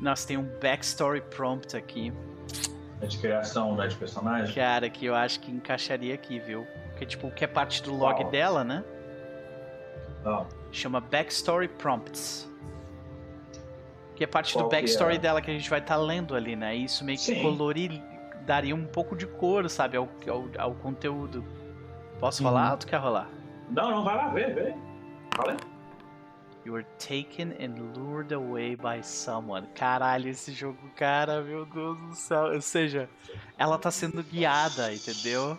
[0.00, 2.12] Nossa, tem um backstory prompt aqui.
[3.00, 3.86] É de criação, né?
[3.86, 4.54] De personagem?
[4.54, 6.66] Cara, que eu acho que encaixaria aqui, viu?
[6.90, 8.84] Porque, tipo, que é parte do log dela, né?
[10.24, 10.46] Não.
[10.70, 12.51] Chama Backstory Prompts.
[14.22, 15.18] Que é parte Qual do backstory é?
[15.18, 16.76] dela que a gente vai estar tá lendo ali, né?
[16.76, 17.42] Isso meio que Sim.
[17.42, 18.00] colorir,
[18.46, 21.44] daria um pouco de cor, sabe, ao, ao, ao conteúdo.
[22.20, 22.70] Posso falar uhum.
[22.70, 23.28] ou tu quer rolar?
[23.68, 24.74] Não, não, vai lá, vê, vê.
[25.34, 25.56] Fala
[26.64, 29.66] You were taken and lured away by someone.
[29.74, 32.52] Caralho, esse jogo, cara, meu Deus do céu.
[32.54, 33.10] Ou seja,
[33.58, 35.58] ela tá sendo guiada, entendeu?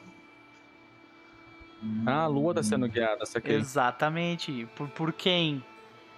[2.06, 3.58] Ah, a lua tá sendo guiada, saquei.
[3.58, 4.66] Exatamente.
[4.74, 5.62] Por, por quem?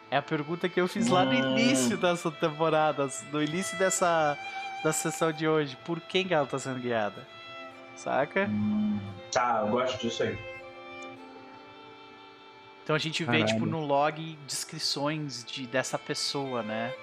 [0.10, 4.38] É a pergunta que eu fiz lá no início dessa temporada, no início dessa
[4.84, 5.76] da sessão de hoje.
[5.84, 7.28] Por quem que ela tá sendo guiada?
[7.96, 8.46] Saca?
[8.46, 9.00] Hum,
[9.32, 10.38] tá, eu gosto disso aí.
[12.84, 13.48] Então a gente vê, Caralho.
[13.48, 16.94] tipo, no log descrições de, dessa pessoa, né?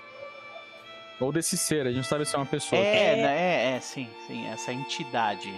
[1.18, 2.80] Ou desse ser, a gente sabe se é uma pessoa.
[2.80, 3.72] É, né?
[3.72, 5.52] é, é, sim, sim, essa entidade.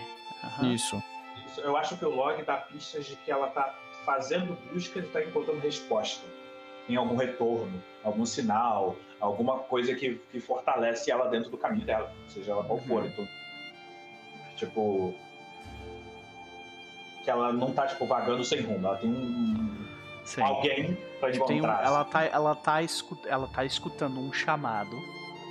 [0.61, 0.73] Uhum.
[0.73, 1.03] Isso.
[1.59, 5.23] Eu acho que o log dá pistas de que ela tá fazendo busca e tá
[5.23, 6.27] encontrando resposta
[6.89, 12.13] em algum retorno, algum sinal, alguma coisa que, que fortalece ela dentro do caminho dela,
[12.29, 13.03] seja ela qual for.
[13.03, 13.09] Uhum.
[13.09, 13.29] Então,
[14.57, 15.15] tipo.
[17.23, 18.87] Que ela não tá, tipo, vagando sem rumo.
[18.87, 19.87] Ela tem um.
[20.25, 20.43] Sim.
[20.43, 21.83] Alguém pra encontrar.
[21.83, 22.11] Um, ela, assim.
[22.11, 24.97] tá, ela, tá escut, ela tá escutando um chamado.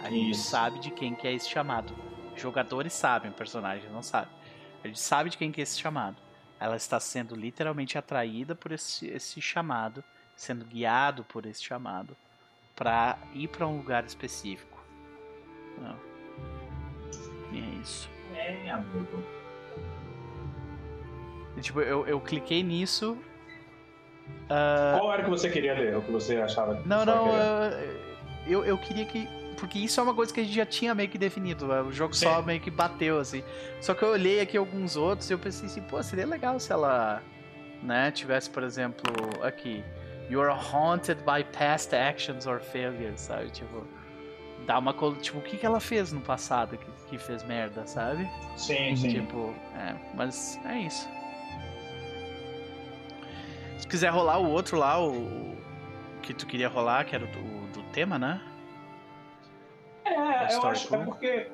[0.03, 0.49] A gente Isso.
[0.49, 1.95] sabe de quem que é esse chamado.
[2.35, 4.27] Jogadores sabem, o personagem não sabe.
[4.83, 6.17] A gente sabe de quem que é esse chamado.
[6.59, 10.03] Ela está sendo literalmente atraída por esse, esse chamado,
[10.35, 12.15] sendo guiado por esse chamado
[12.75, 14.83] para ir para um lugar específico.
[15.79, 15.95] Não.
[17.51, 18.09] E é isso.
[18.35, 19.23] É, amigo.
[21.55, 23.17] E, tipo, eu, eu cliquei nisso.
[24.45, 24.97] Uh...
[24.97, 25.95] Qual era que você queria ler?
[25.97, 27.27] O que você achava que Não, não.
[28.47, 29.27] Eu, eu queria que.
[29.57, 31.67] Porque isso é uma coisa que a gente já tinha meio que definido.
[31.67, 32.25] O jogo Sim.
[32.25, 33.43] só meio que bateu, assim.
[33.79, 36.71] Só que eu olhei aqui alguns outros e eu pensei assim, pô, seria legal se
[36.71, 37.21] ela.
[37.81, 39.03] Né, tivesse, por exemplo,
[39.41, 39.83] aqui.
[40.29, 43.49] You are haunted by past actions or failures, sabe?
[43.51, 43.85] Tipo,
[44.65, 44.93] dá uma.
[45.21, 48.29] Tipo, o que, que ela fez no passado que, que fez merda, sabe?
[48.55, 49.09] Sim, sim.
[49.09, 51.07] Tipo, é, mas é isso.
[53.77, 55.57] Se quiser rolar o outro lá, o, o
[56.21, 58.41] que tu queria rolar, que era do, do tema, né?
[60.05, 61.51] É, eu acho é porque.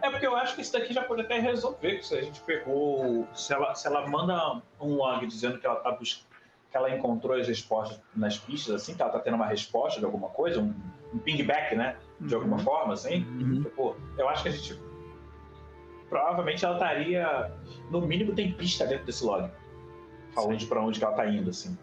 [0.00, 2.02] É porque eu acho que isso daqui já pode até resolver.
[2.02, 3.26] Se a gente pegou.
[3.34, 6.31] Se ela, se ela manda um log dizendo que ela tá buscando
[6.72, 10.06] que ela encontrou as respostas nas pistas, assim, que ela tá tendo uma resposta de
[10.06, 10.74] alguma coisa, um,
[11.12, 11.96] um pingback, né?
[12.18, 12.62] De alguma uhum.
[12.64, 13.24] forma, assim.
[13.24, 13.62] Uhum.
[13.62, 14.80] Tipo, eu acho que a gente.
[16.08, 17.52] Provavelmente ela estaria.
[17.90, 19.50] No mínimo tem pista dentro desse log.
[20.34, 21.76] Falando de pra onde que ela tá indo, assim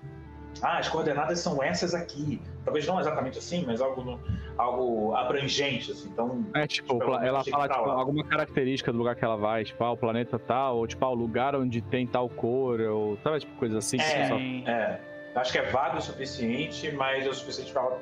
[0.61, 2.41] ah, as coordenadas são essas aqui.
[2.63, 4.19] Talvez não exatamente assim, mas algo, no,
[4.57, 6.09] algo abrangente, assim.
[6.09, 9.91] Então, é, tipo, ela fala tipo, alguma característica do lugar que ela vai, tipo, ah,
[9.91, 13.55] o planeta tal, ou tipo, ah, o lugar onde tem tal cor, ou sabe, tipo,
[13.55, 13.99] coisa assim.
[13.99, 14.35] É, só...
[14.35, 15.01] é.
[15.35, 17.97] Acho que é vago o suficiente, mas é o suficiente para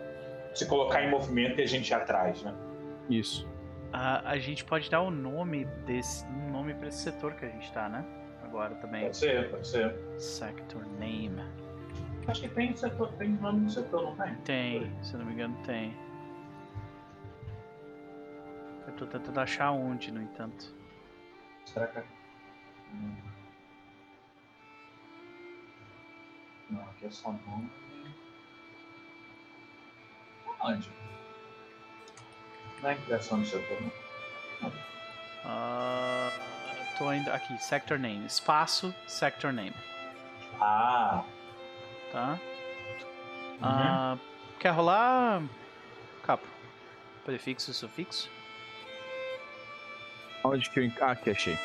[0.54, 2.54] se colocar em movimento e a gente ir atrás, né?
[3.10, 3.48] Isso.
[3.94, 7.46] A, a gente pode dar o um nome desse, um nome para esse setor que
[7.46, 8.04] a gente tá, né?
[8.44, 9.04] Agora também.
[9.04, 9.96] Pode ser, pode ser.
[10.18, 11.44] Sector name.
[12.28, 14.36] Acho que tem setor, tem nome no setor, não tem?
[14.42, 15.98] Tem, se não me engano tem.
[18.86, 20.76] Eu tô tentando achar onde, no entanto.
[21.66, 22.04] Será que é?
[22.94, 23.16] Hum.
[26.70, 27.72] Não, aqui é só nome.
[30.60, 30.92] Onde?
[32.82, 34.08] Não é criação do setor, não?
[35.46, 36.32] Uh,
[36.98, 38.26] tô ainda aqui, sector name.
[38.26, 39.76] Espaço, sector name.
[40.60, 41.24] Ah,
[42.12, 42.40] tá?
[43.54, 43.60] Uhum.
[43.62, 44.18] Ah,
[44.60, 45.44] quer rolar?
[46.24, 46.48] Capo.
[47.26, 48.30] Prefixo e sufixo?
[50.44, 50.92] Onde que eu.
[51.02, 51.58] Ah, aqui achei.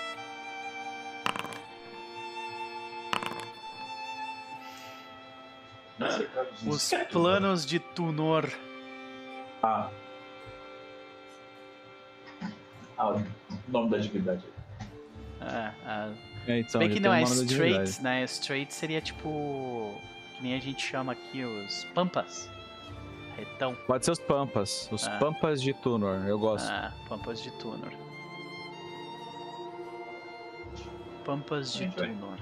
[6.66, 8.48] Os planos de Tunor.
[9.62, 9.89] Ah.
[12.97, 13.23] Ah, o
[13.69, 14.44] nome da divindade.
[15.40, 16.32] É, é.
[16.47, 18.24] É, então, bem que não é straight, né?
[18.24, 20.01] Straight seria tipo.
[20.43, 22.51] Que nem a gente chama aqui os pampas.
[23.36, 23.77] Retão.
[23.86, 24.89] Pode ser os Pampas.
[24.90, 25.16] Os Ah.
[25.19, 26.27] Pampas de Tunor.
[26.27, 26.69] Eu gosto.
[26.69, 27.93] Ah, pampas de Tunor.
[31.24, 31.89] Pampas de.
[31.93, 32.39] Tunor.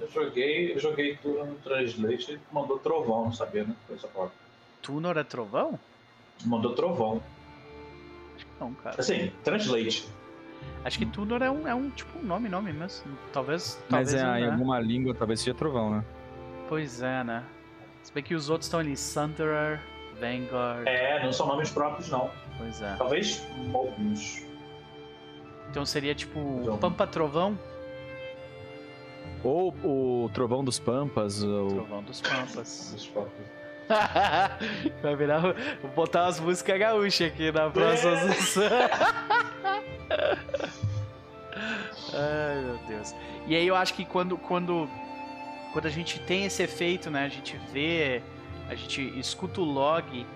[0.00, 3.76] Eu joguei, eu joguei tudo no Translate e mandou trovão, não sabia, né?
[3.86, 4.34] Foi essa palavra.
[4.82, 5.78] Tunor é trovão?
[6.44, 7.22] Mandou trovão.
[8.34, 8.96] Acho que não, cara.
[8.98, 10.08] Assim, Translate.
[10.84, 13.16] Acho que Tunor é um, é um tipo um nome, nome mesmo.
[13.32, 13.82] Talvez.
[13.90, 14.50] Mas talvez é, em né?
[14.52, 16.04] alguma língua talvez seja trovão, né?
[16.68, 17.44] Pois é, né?
[18.02, 19.80] Se bem que os outros estão ali, Sunderer,
[20.20, 20.86] Vanguard.
[20.86, 22.30] É, não são nomes próprios, não.
[22.56, 22.94] Pois é.
[22.96, 24.42] Talvez Mobius.
[25.70, 26.78] Então seria tipo Trovão.
[26.78, 27.58] Pampa Trovão?
[29.44, 31.42] Ou o Trovão dos Pampas.
[31.42, 31.68] Ou...
[31.68, 32.94] Trovão dos Pampas.
[32.94, 33.46] Esses próprios.
[35.02, 35.40] Vai virar.
[35.80, 38.32] Vou botar umas músicas gaúchas aqui na próxima É.
[38.32, 38.64] sessão.
[42.14, 43.14] Ai, meu Deus.
[43.46, 44.88] E aí eu acho que quando, quando,
[45.72, 47.24] quando a gente tem esse efeito, né?
[47.24, 48.22] A gente vê,
[48.68, 50.26] a gente escuta o log,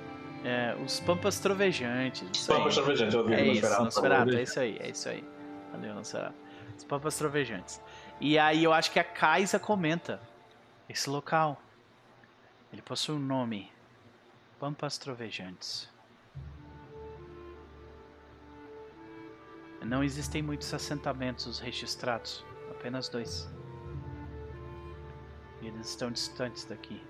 [0.44, 2.48] é, os pampas trovejantes.
[2.48, 2.56] Aí.
[2.56, 3.82] Pampas Trovejantes, eu ouvi É isso.
[3.82, 5.24] Nosferatu, é isso aí, é isso aí.
[5.72, 6.34] Valeu, Nosferatu.
[6.76, 7.80] Os pampas trovejantes.
[8.20, 10.20] E aí eu acho que a Kaisa comenta.
[10.88, 11.60] Esse local,
[12.72, 13.70] ele possui um nome.
[14.58, 15.91] Pampas trovejantes.
[19.84, 23.50] Não existem muitos assentamentos registrados, apenas dois.
[25.60, 27.00] E eles estão distantes daqui.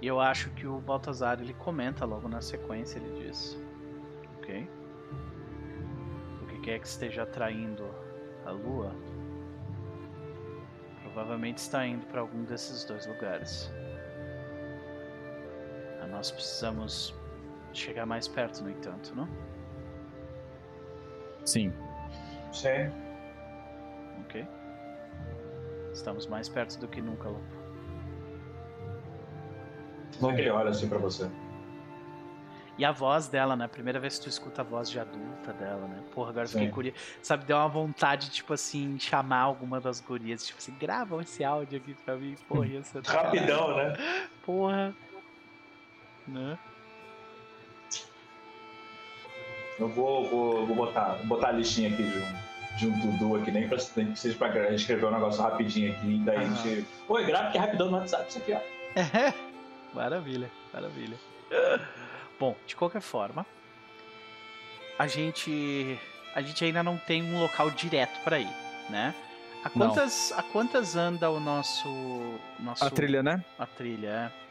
[0.00, 3.56] E eu acho que o Baltazar ele comenta logo na sequência, ele diz.
[4.38, 4.68] Ok?
[6.42, 7.88] O que quer que esteja atraindo
[8.44, 8.94] a lua,
[11.02, 13.70] provavelmente está indo para algum desses dois lugares.
[16.10, 17.14] Nós precisamos
[17.72, 19.26] chegar mais perto, no entanto, não?
[21.44, 21.72] Sim.
[22.52, 22.90] Sim.
[24.20, 24.46] Ok?
[25.92, 27.62] Estamos mais perto do que nunca, Lopo.
[30.30, 31.28] É que ele olha assim pra você?
[32.78, 33.68] E a voz dela, né?
[33.68, 36.02] Primeira vez que tu escuta a voz de adulta dela, né?
[36.14, 36.72] Porra, agora eu fiquei Sim.
[36.72, 36.96] curioso.
[37.22, 40.46] Sabe, deu uma vontade, tipo assim, chamar alguma das gurias.
[40.46, 42.34] Tipo assim, gravam esse áudio aqui pra mim.
[42.48, 43.02] Porra, ser...
[43.04, 43.94] Rapidão, né?
[44.44, 44.94] Porra.
[46.26, 46.58] Né?
[49.82, 52.32] Eu vou, vou, vou botar, vou botar a listinha aqui de um,
[52.76, 56.22] de um Dudu aqui, nem, pra, nem que seja pra escrever um negócio rapidinho aqui,
[56.24, 56.54] daí a Aham.
[56.54, 56.86] gente.
[57.08, 58.60] Oi, grava que é rapidão no WhatsApp, isso aqui, ó.
[59.92, 61.16] maravilha, maravilha.
[62.38, 63.44] Bom, de qualquer forma,
[64.96, 65.98] a gente
[66.36, 68.48] a gente ainda não tem um local direto pra ir,
[68.88, 69.12] né?
[69.64, 69.88] A Não.
[69.88, 71.88] quantas a quantas anda o nosso
[72.60, 73.44] nosso A trilha, né?
[73.58, 74.06] a trilha?
[74.38, 74.41] é?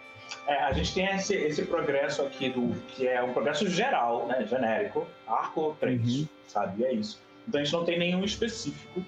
[0.47, 4.45] É, a gente tem esse, esse progresso aqui do que é um progresso geral, né?
[4.45, 6.27] Genérico, arco 3, Uhum.
[6.47, 6.81] sabe?
[6.81, 7.21] E é isso.
[7.47, 9.03] Então a gente não tem nenhum específico.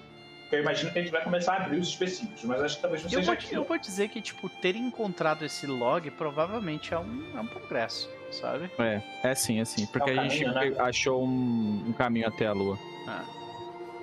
[0.52, 3.02] Eu imagino que a gente vai começar a abrir os específicos, mas acho que talvez
[3.02, 6.98] não Eu seja vou, eu vou dizer que tipo ter encontrado esse log provavelmente é
[6.98, 8.70] um, é um progresso, sabe?
[8.78, 9.86] É, é sim, é sim.
[9.86, 10.80] Porque É o a gente caminho, né?
[10.80, 12.78] achou um, um caminho até a lua.
[13.08, 13.24] Ah,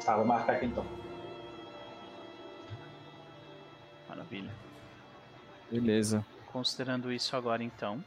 [0.03, 0.83] Tá, vou marcar aqui então.
[4.09, 4.49] maravilha.
[5.71, 6.25] Beleza.
[6.51, 8.03] Considerando isso agora então,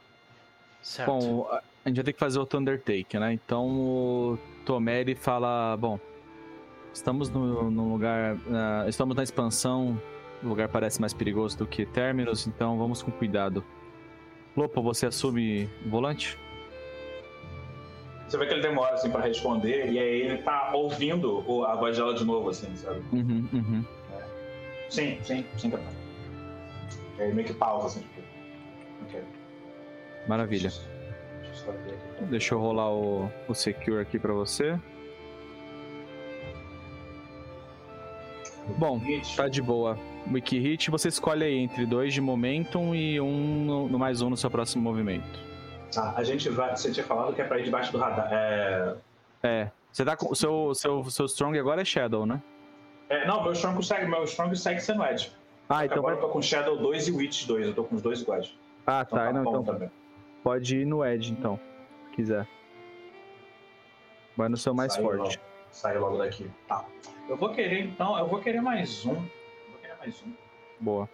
[0.82, 1.10] certo?
[1.10, 1.48] Bom,
[1.84, 3.32] a gente vai ter que fazer outro Undertake, né?
[3.32, 5.98] Então o Tomé ele fala: Bom,
[6.92, 8.36] estamos no, num lugar.
[8.52, 10.00] ah, estamos na expansão.
[10.42, 13.64] O lugar parece mais perigoso do que Terminus, então vamos com cuidado.
[14.54, 16.38] Lopo, você assume o volante?
[18.28, 21.96] Você vê que ele demora assim pra responder, e aí ele tá ouvindo a voz
[21.96, 23.00] dela de novo, assim, sabe?
[23.12, 23.84] Uhum, uhum.
[24.90, 25.94] Sim, sim, sim, capaz.
[27.18, 28.06] Aí meio que pausa, assim.
[30.26, 30.70] Maravilha.
[30.70, 32.24] Aqui.
[32.26, 34.78] Deixa eu rolar o, o Secure aqui pra você.
[38.78, 39.00] Bom,
[39.36, 39.98] tá de boa.
[40.30, 44.30] Wiki Hit, você escolhe aí entre dois de momentum e um no, no mais um
[44.30, 45.38] no seu próximo movimento.
[45.92, 46.74] Tá, a gente vai.
[46.74, 48.28] Você tinha falado que é pra ir debaixo do radar.
[48.32, 48.94] É.
[49.42, 49.70] É.
[49.92, 50.30] Você tá com.
[50.32, 52.42] O seu, seu, seu Strong agora é Shadow, né?
[53.10, 55.30] é, não, meu Strong segue, meu Strong segue sendo Edge.
[55.68, 56.24] Ah, então Agora vai.
[56.24, 58.54] eu tô com Shadow 2 e Witch 2, eu tô com os dois iguais.
[58.86, 59.26] Ah, Então tá.
[59.26, 59.90] tá Não, bom então também.
[60.44, 61.58] Pode ir no Edge, então.
[62.04, 62.46] Se quiser.
[64.36, 65.40] Vai no seu mais Saiu, forte.
[65.70, 66.48] sair logo daqui.
[66.68, 66.84] Tá.
[67.28, 69.12] Eu vou querer então, eu vou querer mais um.
[69.14, 70.32] Eu vou querer mais um.
[70.80, 71.08] Boa.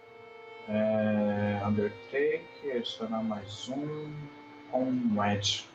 [0.69, 4.13] É, Undertake, adicionar mais um
[4.69, 5.65] com um Edge.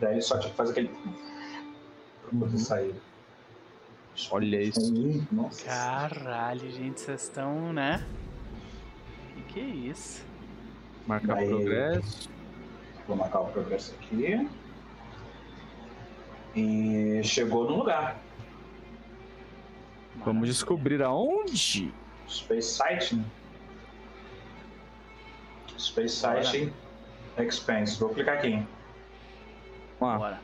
[0.00, 0.88] Daí só tipo faz aquele.
[0.88, 2.58] Pra poder Uhum.
[2.58, 2.94] sair.
[4.30, 4.92] Olha isso.
[5.32, 5.64] Nossa.
[5.66, 8.04] Caralho, gente, vocês estão, né?
[9.34, 10.24] Que que é isso?
[11.06, 11.48] Marcar Aí.
[11.48, 12.30] progresso.
[13.06, 14.48] Vou marcar o progresso aqui.
[16.56, 18.16] E chegou no lugar.
[20.12, 20.52] Vamos Maravilha.
[20.52, 21.92] descobrir aonde.
[22.28, 23.24] Space Sighting.
[25.78, 26.42] Space Bora.
[26.44, 26.72] Sighting
[27.38, 27.98] Expense.
[27.98, 28.64] Vou clicar aqui.
[30.00, 30.40] Vamos lá.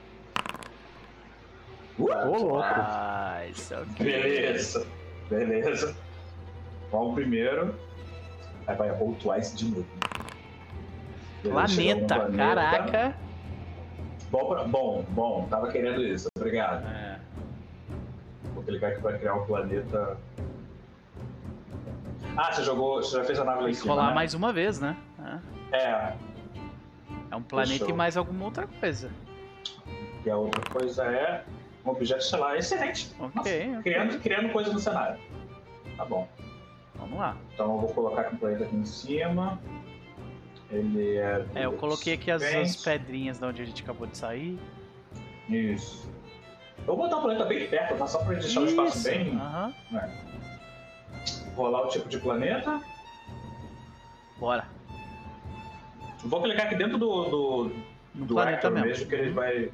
[1.96, 2.28] Bora.
[2.28, 2.58] Ô, louco.
[2.62, 4.02] Ah, é.
[4.02, 4.86] Beleza.
[5.28, 5.96] Beleza.
[6.90, 7.74] Vamos primeiro.
[8.66, 9.86] Aí vai roll twice de novo.
[11.42, 13.14] Beleza, chegou no Planeta, caraca.
[14.30, 16.28] Bom, pra- bom, bom, tava querendo isso.
[16.36, 16.86] Obrigado.
[16.86, 17.18] É.
[18.54, 20.16] Vou clicar aqui pra criar um planeta.
[22.36, 23.02] Ah, você jogou.
[23.02, 23.94] Você já fez a nave lá em cima.
[23.94, 24.14] rolar né?
[24.14, 24.96] mais uma vez, né?
[25.72, 25.76] É.
[25.76, 26.14] É.
[27.30, 29.10] É um planeta e mais alguma outra coisa.
[30.24, 31.44] E a outra coisa é
[31.84, 32.56] um objeto estelar.
[32.56, 33.10] Excelente.
[33.18, 33.82] Ok, Nossa, ok.
[33.82, 35.18] criando, criando coisa no cenário.
[35.96, 36.28] Tá bom.
[36.96, 37.36] Vamos lá.
[37.54, 39.58] Então eu vou colocar aqui um planeta aqui em cima.
[40.70, 41.44] Ele é.
[41.54, 44.58] É, eu coloquei aqui as, as pedrinhas de onde a gente acabou de sair.
[45.48, 46.08] Isso.
[46.78, 48.06] Eu vou botar o planeta bem perto, tá?
[48.06, 49.08] Só pra deixar o espaço Isso.
[49.08, 49.36] bem.
[49.36, 49.74] Aham.
[51.56, 52.80] Rolar o tipo de planeta.
[54.38, 54.66] Bora.
[56.24, 57.72] Vou clicar aqui dentro do, do,
[58.14, 58.86] No do planeta mesmo.
[58.88, 59.70] mesmo, que ele vai.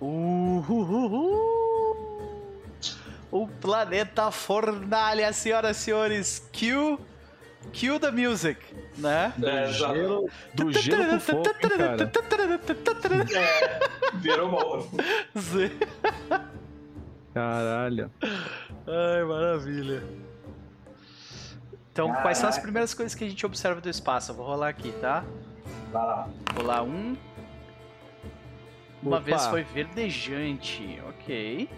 [0.00, 1.48] Uhuhuhu.
[3.30, 6.50] O planeta Fornalha, senhoras e senhores.
[6.52, 6.98] Cue,
[7.72, 8.58] cue the music,
[8.96, 9.32] né?
[9.42, 9.94] É, exato.
[9.94, 12.12] Gelo, do gelo pro fogo, hein, cara.
[13.36, 15.40] É, virou uma.
[15.40, 15.70] Zé.
[17.34, 18.10] Caralho.
[18.86, 20.02] Ai, maravilha.
[21.92, 24.32] Então, quais são as primeiras coisas que a gente observa do espaço?
[24.32, 25.24] Eu vou rolar aqui, tá?
[25.92, 26.28] Vai lá.
[26.56, 27.16] Rolar um.
[29.02, 29.24] Uma Opa.
[29.24, 31.68] vez foi verdejante, ok.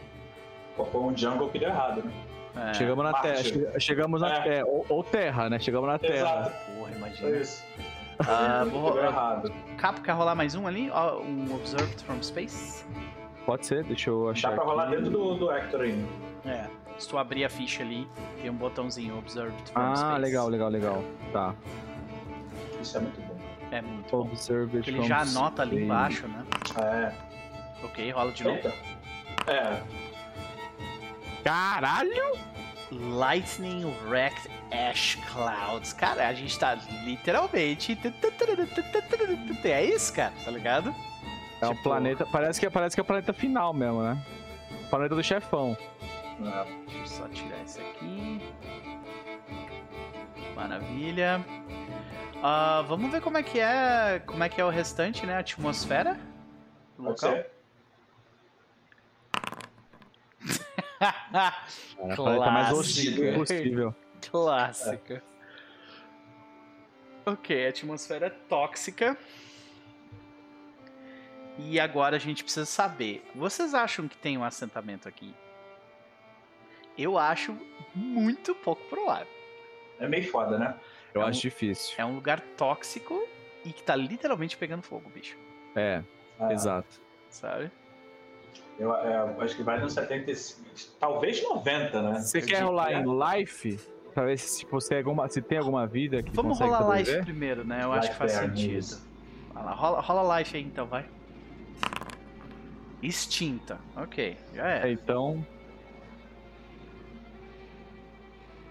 [0.76, 2.12] Pô, foi um jungle que deu errado, né?
[2.56, 3.22] É, Chegamos na Marte.
[3.26, 3.42] Terra.
[3.72, 4.40] che- Chegamos na É.
[4.42, 4.66] Terra.
[4.66, 5.58] Ou, ou Terra, né?
[5.58, 6.14] Chegamos na Terra.
[6.16, 6.50] Exato.
[6.76, 7.30] Porra, É imagina.
[7.38, 7.64] isso.
[8.28, 9.06] Ah, vou Deu rolar.
[9.06, 9.52] errado.
[9.78, 10.90] Capo, quer rolar mais um ali?
[10.90, 12.84] Ó, Um Observed from Space?
[13.46, 14.50] Pode ser, deixa eu achar.
[14.50, 14.96] Dá pra rolar aqui.
[14.96, 16.06] dentro do, do Hector ainda.
[16.44, 16.66] É.
[16.98, 18.06] Se tu abrir a ficha ali,
[18.40, 20.20] tem um botãozinho Observed from Ah, Space.
[20.20, 21.04] legal, legal, legal.
[21.32, 21.54] Tá.
[22.80, 23.36] Isso é muito bom.
[23.70, 24.20] É muito bom.
[24.28, 26.44] Observe Porque ele já anota ali embaixo, né?
[26.80, 27.12] É.
[27.84, 28.56] Ok, rola de novo.
[28.56, 28.72] Eita.
[29.50, 29.82] É.
[31.44, 32.38] Caralho!
[32.90, 35.92] Lightning Wrecked Ash Clouds.
[35.94, 36.74] Cara, a gente tá
[37.04, 37.98] literalmente.
[39.64, 40.94] É isso, cara, tá ligado?
[41.60, 42.26] É um Tipo- planeta.
[42.26, 44.22] Parece que, parece que é o planeta final mesmo, né?
[44.90, 45.76] Planeta do chefão.
[46.40, 46.64] é.
[46.86, 48.42] Deixa eu só tirar isso aqui.
[50.54, 51.44] Maravilha.
[52.42, 54.20] Ah, vamos ver como é que é.
[54.26, 55.36] Como é que é o restante, né?
[55.36, 56.14] A atmosfera
[56.98, 57.30] do Pode local.
[57.32, 57.51] ser?
[61.02, 63.94] É o planeta mais hostil possível.
[64.30, 65.22] Clássica.
[67.26, 69.16] Ok, a atmosfera é tóxica.
[71.58, 73.24] E agora a gente precisa saber.
[73.34, 75.34] Vocês acham que tem um assentamento aqui?
[76.96, 77.56] Eu acho
[77.94, 79.26] muito pouco provável.
[79.98, 80.74] É meio foda, né?
[81.14, 81.94] Eu É um- acho difícil.
[81.98, 83.26] É um lugar tóxico
[83.64, 85.36] e que tá literalmente pegando fogo, bicho.
[85.76, 86.02] É,
[86.40, 86.52] É.
[86.52, 87.00] exato.
[87.30, 87.70] Sabe?
[88.78, 90.62] Eu, é, acho que vai nos 75.
[90.98, 92.18] Talvez 90, né?
[92.20, 93.78] Você Eu quer rolar em life?
[94.14, 97.64] Pra ver se, você alguma, se tem alguma vida que Vamos consegue rolar life primeiro,
[97.64, 97.80] né?
[97.82, 99.00] Eu acho que Life faz sentido.
[99.54, 101.06] Vai lá, rola, rola life aí então, vai.
[103.02, 103.78] Extinta.
[103.96, 104.92] Ok, já É, é.
[104.92, 105.44] então.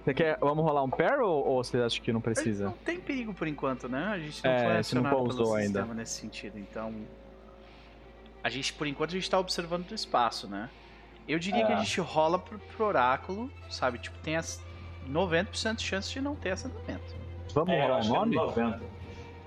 [0.04, 0.38] Você quer.
[0.40, 2.74] Vamos rolar um pair ou, ou você acha que não Não precisa?
[2.84, 4.04] tem perigo por enquanto, né?
[4.06, 5.66] A gente não É, foi você não acionado pelo ainda.
[5.80, 6.94] sistema nesse sentido, então...
[8.44, 10.70] A gente, por enquanto, a gente tá observando do espaço, né?
[11.28, 11.66] Eu diria É.
[11.66, 14.00] que a gente rola pro, pro oráculo, sabe?
[14.00, 14.60] Tipo, tem as
[15.10, 17.16] 90% de chance de não ter assentamento.
[17.54, 18.36] Vamos É, rolar que é nome?
[18.36, 18.82] 90.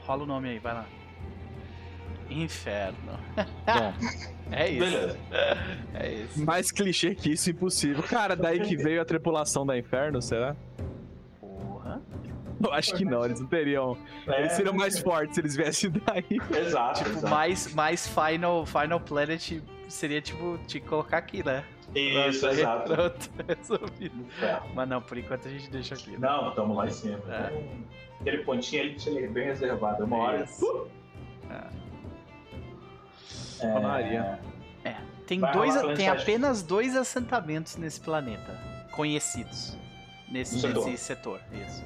[0.07, 0.87] Rola o nome aí, vai lá.
[2.31, 3.19] Inferno.
[3.37, 3.95] Bom,
[4.53, 4.81] É isso.
[4.85, 5.19] Beleza.
[5.95, 6.45] É isso.
[6.45, 8.03] mais clichê que isso, impossível.
[8.03, 10.57] Cara, daí que veio a tripulação da Inferno, será?
[12.65, 13.97] Eu acho que não, eles não teriam.
[14.27, 16.25] É, Eles seriam mais fortes se eles viessem daí.
[16.59, 16.99] Exato.
[16.99, 17.29] Tipo, exato.
[17.29, 21.65] mais, mais Final, Final Planet seria, tipo, te colocar aqui, né?
[21.95, 22.95] Isso, Pronto, exato.
[22.95, 24.27] Pronto, resolvido.
[24.43, 24.61] É.
[24.75, 26.13] Mas não, por enquanto a gente deixa aqui.
[26.13, 26.19] né?
[26.21, 27.21] Não, estamos lá em cima.
[27.29, 27.63] É.
[28.21, 30.05] Aquele pontinho ali ele bem reservado.
[30.05, 30.45] Uma hora.
[30.61, 30.89] Uh!
[31.51, 31.85] É.
[33.67, 34.41] É, Maria.
[35.27, 38.59] Tem, Vai dois, tem apenas dois assentamentos nesse planeta
[38.91, 39.77] conhecidos.
[40.31, 40.87] Nesse, No setor.
[40.87, 41.41] nesse setor.
[41.53, 41.83] Isso.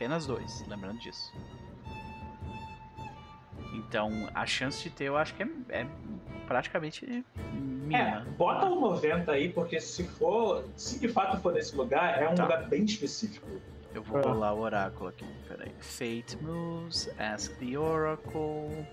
[0.00, 1.30] Apenas dois, lembrando disso.
[3.74, 5.86] Então, a chance de ter, eu acho que é, é
[6.46, 7.22] praticamente É,
[7.54, 8.26] mínima.
[8.38, 12.34] bota o 90 aí, porque se for, se de fato for nesse lugar, é um
[12.34, 12.44] Tá.
[12.44, 13.46] lugar bem específico.
[13.94, 14.22] Eu vou Ah.
[14.22, 15.26] rolar o oráculo aqui.
[15.46, 15.70] Peraí.
[15.80, 18.86] Fate moves, ask the oracle.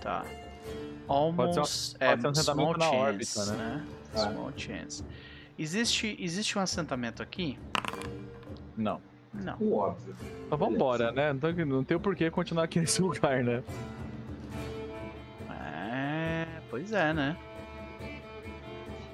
[0.00, 0.24] Tá.
[1.06, 1.36] Almost.
[1.36, 3.56] pode ser um é, small assentamento na chance, órbita, né?
[3.56, 3.86] né?
[4.14, 4.18] Ah.
[4.30, 5.04] Small chance.
[5.58, 7.58] Existe, existe um assentamento aqui?
[8.74, 9.00] Não.
[9.42, 9.56] Não.
[9.60, 10.14] O óbvio.
[10.50, 11.32] Mas vambora, né?
[11.32, 13.62] Não tem, não tem o porquê continuar aqui nesse lugar, né?
[15.50, 17.36] É, pois é, né?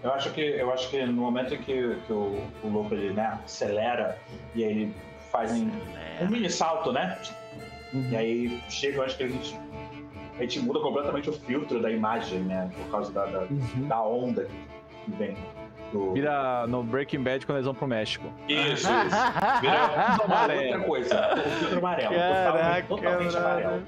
[0.03, 3.13] Eu acho que, eu acho que no momento em que, que o, o louco ele,
[3.13, 4.19] né, acelera
[4.55, 4.95] e aí ele
[5.31, 5.71] faz um,
[6.21, 7.17] um mini salto, né?
[7.95, 8.09] Uhum.
[8.11, 9.57] E aí chega, eu acho que a gente,
[10.39, 12.69] a gente muda completamente o filtro da imagem, né?
[12.77, 13.87] Por causa da, da, Uhum.
[13.89, 14.49] da onda
[15.05, 15.37] que vem
[15.93, 16.13] do.
[16.13, 18.27] Vira no Breaking Bad quando eles vão pro México.
[18.49, 19.17] Isso, isso.
[19.61, 20.65] Vira Amarelo.
[20.73, 21.35] outra coisa.
[21.35, 22.15] O filtro amarelo.
[22.15, 23.71] Caraca, totalmente amarelo.
[23.73, 23.87] mano.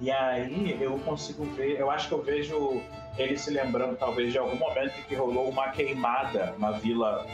[0.00, 2.82] E aí eu consigo ver, eu acho que eu vejo
[3.16, 7.24] ele se lembrando talvez de algum momento em que rolou uma queimada na vila,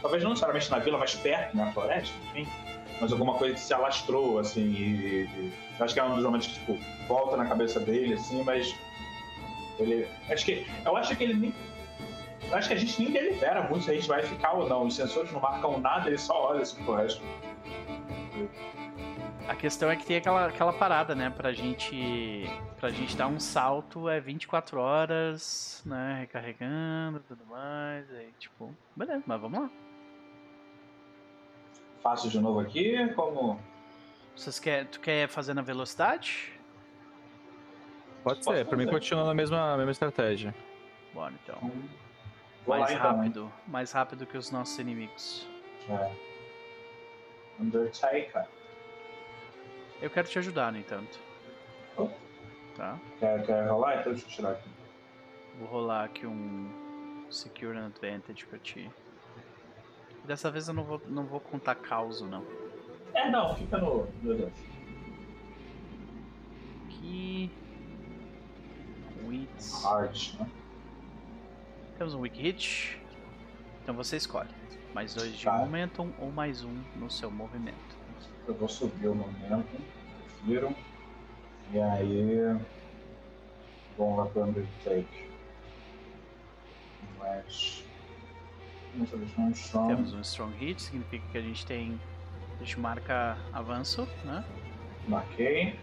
[0.00, 2.48] talvez não necessariamente na vila, mas perto, na floresta, enfim,
[3.00, 6.46] mas alguma coisa que se alastrou, assim, e, e- acho que é um dos momentos
[6.48, 8.74] que, tipo, volta na cabeça dele, assim, mas
[9.78, 11.54] ele, acho que, eu acho que ele nem,
[12.54, 14.96] acho que a gente nem delibera muito se a gente vai ficar ou não, os
[14.96, 17.22] sensores não marcam nada, ele só olha assim pro resto.
[19.46, 21.30] A questão é que tem aquela, aquela parada, né?
[21.30, 22.44] Pra gente.
[22.80, 26.18] Pra gente dar um salto é 24 horas, né?
[26.20, 28.10] Recarregando e tudo mais.
[28.10, 29.70] Aí, tipo, beleza, mas vamos lá.
[32.02, 33.58] Faço de novo aqui, como...
[34.36, 36.52] Vocês quer, tu quer fazer na velocidade?
[38.22, 40.54] Pode Posso ser, pra mim continua na mesma, mesma estratégia.
[41.14, 41.72] Bora então.
[42.64, 43.52] Vou Mais então, rápido.
[43.66, 45.46] Mais rápido que os nossos inimigos.
[45.88, 46.10] É.
[47.60, 48.46] Undertaker.
[50.00, 51.18] Eu quero te ajudar, no entanto.
[51.96, 52.08] Oh.
[52.76, 52.98] Tá?
[53.18, 54.00] Quer, quer rolar?
[54.00, 54.68] Então deixa eu tirar aqui.
[55.58, 58.90] Vou rolar aqui um Secure Advantage pra ti.
[60.24, 62.44] Dessa vez eu não vou, não vou contar causa, não.
[63.12, 64.08] É, não, fica no.
[64.22, 64.52] Meu Deus.
[66.86, 67.50] Aqui.
[69.26, 69.84] Wits.
[69.84, 70.50] Art, né?
[71.98, 73.00] Temos um Weak Hit.
[73.82, 74.48] Então você escolhe.
[74.92, 75.58] Mais dois de Tá.
[75.58, 77.96] Momentum ou mais um no seu movimento.
[78.46, 79.80] Eu vou subir o momento.
[80.44, 80.74] Viram?
[81.72, 82.58] E aí.
[83.96, 85.30] Vamos lá pro Undertake.
[87.18, 87.84] Mas.
[88.96, 89.88] Um.
[89.88, 92.00] Temos um Strong Hit, significa que a gente tem.
[92.56, 94.44] A gente marca avanço, né?
[95.08, 95.78] Marquei.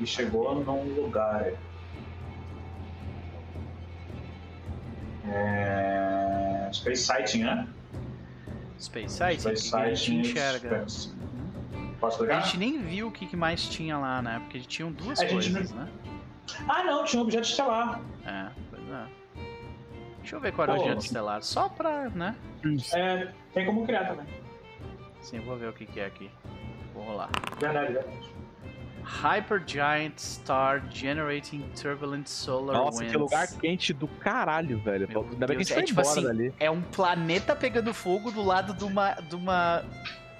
[0.00, 1.52] E chegou num lugar.
[5.32, 6.70] É.
[6.72, 7.68] Space Sighting, né?
[8.78, 10.20] Space Sight, Space que a gente Sighting.
[10.20, 10.88] enxerga.
[10.88, 11.14] Space-.
[12.00, 12.44] Posso A clicar?
[12.44, 14.38] gente nem viu o que, mais tinha lá, né?
[14.40, 15.88] Porque tinham duas A coisas, né?
[16.68, 18.00] Ah, não, tinha um objeto estelar.
[18.24, 19.06] É, pois é.
[20.18, 22.36] Deixa eu ver qual era o objeto estelar, só pra, né?
[22.94, 24.26] É, tem como criar também.
[25.22, 26.30] Sim, vou ver o que, que é aqui.
[26.94, 27.30] Vou rolar.
[27.58, 28.30] Verdade, verdade.
[29.06, 33.12] Hypergiant Star Generating Turbulent Solar Nossa, Winds.
[33.12, 35.08] que lugar quente do caralho, velho.
[35.08, 36.52] Meu Ainda bem que a gente é foi tipo assim, dali.
[36.58, 39.84] É um planeta pegando fogo do lado de uma, de uma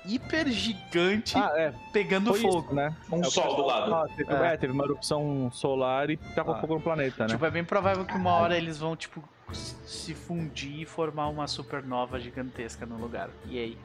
[0.04, 1.72] hiper gigante Ah, é.
[1.92, 2.64] pegando Foi fogo.
[2.66, 2.94] isso, né?
[3.10, 3.94] Um É o sol do lado.
[3.94, 4.52] Ah, teve, É.
[4.52, 6.60] é, teve uma erupção solar e tacou Ah.
[6.60, 7.28] fogo no planeta, né?
[7.28, 9.22] Tipo, é bem provável que uma hora eles vão, tipo,
[9.52, 13.30] se fundir e formar uma supernova gigantesca no lugar.
[13.46, 13.78] E aí?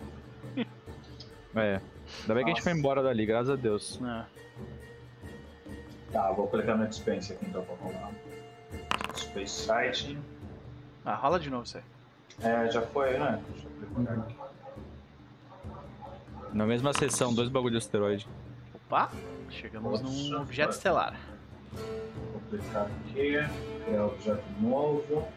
[1.56, 1.82] É.
[2.22, 4.00] Ainda bem que a gente foi embora dali, graças a Deus.
[4.04, 4.26] Ah,
[6.12, 8.12] Tá, vou clicar no Expense aqui então pra rolar.
[9.16, 10.22] Space Sighting.
[11.06, 11.84] Ah, rola de novo isso aí.
[12.44, 13.42] É, já foi, né?
[13.50, 14.36] Deixa eu clicar aqui.
[16.52, 18.28] Na mesma sessão, dois bagulho de asteroide.
[18.76, 19.10] Opa!
[19.50, 20.78] Chegamos num Nossa, objeto vai.
[20.78, 21.16] estelar.
[21.72, 23.38] Vou clicar aqui.
[23.86, 25.28] Criar objeto novo.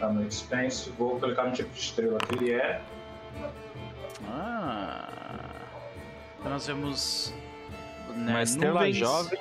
[0.00, 0.90] Tá no Expense.
[0.90, 2.82] Vou clicar no tipo de estrela que ele é.
[4.28, 5.08] Ah.
[6.38, 7.34] Então nós vemos.
[8.14, 9.38] Né, Uma estrela nuvens- jovem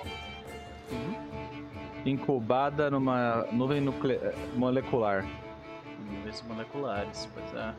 [0.91, 1.15] Uhum.
[2.05, 4.19] incubada numa nuvem nucle-
[4.55, 5.25] molecular.
[6.11, 7.73] Nuvens moleculares, pois é.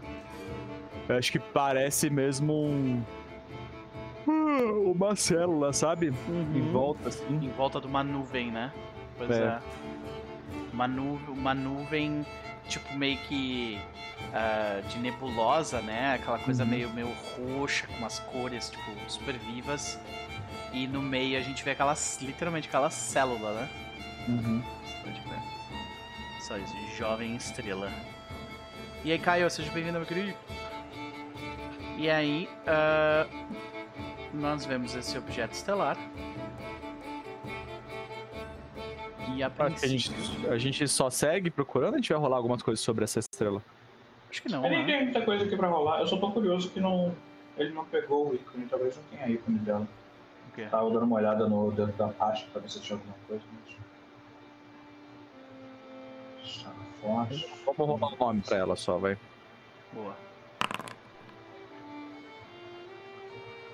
[1.08, 3.02] Eu acho que parece mesmo um.
[4.28, 6.12] Ah, Uma célula, sabe?
[6.54, 7.26] Em volta, assim.
[7.42, 8.72] Em volta de uma nuvem, né?
[9.18, 9.42] Pois É.
[9.44, 9.58] é.
[10.72, 12.24] Uma, nu uma nuvem
[12.68, 13.80] tipo meio que
[14.32, 16.14] ah, de nebulosa, né?
[16.14, 16.70] Aquela coisa Uhum.
[16.70, 19.98] meio, meio roxa, com umas cores, tipo, super vivas.
[20.72, 23.68] E no meio a gente vê aquelas, literalmente aquela célula, né?
[24.28, 24.62] Uhum.
[25.04, 26.40] Pode ver.
[26.42, 27.90] Só isso, jovem estrela.
[29.04, 30.34] E aí, Caio, seja bem-vindo, meu querido.
[31.96, 33.26] E aí, ah,
[34.34, 35.96] nós vemos esse objeto estelar.
[39.34, 40.10] E a a gente,
[40.48, 43.62] a gente só segue procurando a gente vai rolar algumas coisas sobre essa estrela?
[44.30, 44.84] Acho que não, Ele né?
[44.84, 46.00] tem muita coisa aqui pra rolar.
[46.00, 47.14] Eu só tô curioso que não,
[47.56, 48.66] ele não pegou o ícone.
[48.66, 49.86] Talvez não tenha ícone dela.
[50.48, 50.66] O quê?
[50.70, 53.42] Tava dando uma olhada no dentro da pasta pra ver se tinha alguma coisa.
[53.52, 53.76] Mas...
[56.62, 57.48] Tá forte.
[57.64, 59.16] Vamos rolar o nome pra ela só, vai.
[59.92, 60.16] Boa.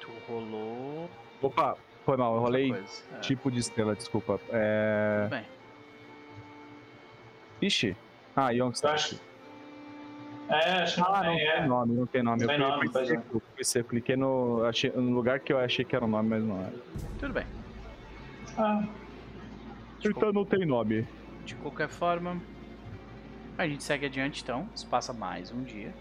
[0.00, 1.10] Tu rolou...
[1.40, 3.02] Opa, foi mal, eu outra rolei coisa.
[3.14, 4.40] É, tipo de estrela, desculpa.
[4.50, 5.20] É.
[5.22, 5.44] tudo bem.
[7.62, 7.96] Ixi.
[8.34, 8.90] Ah, Eu Youngster.
[8.90, 9.20] acho.
[10.48, 11.66] É, acho que não Ah, não tem, tem é.
[11.66, 12.36] nome, não tem nome.
[12.44, 13.14] Não Eu tem fui, nome, fui pois é.
[13.14, 13.88] seco, fui seco.
[13.90, 16.72] Cliquei no, achei, no lugar que eu achei que era o nome, mas não era.
[17.20, 17.46] Tudo bem.
[18.58, 18.84] Ah,
[20.04, 21.06] Então não tem nome.
[21.44, 22.40] De qualquer forma,
[23.56, 24.68] a gente segue adiante então.
[24.74, 25.94] Se passa mais um dia.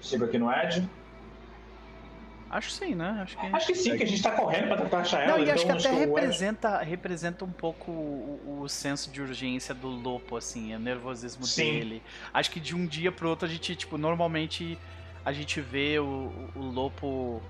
[0.00, 0.88] sigo aqui no Edge.
[2.52, 3.18] Acho sim, né?
[3.22, 3.46] Acho que.
[3.46, 5.44] Acho que sim, que a gente tá correndo pra tentar achar Não, ela.
[5.46, 9.22] e acho que então até o Edge- representa, representa um pouco o, o senso de
[9.22, 11.72] urgência do Lopo, assim, o nervosismo Sim.
[11.78, 12.02] dele.
[12.32, 14.76] Acho que de um dia pro outro a gente, tipo, normalmente
[15.24, 17.40] a gente vê o, o Lopo.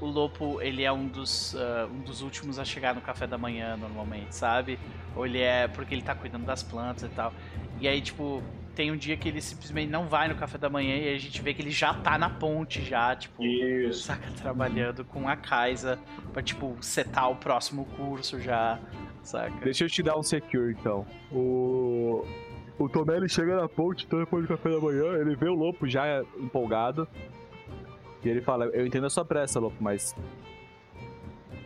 [0.00, 3.36] O Lopo, ele é um dos, ah, um dos últimos a chegar no café da
[3.36, 4.78] manhã, normalmente, sabe?
[5.14, 7.34] Ou ele é porque ele tá cuidando das plantas e tal.
[7.78, 8.42] E aí, tipo,
[8.74, 11.40] tem um dia que ele simplesmente não vai no café da manhã e a gente
[11.42, 14.04] vê que ele já tá na ponte, já, tipo Isso.
[14.04, 15.98] saca, trabalhando com a Kaisa
[16.32, 18.78] pra, tipo, setar o próximo curso já,
[19.22, 19.64] saca?
[19.64, 21.06] Deixa eu te dar um secure então.
[21.30, 22.24] O.
[22.78, 25.54] O Tomé ele chega na ponte, então depois do café da manhã, ele vê o
[25.54, 27.06] Lopo já empolgado.
[28.24, 30.16] E ele fala, eu entendo a sua pressa, Lopo, mas.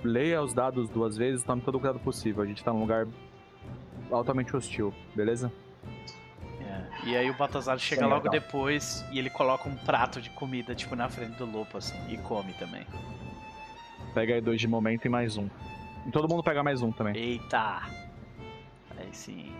[0.02, 2.42] Leia os dados duas vezes e tome todo o cuidado possível.
[2.42, 3.06] A gente tá num lugar
[4.10, 5.52] altamente hostil, beleza?
[7.04, 7.08] É.
[7.08, 8.32] E aí o Baltazar chega Sim, logo legal.
[8.32, 12.16] depois e ele coloca um prato de comida, tipo, na frente do Lopo, assim, e
[12.18, 12.86] come também.
[14.14, 15.48] Pega aí dois de momento e mais um.
[16.06, 17.16] E todo mundo pega mais um também.
[17.16, 17.82] Eita!
[18.96, 19.52] Aí sim.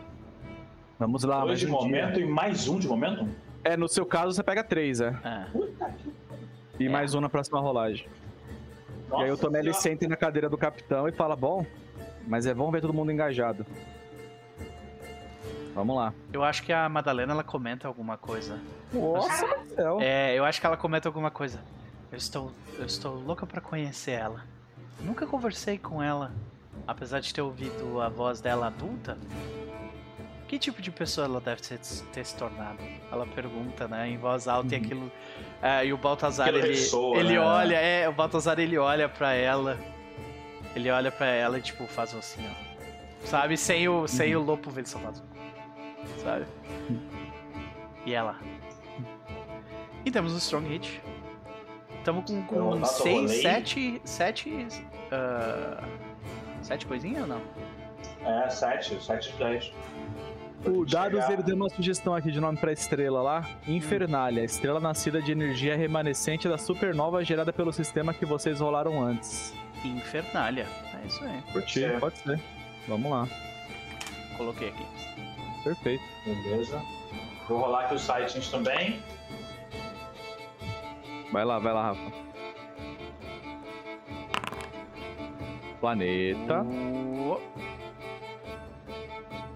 [0.98, 2.24] Vamos lá, Dois mais de um momento dia.
[2.24, 3.28] e mais um de momento?
[3.64, 5.08] É, no seu caso você pega três, é.
[5.24, 5.90] Ah, Puta
[6.76, 6.88] que E É.
[6.88, 8.06] mais um na próxima rolagem.
[9.10, 11.66] e aí o Tomé ele senta na cadeira do capitão e fala, bom,
[12.28, 13.66] mas é bom ver todo mundo engajado.
[15.74, 16.14] Vamos lá.
[16.32, 18.58] eu acho que a Madalena, ela comenta alguma coisa.
[18.92, 19.98] Nossa céu.
[20.00, 21.60] É, eu acho que ela comenta alguma coisa.
[22.12, 24.44] Eu estou, eu estou louca pra conhecer ela.
[25.00, 26.30] Nunca conversei com ela,
[26.86, 29.18] apesar de ter ouvido a voz dela adulta.
[30.46, 31.78] Que tipo de pessoa ela deve ter,
[32.12, 32.78] ter se tornado?
[33.10, 34.84] Ela pergunta, né, em voz alta e Uhum.
[34.84, 35.12] aquilo.
[35.60, 37.40] é, e o Baltazar ele, ressoa, ele né?
[37.40, 39.76] olha, é, o Baltazar ele olha pra ela.
[40.76, 43.26] Ele olha pra ela e tipo faz assim, ó.
[43.26, 45.22] Sabe, sem o, sem o lobo ver ele só faz.
[46.22, 46.46] Sabe?
[48.06, 48.38] E ela.
[50.04, 51.00] E temos o Strong Hit.
[52.04, 53.42] Tamo com, eu 6, rolei.
[53.42, 54.02] 7.
[54.04, 54.66] 7.
[56.62, 57.40] 7 coisinhas ou não?
[58.24, 59.72] É, 7, 7 de 10.
[60.66, 63.46] O Dados ele deu uma sugestão aqui de nome pra estrela lá.
[63.68, 69.52] Infernália, estrela nascida de energia remanescente da supernova gerada pelo sistema que vocês rolaram antes.
[69.84, 70.66] Infernália.
[71.02, 71.42] É isso aí.
[71.52, 72.00] Curti, ser.
[72.00, 72.40] pode ser.
[72.88, 73.28] Vamos lá.
[74.38, 74.86] Coloquei aqui.
[75.64, 76.04] Perfeito.
[76.24, 76.80] Beleza.
[77.48, 79.02] Vou rolar aqui os sightings também.
[81.32, 82.12] Vai lá, vai lá, Rafa.
[85.80, 86.64] Planeta.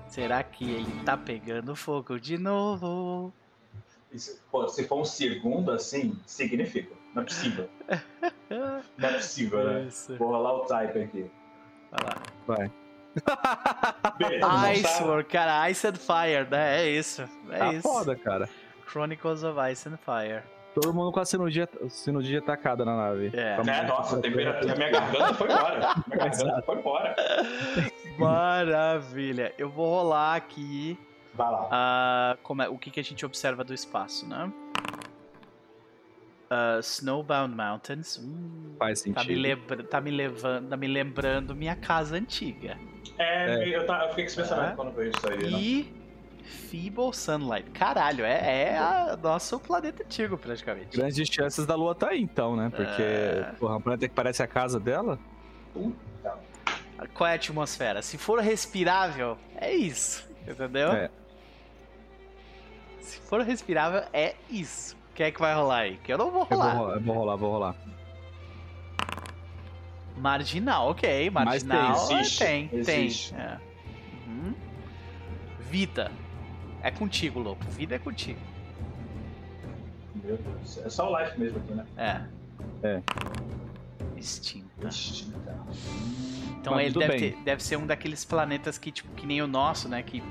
[0.09, 3.33] Será que ele tá pegando fogo de novo?
[4.13, 6.95] Se, pô, se for um segundo assim, significa.
[7.15, 7.69] Não é possível.
[8.99, 9.85] Não é possível, né?
[9.85, 10.17] Isso.
[10.17, 11.31] Vou rolar o type aqui.
[11.91, 12.23] Vai lá.
[12.47, 12.88] Vai.
[14.19, 16.83] Beleza, não Ice War, cara, Ice and Fire, né?
[16.83, 17.23] É isso.
[17.51, 17.83] É Tá isso.
[17.83, 18.49] foda, cara.
[18.91, 20.43] Chronicles of Ice and Fire.
[20.75, 23.31] Todo mundo com a sinudia, sinudia atacada na nave.
[23.35, 23.57] É.
[23.57, 23.83] Tá Né?
[23.83, 23.89] bom.
[23.97, 25.95] Nossa, a temperatura, minha garganta foi embora.
[26.07, 27.17] Minha garganta foi embora.
[28.19, 29.53] Maravilha.
[29.59, 30.99] Eu vou rolar aqui
[31.35, 31.69] Vai lá.
[31.71, 34.53] ah, como é- o que, que a gente observa do espaço, né?
[36.51, 38.19] Ah, Snowbound Mountains.
[38.19, 39.41] Hum, Faz tá, me sentido.
[39.41, 42.79] lembra, tá, me levando, tá me lembrando minha casa antiga.
[43.19, 44.77] É, Eu, tá, eu fiquei com esse pensamento É.
[44.77, 45.37] quando veio isso aí.
[45.51, 45.59] Né?
[45.59, 45.95] E
[46.45, 47.71] Feeble Sunlight.
[47.73, 50.97] Caralho, é, é a- nosso planeta antigo, praticamente.
[50.97, 52.71] Grandes chances da Lua tá aí, então, né?
[52.75, 53.53] Porque, É.
[53.59, 55.19] porra, um planeta que parece a casa dela.
[55.75, 56.39] Puta.
[57.15, 58.01] Qual é a atmosfera?
[58.03, 60.27] Se for respirável, é isso.
[60.47, 60.91] Entendeu?
[60.93, 61.11] É.
[63.01, 64.97] Se for respirável, é isso.
[65.19, 65.97] Quem é que vai rolar aí?
[65.97, 66.95] Que eu não vou Eu vou rolar.
[66.95, 67.75] eu vou rolar, vou rolar.
[70.17, 71.29] Marginal, ok.
[71.31, 72.79] Mas Marginal tem, é, existe, tem, tem.
[72.79, 73.35] existe.
[73.35, 73.59] É.
[74.29, 74.55] Uhum.
[75.59, 76.13] Vida.
[76.85, 77.65] É contigo, louco.
[77.65, 78.39] Vida é contigo.
[80.23, 80.79] Meu Deus.
[80.85, 81.85] É só o life mesmo aqui, né?
[81.97, 82.87] É.
[82.87, 83.03] É.
[84.17, 84.87] Extinta.
[84.87, 85.59] Extinta.
[86.61, 89.49] Então Mas ele deve, ter- deve ser um daqueles planetas que, tipo, que nem o
[89.49, 90.01] nosso, né?
[90.01, 90.23] Que,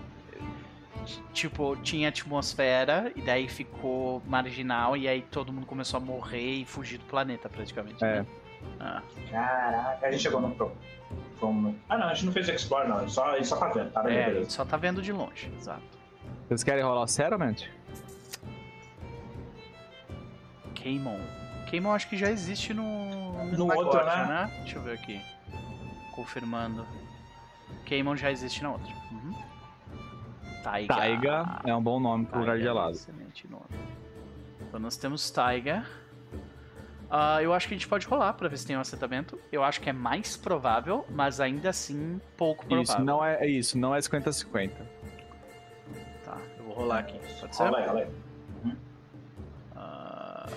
[1.33, 6.65] tipo, tinha atmosfera e daí ficou marginal e aí todo mundo começou a morrer e
[6.65, 8.03] fugir do planeta, praticamente.
[8.03, 8.21] É.
[8.21, 8.25] né?
[8.79, 10.71] Ah, Caraca, a gente chegou no pro.
[11.39, 11.73] From...
[11.87, 13.07] Ah, não, a gente não fez Explore, não.
[13.07, 14.01] Só, a gente só tá vendo, tá?
[14.01, 14.49] é, a gente Beleza.
[14.49, 15.81] só tá vendo de longe, exato.
[16.47, 17.55] Vocês querem rolar o Settlement?
[20.73, 21.19] Keimon.
[21.69, 23.43] Keimon acho que já existe no.
[23.51, 24.51] No na outro, Gotcha, né?
[24.59, 25.21] Deixa eu ver aqui.
[26.15, 26.85] Confirmando.
[27.85, 28.91] Keimon já existe na outra.
[29.11, 29.35] Uhum.
[30.67, 30.95] Taiga.
[30.95, 32.91] Taiga é um bom nome pro lugar Taiga é um gelado.
[32.91, 33.65] Excelente nome.
[34.67, 35.85] Então nós temos Taiga.
[37.09, 39.39] Ah, eu acho que a gente pode rolar pra ver se tem um assentamento.
[39.49, 42.83] Eu acho que é mais provável, mas ainda assim pouco provável.
[42.83, 44.71] Isso, não é, é isso, não é 50-50.
[46.25, 47.17] Tá, eu vou rolar aqui.
[47.39, 47.63] Pode ser?
[47.63, 48.07] Rola aí, rola aí.
[49.73, 50.49] Ah,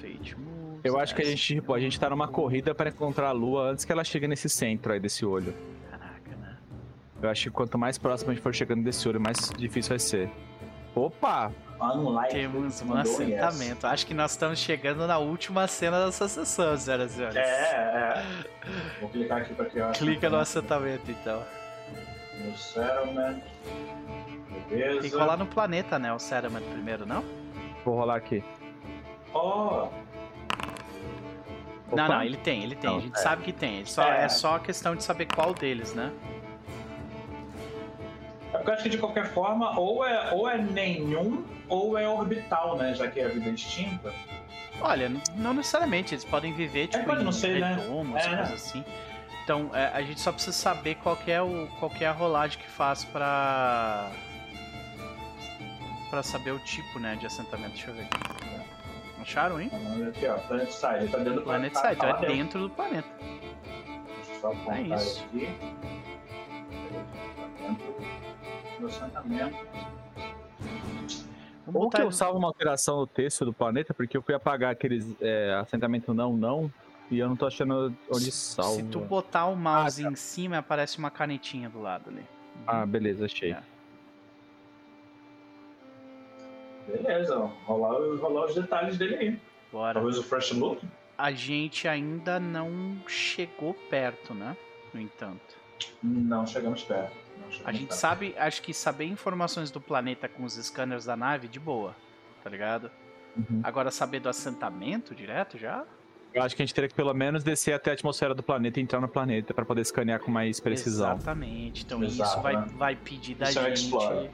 [0.00, 0.80] Fate Moves.
[0.82, 3.70] Eu acho que a gente, tipo, a gente tá numa corrida pra encontrar a lua
[3.70, 5.54] antes que ela chegue nesse centro aí desse olho.
[7.22, 9.98] Eu acho que quanto mais próximo a gente for chegando desse olho, mais difícil vai
[9.98, 10.30] ser.
[10.94, 11.52] Opa!
[11.80, 12.30] Unlike.
[12.34, 13.42] Temos um mandou um yes.
[13.42, 13.86] assentamento.
[13.86, 17.36] Acho que nós estamos chegando na última cena dessa sessão, senhoras e senhores.
[17.36, 18.24] É, é.
[19.00, 19.92] Vou clicar aqui pra criar.
[19.92, 21.42] Clica no assentamento então.
[22.44, 23.40] No settlement.
[24.68, 25.00] Beleza.
[25.00, 26.12] Tem que rolar no planeta, né?
[26.12, 27.24] O Settlement primeiro, não?
[27.84, 28.42] Vou rolar aqui.
[29.32, 29.88] Ó,
[31.92, 32.08] Não, Opa.
[32.08, 32.90] não, ele tem, ele tem.
[32.90, 33.22] Não, a gente é.
[33.22, 33.84] sabe que tem.
[33.84, 34.24] Só, É.
[34.24, 34.28] é.
[34.28, 36.12] só questão de saber qual deles, né?
[38.52, 42.08] É porque eu acho que de qualquer forma, ou é, ou é nenhum, ou é
[42.08, 42.94] orbital, né?
[42.94, 44.12] Já que é a vida extinta.
[44.80, 47.78] Olha, n- não necessariamente, eles podem viver tipo pode em não ser, né?
[47.80, 47.86] É.
[48.26, 48.84] coisas assim.
[49.44, 52.68] Então, é, a gente só precisa saber qual é, o, qual é a rolagem que
[52.68, 54.10] faz pra.
[56.08, 57.72] pra saber o tipo, né, de assentamento.
[57.74, 58.60] Deixa eu ver aqui.
[59.20, 59.70] Acharam, hein?
[59.96, 60.34] Ver aqui, ó.
[60.38, 61.08] Planet Side.
[61.08, 63.08] Tá dentro do Planet tá- Side, tá então é dentro do planeta.
[63.20, 65.24] Deixa eu só apontar É isso.
[65.24, 65.48] aqui.
[67.38, 67.94] Tá dentro
[68.86, 69.56] assentamento.
[71.66, 74.72] Vamos Ou que eu salvo uma alteração no texto do planeta, porque eu fui apagar
[74.72, 76.72] aqueles é, assentamento não, não,
[77.10, 78.76] e eu não tô achando onde salvo.
[78.76, 82.24] Se tu botar o mouse em cima, aparece uma canetinha do lado ali.
[82.66, 83.52] Ah, beleza, achei.
[83.52, 83.62] É.
[86.86, 87.36] Beleza,
[87.66, 89.40] rolar, rolar os detalhes dele aí.
[89.70, 89.94] Bora.
[89.94, 90.82] Talvez o Fresh Look.
[91.16, 94.56] A gente ainda não chegou perto, né?
[94.92, 95.58] No entanto.
[96.02, 97.29] Não chegamos perto.
[97.64, 101.58] A gente sabe, acho que saber informações do planeta com os scanners da nave, de
[101.58, 101.94] boa,
[102.42, 102.90] tá ligado?
[103.36, 103.60] Uhum.
[103.62, 105.84] Agora saber do assentamento direto já?
[106.32, 108.78] Eu acho que a gente teria que pelo menos descer até a atmosfera do planeta
[108.78, 111.14] e entrar no planeta pra poder escanear com mais precisão.
[111.14, 111.84] Exatamente.
[111.84, 112.66] Então Exato, isso vai, né?
[112.76, 114.30] vai pedir da Isso é gente Explorer.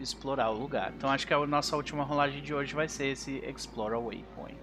[0.00, 0.92] explorar o lugar.
[0.96, 4.56] Então acho que a nossa última rolagem de hoje vai ser esse Explore a Waypoint.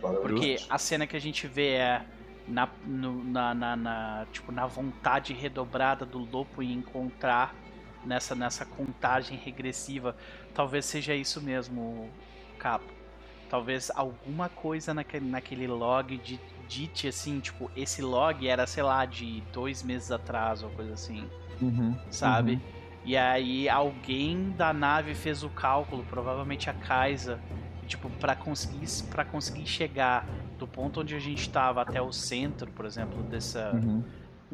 [0.00, 2.04] Porque a cena que a gente vê é
[2.46, 7.54] na, no- na, na, na- tipo, na vontade redobrada do lobo em encontrar
[8.04, 10.16] nessa, nessa contagem regressiva.
[10.52, 12.10] Talvez seja isso mesmo,
[12.58, 12.92] Capo.
[13.48, 19.04] Talvez alguma coisa naquele, naquele log de dite assim, tipo, esse log era, sei lá,
[19.04, 21.30] de dois meses atrás ou coisa assim
[21.60, 22.52] Uhum, sabe?
[22.52, 22.60] uhum.
[23.04, 27.38] E aí alguém da nave fez o cálculo, provavelmente a Kaisa,
[27.84, 30.26] tipo, para conseguir para conseguir chegar
[30.58, 34.02] do ponto onde a gente estava até o centro, por exemplo, dessa Uhum.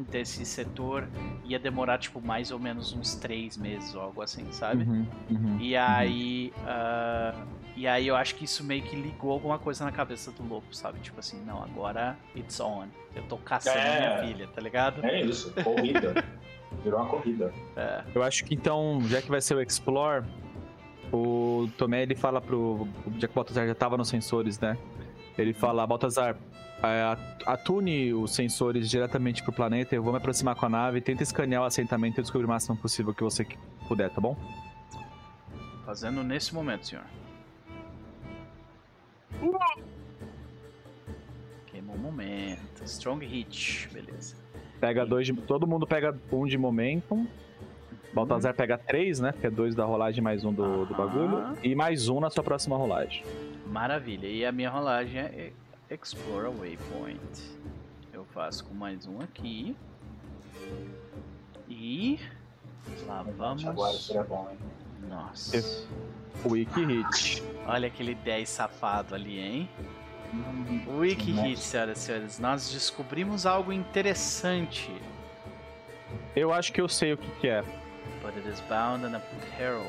[0.09, 1.07] desse setor,
[1.45, 4.83] ia demorar tipo mais ou menos uns três meses ou algo assim, sabe?
[4.83, 5.57] Uhum, uhum.
[5.59, 7.35] E aí, ah,
[7.75, 10.73] e aí eu acho que isso meio que ligou alguma coisa na cabeça do lobo,
[10.73, 10.99] sabe?
[11.01, 12.85] Tipo assim, não, agora it's on.
[13.15, 13.99] Eu tô caçando É.
[13.99, 15.05] minha filha, tá ligado?
[15.05, 16.23] É isso, corrida.
[16.83, 17.53] Virou uma corrida.
[17.75, 18.03] É.
[18.15, 20.25] Eu acho que então, já que vai ser o Explore,
[21.11, 22.87] o Tomé ele fala pro.
[23.17, 24.77] Já que o Baltazar já tava nos sensores, né?
[25.37, 26.37] Ele fala, Baltazar,
[26.83, 31.23] é, atune os sensores diretamente pro planeta, eu vou me aproximar com a nave, tenta
[31.23, 33.45] escanear o assentamento e descobrir o máximo possível que você
[33.87, 34.35] puder, tá bom?
[35.85, 37.05] Fazendo nesse momento, senhor.
[41.67, 42.83] Queimou um momento.
[42.83, 43.89] Strong hit.
[43.91, 44.35] Beleza.
[44.79, 47.27] Pega dois de, Todo mundo pega um de momentum.
[48.13, 49.33] Baltazar pega três, né?
[49.39, 51.57] Que é dois da rolagem mais um do, do bagulho.
[51.63, 53.23] E mais um na sua próxima rolagem.
[53.67, 54.27] Maravilha.
[54.27, 55.53] E a minha rolagem é
[55.89, 57.59] Explore a Waypoint.
[58.11, 59.75] Eu faço com mais um aqui.
[61.69, 62.19] E.
[63.07, 63.65] Lá vamos.
[63.65, 64.57] Agora seria bom, hein?
[65.07, 65.87] Nossa.
[66.45, 67.43] Wiki Hit.
[67.65, 69.69] Olha aquele 10 safado ali, hein?
[70.33, 71.31] Hum, Wiki.
[71.31, 72.39] Hit, senhoras e senhores.
[72.39, 74.91] Nós descobrimos algo interessante.
[76.35, 77.63] Eu acho que eu sei o que, que é.
[78.21, 79.21] But it is bound in a
[79.57, 79.85] peril.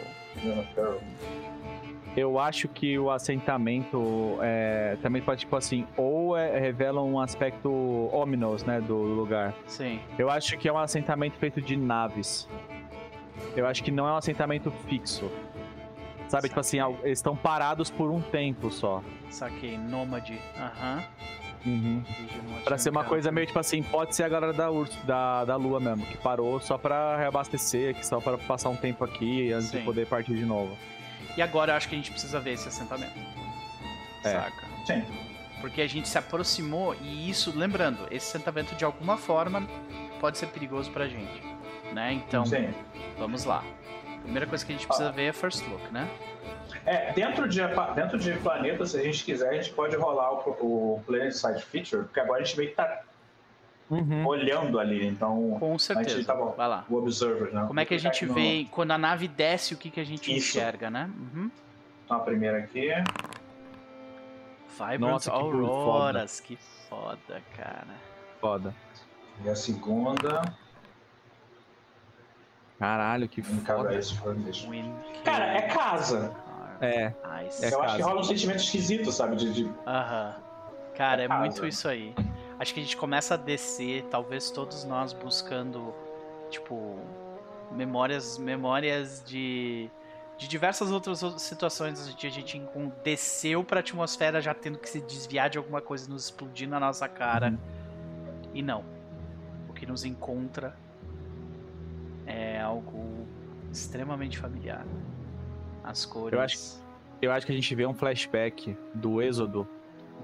[2.16, 7.70] Eu acho que o assentamento é, também pode, tipo assim, ou é, revela um aspecto
[8.12, 9.54] ominous, né, do lugar.
[9.66, 10.00] Sim.
[10.18, 12.48] Eu acho que é um assentamento feito de naves.
[13.56, 15.30] Eu acho que não é um assentamento fixo.
[16.28, 19.02] Sabe, tipo assim, eles estão parados por um tempo só.
[19.30, 19.76] Saquei.
[19.76, 20.38] Nômade.
[20.56, 20.96] Aham.
[20.96, 21.41] Uhum.
[21.64, 25.44] Digimon Pra ser uma coisa meio tipo assim, pode ser a galera da, Urs- da,
[25.44, 29.52] da Lua mesmo, que parou só pra reabastecer, que só pra passar um tempo aqui
[29.52, 29.78] antes Sim.
[29.78, 30.76] de poder partir de novo.
[31.36, 33.18] E agora eu acho que a gente precisa ver esse assentamento.
[34.24, 34.32] É.
[34.32, 34.66] Saca?
[34.86, 35.04] Sim.
[35.60, 39.66] Porque a gente se aproximou e isso, lembrando, esse assentamento de alguma forma
[40.20, 41.42] pode ser perigoso pra gente.
[41.92, 42.12] Né?
[42.14, 42.72] Então, Sim.
[43.18, 43.62] vamos lá.
[44.22, 46.08] Primeira coisa que a gente precisa ver é first look, né?
[46.84, 47.60] É, dentro de,
[47.94, 50.50] dentro de planeta, se a gente quiser, a gente pode rolar o,
[50.96, 53.02] o Planet Side Feature, porque agora a gente meio que tá
[53.90, 54.26] Uhum.
[54.26, 56.24] olhando ali, então Com certeza.
[56.24, 56.54] tá bom.
[56.56, 56.84] Vai lá.
[56.88, 57.64] o Observer, né?
[57.66, 60.04] Como é que a gente no- vê quando a nave desce, o que, que a
[60.04, 60.56] gente Isso.
[60.58, 61.10] enxerga, né?
[61.14, 61.50] Uhum.
[62.04, 62.88] Então, a primeira aqui.
[64.70, 65.46] Vibrant Nossa, que foda.
[65.46, 66.56] Auroras, que
[66.88, 67.86] foda, cara.
[68.40, 68.74] Foda.
[69.44, 70.42] E a segunda.
[72.78, 74.00] Caralho, que foda.
[75.24, 76.34] Cara, é casa.
[76.82, 77.14] É.
[77.60, 79.36] É Eu acho que rola um sentimento esquisito, sabe?
[79.36, 80.34] De, de- Aham.
[80.96, 82.14] Cara, é É muito isso aí.
[82.58, 85.94] Acho que a gente começa a descer, talvez todos nós buscando,
[86.50, 86.98] tipo,
[87.70, 89.88] memórias, memórias de,
[90.36, 92.60] de diversas outras situações onde a gente
[93.02, 97.08] desceu pra atmosfera já tendo que se desviar de alguma coisa nos explodir na nossa
[97.08, 97.48] cara.
[97.50, 97.58] Uhum.
[98.54, 98.84] E não.
[99.68, 100.76] O que nos encontra
[102.26, 103.26] é algo
[103.72, 104.84] extremamente familiar.
[105.84, 106.32] As cores.
[106.36, 106.82] Eu acho-
[107.20, 109.66] eu acho que a gente vê um flashback do Êxodo,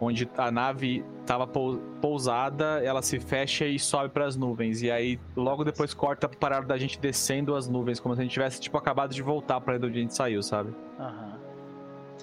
[0.00, 4.82] onde a nave tava pou- pousada, ela se fecha e sobe pras nuvens.
[4.82, 8.32] E aí, logo depois, corta para da gente descendo as nuvens, como se a gente
[8.32, 10.72] tivesse, tipo, acabado de voltar pra onde a gente saiu, sabe?
[10.98, 11.38] Aham.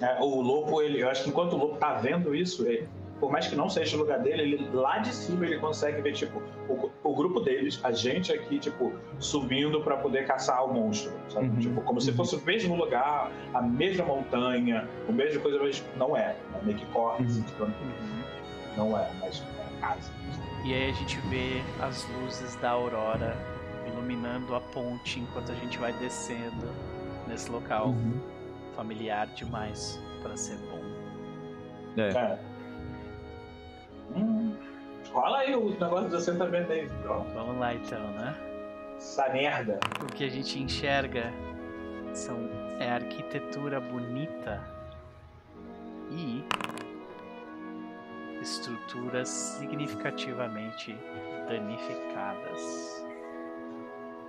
[0.00, 2.86] é, o Lopo, ele, eu acho que enquanto o Lopo tá vendo isso, ele-
[3.20, 6.12] por mais que não seja o lugar dele, ele lá de cima ele consegue ver,
[6.12, 11.12] tipo, o, o grupo deles, a gente aqui, tipo, subindo pra poder caçar o monstro,
[11.30, 11.46] sabe?
[11.46, 11.56] Uhum.
[11.58, 12.16] Tipo, como se Uhum.
[12.16, 16.36] fosse o mesmo lugar, a mesma montanha, o mesmo coisa, mas não é.
[16.54, 17.26] é meio que corre, Uhum.
[17.30, 18.22] assim, tipo, Uhum.
[18.76, 20.10] não é, mas é casa.
[20.64, 23.36] E aí a gente vê as luzes da aurora
[23.86, 26.68] iluminando a ponte enquanto a gente vai descendo
[27.28, 28.20] nesse local Uhum.
[28.74, 30.80] familiar demais para ser bom.
[31.96, 32.08] É.
[32.08, 32.38] É.
[34.16, 34.56] Hum,
[35.12, 37.30] rola aí o negócio do assentamento aí, pronto.
[37.34, 38.34] Vamos lá então, né?
[38.96, 39.78] Essa merda.
[40.02, 41.32] O que a gente enxerga
[42.14, 42.36] são
[42.78, 44.62] é arquitetura bonita
[46.10, 46.44] e
[48.40, 50.96] estruturas significativamente
[51.48, 53.04] danificadas.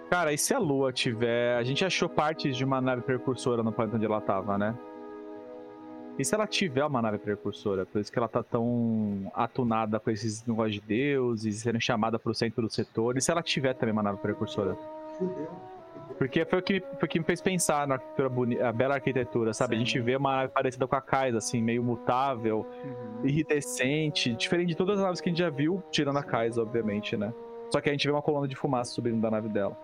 [0.09, 1.57] Cara, e se a Lua tiver.
[1.57, 4.73] A gente achou partes de uma nave precursora no planeta onde ela tava, né?
[6.18, 7.85] E se ela tiver uma nave precursora?
[7.85, 12.18] Por isso que ela tá tão atunada com esses negócios de Deus e sendo chamada
[12.18, 13.18] pro centro do setor.
[13.18, 14.76] E se ela tiver também uma nave precursora?
[16.18, 18.95] Porque foi o que, foi o que me fez pensar na arquitetura boni- a bela
[18.95, 19.76] arquitetura, sabe?
[19.76, 19.85] A Sim.
[19.85, 23.27] gente vê uma nave parecida com a Kais, assim, meio mutável, Uhum.
[23.27, 27.15] iridescente, diferente de todas as naves que a gente já viu, tirando a Kais, obviamente,
[27.15, 27.31] né?
[27.72, 29.77] Só que a gente vê uma coluna de fumaça subindo da nave dela.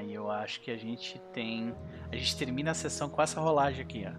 [0.00, 1.74] Aí eu acho que a gente tem.
[2.10, 4.12] A gente termina a sessão com essa rolagem aqui, ó.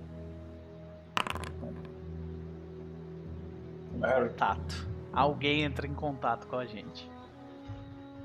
[3.98, 4.28] Um É.
[4.28, 4.88] contato.
[5.12, 7.10] Alguém entra em contato com a gente.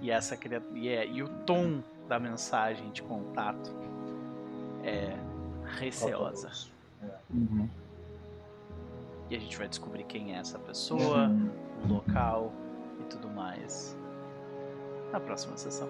[0.02, 3.74] E essa cria- e, é, e o tom da mensagem de contato
[4.84, 5.16] é
[5.78, 6.50] receosa.
[7.30, 7.70] Uhum.
[9.30, 11.50] E a gente vai descobrir quem é essa pessoa, Uhum.
[11.84, 12.52] o local
[13.00, 13.96] e tudo mais.
[15.10, 15.88] Na próxima sessão.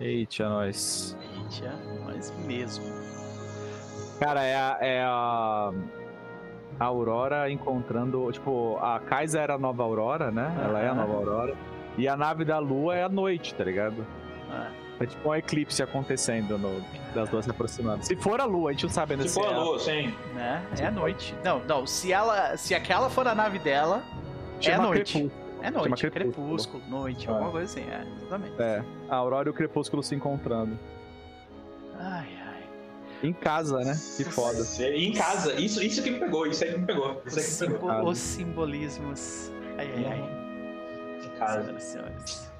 [0.00, 1.16] Eita, nós.
[1.52, 1.74] Eita,
[2.04, 2.84] mas mesmo.
[4.20, 5.72] Cara, é a, é a.
[6.80, 8.30] a Aurora encontrando.
[8.32, 10.54] Tipo, a Kaisa era a nova Aurora, né?
[10.64, 11.54] Ela é a nova Aurora.
[11.98, 14.06] E a nave da Lua é a noite, tá ligado?
[14.50, 14.68] Ah,
[15.00, 16.82] É tipo um eclipse acontecendo no-
[17.14, 18.04] das duas se aproximando.
[18.04, 20.14] Se for a Lua, a gente não sabe ainda Se for é a lua, sim.
[20.34, 20.62] né?
[20.78, 21.34] É a noite.
[21.44, 21.86] Não, não.
[21.86, 25.12] Se ela, se aquela for a nave dela, é a Chama noite.
[25.12, 25.45] Crepúsculo.
[25.62, 26.10] É noite.
[26.10, 26.82] Crepúsculo, Crepúsculo.
[26.88, 27.32] noite, Ah.
[27.32, 27.88] alguma coisa assim.
[27.90, 28.62] É, exatamente.
[28.62, 30.78] É, a Aurora e o Crepúsculo se encontrando.
[31.98, 32.62] Ai, ai.
[33.22, 33.94] Em casa, né?
[34.16, 34.58] Que foda.
[34.94, 37.22] Em casa, isso, isso que me pegou, isso aí que me pegou.
[37.24, 37.94] Os, Isso aí que me pegou.
[37.96, 39.52] simbo- os simbolismos.
[39.78, 40.46] Ai, ai, ai.
[41.38, 41.62] casa.
[41.64, 42.52] Senhoras e senhores.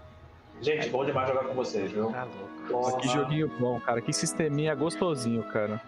[0.61, 2.11] Gente, bom demais jogar com vocês, viu?
[2.11, 2.27] Tá
[2.69, 2.99] louco.
[3.01, 4.01] Que joguinho bom, cara.
[4.01, 5.81] Que sisteminha gostosinho, cara.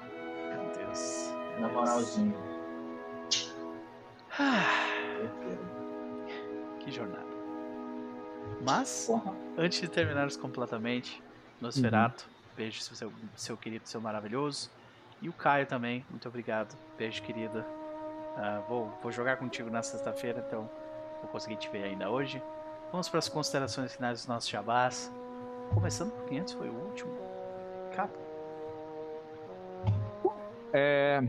[0.50, 1.32] Meu Deus.
[1.58, 2.34] Na moralzinho.
[4.38, 4.64] Ah,
[6.88, 7.26] que jornada.
[8.62, 9.34] Mas, Porra.
[9.56, 11.22] antes de terminarmos completamente,
[11.60, 14.70] Nosferato, beijo seu, seu querido, seu maravilhoso.
[15.20, 16.76] E o Caio também, muito obrigado.
[16.96, 17.66] Beijo, querida.
[18.36, 20.70] Ah, vou, vou jogar contigo na sexta-feira, então
[21.20, 22.42] vou conseguir te ver ainda hoje.
[22.90, 25.12] Vamos para as considerações finais dos nossos jabás.
[25.74, 27.10] Começando por quem antes foi o último.
[27.94, 28.18] Capo.
[30.72, 31.20] É.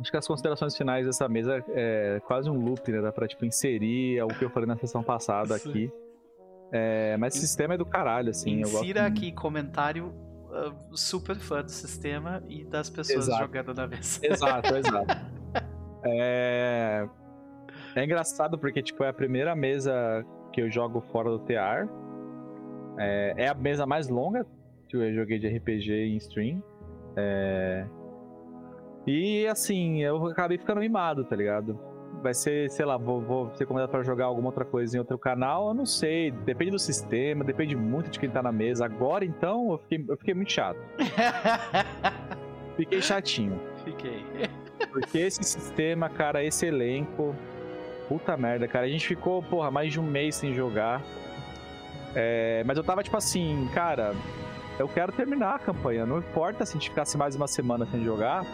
[0.00, 3.00] Acho que as considerações finais dessa mesa é quase um loop, né?
[3.00, 5.90] Dá pra tipo, inserir o que eu falei na sessão passada aqui.
[6.70, 8.60] É, mas esse sistema é do caralho, assim.
[8.60, 9.18] gosto Insira muito.
[9.18, 10.14] aqui comentário
[10.50, 13.42] ah, super fã do sistema e das pessoas Exato.
[13.42, 14.20] jogando na mesa.
[14.22, 15.16] Exato, exato.
[16.04, 17.08] É...
[17.96, 21.88] é engraçado porque, tipo, é a primeira mesa que eu jogo fora do TR.
[22.96, 24.46] É, é a mesa mais longa
[24.88, 26.62] que eu joguei de RPG em stream.
[27.16, 27.84] É...
[29.08, 31.80] E, assim, eu acabei ficando mimado, tá ligado?
[32.22, 35.16] Vai ser, sei lá, vou, vou ser convidado pra jogar alguma outra coisa em outro
[35.16, 36.30] canal, eu não sei.
[36.30, 38.84] Depende do sistema, depende muito de quem tá na mesa.
[38.84, 40.78] Agora, então, eu fiquei, eu fiquei muito chato.
[42.76, 43.60] Fiquei chatinho.
[43.82, 44.24] Fiquei.
[44.92, 47.34] Porque esse sistema, cara, esse elenco.
[48.08, 48.86] Puta merda, cara.
[48.86, 51.02] A gente ficou, porra, mais de um mês sem jogar.
[52.14, 54.14] É, mas eu tava tipo assim, cara,
[54.78, 56.06] eu quero terminar a campanha.
[56.06, 58.46] Não importa se a gente ficasse mais uma semana sem jogar.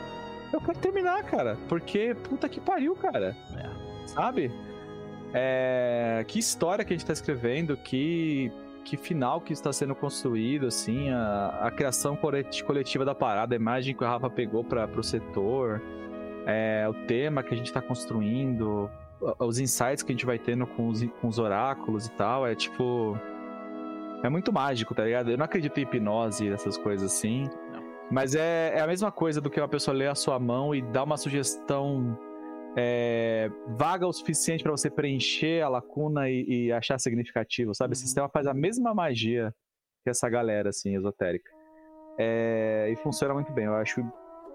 [0.53, 1.57] Eu quero terminar, cara.
[1.69, 3.37] Porque, puta que pariu, cara.
[3.57, 4.07] É.
[4.07, 4.53] Sabe?
[5.33, 8.53] É, que história que a gente tá escrevendo, que,
[8.85, 13.57] que final que está sendo construído, assim, a, a criação coleti- coletiva da parada, a
[13.57, 15.83] imagem que o Rafa pegou para pro setor,
[16.47, 18.89] é, o tema que a gente tá construindo,
[19.41, 22.55] os insights que a gente vai tendo com os, com os oráculos e tal, é
[22.55, 23.19] tipo.
[24.23, 25.31] É muito mágico, tá ligado?
[25.31, 27.51] Eu não acredito em hipnose, essas coisas assim.
[28.11, 30.83] Mas é, é a mesma coisa do que uma pessoa ler a sua mão e
[30.83, 32.19] dar uma sugestão
[32.77, 37.93] é, vaga o suficiente para você preencher a lacuna e, e achar significativo, sabe?
[37.93, 38.07] Esse Uhum.
[38.07, 39.55] sistema faz a mesma magia
[40.03, 41.51] que essa galera, assim, esotérica.
[42.19, 44.03] É, e funciona muito bem, eu acho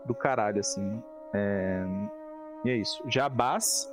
[0.06, 1.02] do caralho, assim.
[1.34, 1.84] É,
[2.66, 3.04] e é isso.
[3.10, 3.88] Jabás.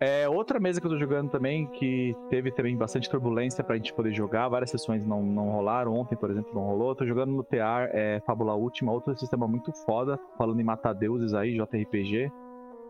[0.00, 3.92] É outra mesa que eu tô jogando também, que teve também bastante turbulência pra gente
[3.92, 4.48] poder jogar.
[4.48, 5.92] Várias sessões não, não rolaram.
[5.92, 6.94] Ontem, por exemplo, não rolou.
[6.94, 11.34] Tô jogando no TR, é Fábula Última, outro sistema muito foda, falando em matar deuses
[11.34, 12.30] aí, JRPG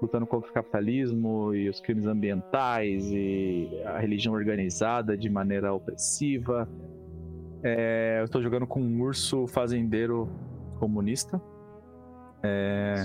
[0.01, 6.69] lutando contra o capitalismo e os crimes ambientais e a religião organizada de maneira opressiva.
[7.63, 10.29] É, eu estou jogando com um urso fazendeiro
[10.79, 11.41] comunista.
[12.43, 13.05] É,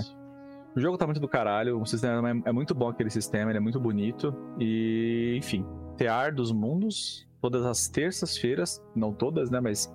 [0.76, 3.58] o jogo tá muito do caralho, o sistema é, é muito bom aquele sistema, ele
[3.58, 4.34] é muito bonito.
[4.58, 5.64] E, enfim,
[5.96, 9.92] Tear dos Mundos, todas as terças-feiras, não todas, né, mas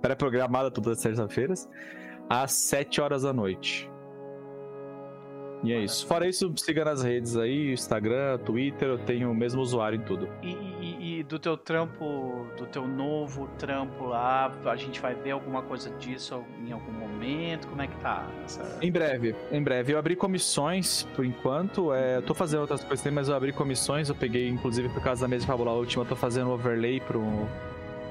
[0.00, 1.68] pré-programada todas as terças-feiras,
[2.28, 3.90] às 7 horas da noite.
[5.64, 6.06] E é isso.
[6.06, 10.28] Fora isso, siga nas redes aí, Instagram, Twitter, eu tenho o mesmo usuário em tudo.
[10.42, 15.30] E, e- e do teu trampo, do teu novo trampo lá, a gente vai ver
[15.30, 17.66] alguma coisa disso em algum momento?
[17.68, 18.28] Como é que tá?
[18.44, 18.78] Essa...
[18.82, 19.92] Em breve, em breve.
[19.94, 21.94] Eu abri comissões por enquanto.
[21.94, 24.08] É, eu tô fazendo outras coisas também, mas eu abri comissões.
[24.10, 27.22] Eu peguei, inclusive, por causa da mesa de Fábula Última, eu tô fazendo overlay pro,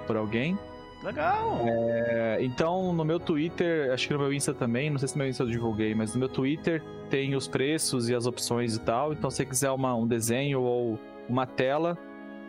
[0.07, 0.57] por alguém.
[1.03, 1.65] Legal!
[1.67, 5.19] É, então, no meu Twitter, acho que no meu Insta também, não sei se no
[5.19, 8.79] meu Insta eu divulguei, mas no meu Twitter tem os preços e as opções e
[8.79, 9.11] tal.
[9.11, 10.97] Então, se você quiser uma, um desenho ou
[11.27, 11.97] uma tela,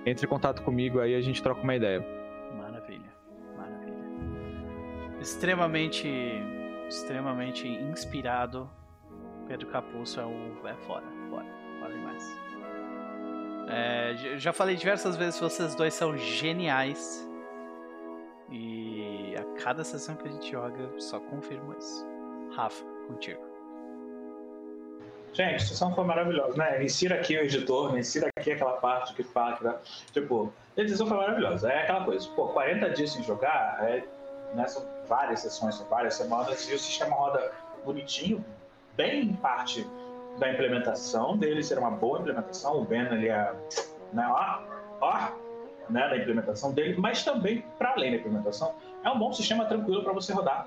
[0.06, 2.06] entre em contato comigo aí a gente troca uma ideia.
[2.56, 3.12] Maravilha,
[3.56, 3.94] maravilha.
[5.20, 6.08] Extremamente,
[6.88, 8.70] extremamente inspirado.
[9.48, 11.46] Pedro Capuzzo é, o, é fora, fora,
[11.80, 12.40] fora demais.
[13.66, 17.28] É, já falei diversas vezes, vocês dois são geniais.
[18.50, 22.06] E a cada sessão que a gente joga, só confirmo isso.
[22.54, 23.42] Rafa, contigo.
[25.32, 26.84] Gente, a sessão foi maravilhosa, né?
[26.84, 29.80] Insira aqui o editor, insira aqui aquela parte que fala que dá.
[30.12, 31.72] Tipo, a sessão foi maravilhosa.
[31.72, 34.04] É aquela coisa, pô, 40 dias sem jogar, é,
[34.54, 37.52] né, são várias sessões, são várias semanas, e o sistema roda
[37.84, 38.44] bonitinho,
[38.96, 39.86] bem em parte
[40.38, 43.52] da implementação dele ser uma boa implementação, o Ben ali é,
[44.12, 44.62] né, ó,
[45.00, 45.28] ó,
[45.88, 48.74] né, da implementação dele, mas também, para além da implementação,
[49.04, 50.66] é um bom sistema tranquilo para você rodar.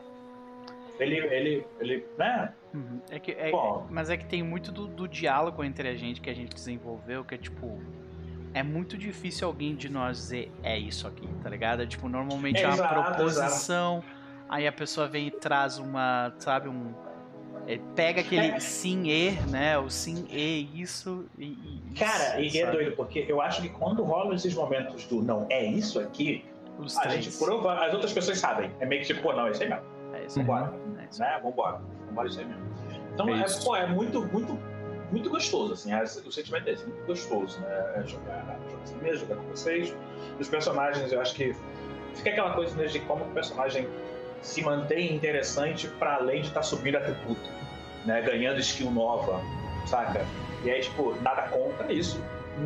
[0.99, 2.99] Ele, ele, ele, né, Uhum.
[3.09, 3.87] É que, é- Bom.
[3.89, 7.23] mas é que tem muito do, do diálogo entre a gente que a gente desenvolveu,
[7.23, 7.81] que é tipo.
[8.53, 11.81] É muito difícil alguém de nós dizer é isso aqui, tá ligado?
[11.81, 14.03] É, tipo, normalmente é uma Exato, proposição,
[14.49, 16.93] aí a pessoa vem e traz uma, sabe, um,
[17.67, 18.59] Ele pega aquele é.
[18.61, 19.77] sim e, né?
[19.77, 21.57] O sim e isso e.
[21.99, 25.65] Cara, e é doido, porque eu acho que quando rolam esses momentos do não, é
[25.65, 26.45] isso aqui,
[26.79, 27.25] Os a três.
[27.25, 28.71] gente prova, as outras pessoas sabem.
[28.79, 29.83] É meio que tipo, pô, não, é isso aí mesmo.
[30.13, 30.45] É isso aí.
[30.45, 30.73] Vambora.
[30.97, 31.19] É isso.
[31.19, 31.39] Né?
[31.43, 31.81] Vambora.
[32.07, 32.63] Vambora isso aí mesmo.
[33.13, 34.57] Então, é, é pô, é muito, muito,
[35.11, 35.91] muito gostoso, assim.
[35.91, 37.93] É, o sentimento é esse, muito gostoso, né?
[37.97, 39.93] É jogar, jogar assim mesmo, jogar com vocês.
[40.39, 41.53] Os personagens, eu acho que
[42.15, 43.89] fica aquela coisa né, de como o personagem
[44.41, 47.49] se mantém interessante para além de estar tá subindo atributo,
[48.05, 48.21] né?
[48.21, 49.41] Ganhando skill nova,
[49.85, 50.25] saca?
[50.63, 52.21] E aí, tipo, nada contra isso,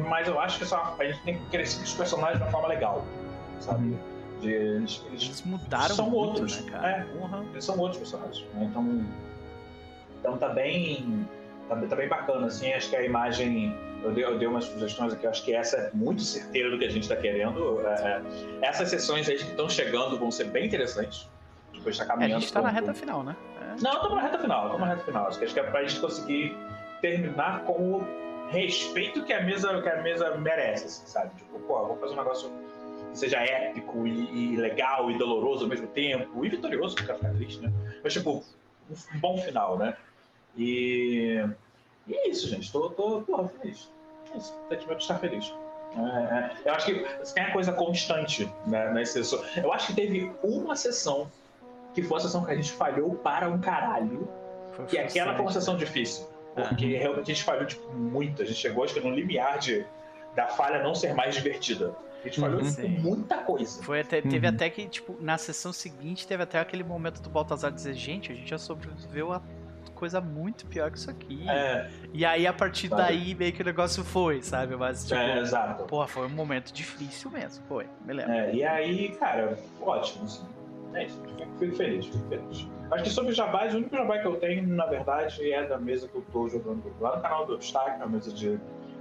[0.08, 2.68] mas eu acho que só, a gente tem que crescer os personagens de uma forma
[2.68, 3.06] legal,
[3.60, 3.86] sabe?
[3.86, 4.00] Uhum.
[4.40, 6.90] De, eles, eles, mudaram são muito, outros, né, cara?
[6.90, 7.44] É, uhum.
[7.52, 8.68] Eles são outros personagens, né?
[8.70, 9.06] Então,
[10.20, 11.28] então tá bem,
[11.68, 15.14] tá, tá, bem bacana, assim, acho que a imagem eu dei, eu dei umas sugestões
[15.14, 17.82] aqui, acho que essa é muito certeira do que a gente está querendo.
[17.86, 18.22] É, é,
[18.62, 21.30] essas sessões aí que estão chegando vão ser bem interessantes
[21.82, 22.34] depois está caminhando.
[22.34, 23.36] É, a gente está na reta final, né?
[23.60, 23.82] É.
[23.82, 25.28] Não, estamos na reta final, estamos na reta final.
[25.28, 26.58] Acho que, acho que é para a gente conseguir
[27.02, 28.08] terminar com o
[28.50, 31.36] respeito que a mesa, que a mesa merece, assim, sabe?
[31.36, 32.52] Tipo, pô, vamos fazer um negócio
[33.12, 37.30] que seja épico e, e, legal e doloroso ao mesmo tempo, e vitorioso, porque ficar
[37.34, 37.72] triste, né?
[38.04, 38.44] Mas, tipo,
[38.90, 39.98] um, bom final, né?
[40.56, 41.44] E,
[42.08, 42.72] e é isso, gente.
[42.72, 43.90] Tô, tô, porra, feliz.
[44.34, 45.54] É isso, de estar feliz.
[45.98, 46.70] É, é.
[46.70, 49.58] Eu acho que tem a coisa constante né, nas sessões.
[49.58, 51.30] Eu acho que teve uma sessão
[51.94, 54.28] que foi a sessão que a gente falhou para um caralho.
[54.74, 56.28] Foi e aquela foi uma sessão difícil.
[56.54, 57.00] Porque uhum.
[57.00, 58.42] realmente a gente falhou tipo, muito.
[58.42, 59.86] A gente chegou acho que no limiar de,
[60.36, 61.96] da falha não ser mais divertida.
[62.24, 62.90] A gente falhou uhum.
[63.00, 63.82] muita coisa.
[63.84, 64.54] Foi até, teve uhum.
[64.54, 68.36] até que, tipo, na sessão seguinte, teve até aquele momento do Baltazar dizer, gente, a
[68.36, 69.42] gente já sobreviveu a
[69.96, 71.48] coisa muito pior que isso aqui.
[71.48, 71.90] É.
[72.14, 73.02] E aí, a partir sabe?
[73.04, 74.76] daí, meio que o negócio foi, sabe?
[74.76, 75.84] Mas, tipo, é, exato.
[75.86, 78.34] Porra, foi um momento difícil mesmo, foi, me lembro.
[78.34, 80.46] É, e aí, cara, ótimo, assim.
[80.94, 81.22] É isso,
[81.58, 82.68] fico feliz, fico feliz.
[82.92, 86.08] Acho que sobre jabás, o único jabá que eu tenho, na verdade, é da mesa
[86.08, 88.60] que eu tô jogando lá no canal do Obstacle, a mesa de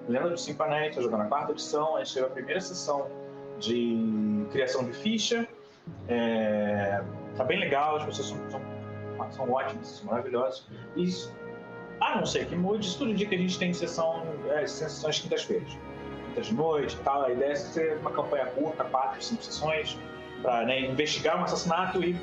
[0.08, 3.08] Lenda do Simpanet, tô jogando a quarta edição, a gente teve a primeira sessão
[3.58, 5.46] de criação de ficha.
[6.08, 7.02] É,
[7.36, 10.66] tá bem legal, as pessoas são, são, são ótimas, são maravilhosas.
[10.96, 11.08] E,
[12.00, 15.18] a não ser que mude, isso tudo indica que a gente tem sessão, é, sessões
[15.18, 15.76] quintas-feiras.
[16.28, 17.24] Quintas de noite e tal.
[17.24, 19.98] A ideia é ser uma campanha curta, quatro, cinco sessões
[20.42, 22.16] para né, investigar um assassinato e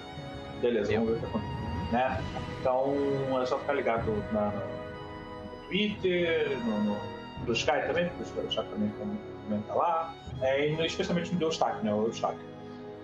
[0.61, 1.91] beleza, vamos ver o que acontece.
[1.91, 2.23] Né?
[2.59, 6.97] Então é só ficar ligado na, no Twitter, no, no,
[7.45, 11.93] no Sky também, porque o Sky também comenta lá, é, e especialmente no Deustak, né?
[11.93, 12.37] O Deustak.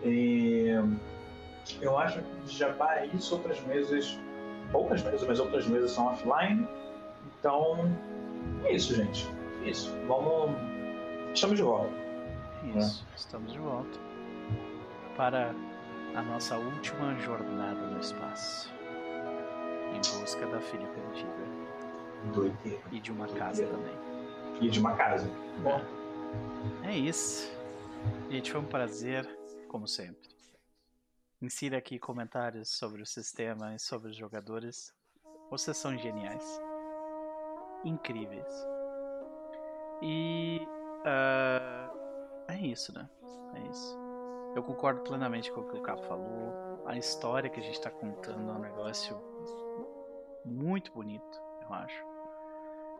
[0.04, 0.68] E
[1.82, 4.20] eu acho que já vai isso, outras mesas,
[4.72, 6.68] poucas mesas, mas outras mesas são offline.
[7.40, 7.90] Então
[8.66, 9.28] é isso, gente.
[9.64, 9.94] Isso.
[10.08, 10.52] Vamos.
[11.34, 11.90] Estamos de volta.
[12.76, 13.08] Isso, né?
[13.16, 14.13] estamos de volta
[15.16, 15.54] para
[16.16, 18.74] a nossa última jornada no espaço
[19.94, 22.34] em busca da filha perdida.
[22.34, 22.84] Doideira.
[22.92, 23.96] E de uma casa também.
[24.62, 25.28] E de uma casa.
[25.62, 25.82] Bom.
[26.84, 27.52] É isso.
[28.30, 29.28] Gente, foi um prazer,
[29.68, 30.30] como sempre.
[31.42, 34.94] Insira aqui comentários sobre o sistema e sobre os jogadores.
[35.50, 36.62] Vocês são geniais.
[37.84, 38.48] Incríveis.
[40.02, 40.66] E.
[41.02, 41.98] Uh,
[42.48, 43.10] é isso, né?
[43.56, 44.03] É isso.
[44.56, 46.82] Eu concordo plenamente com o que o Capo falou.
[46.86, 49.18] A história que a gente está contando é um negócio
[50.46, 52.06] muito bonito, eu acho.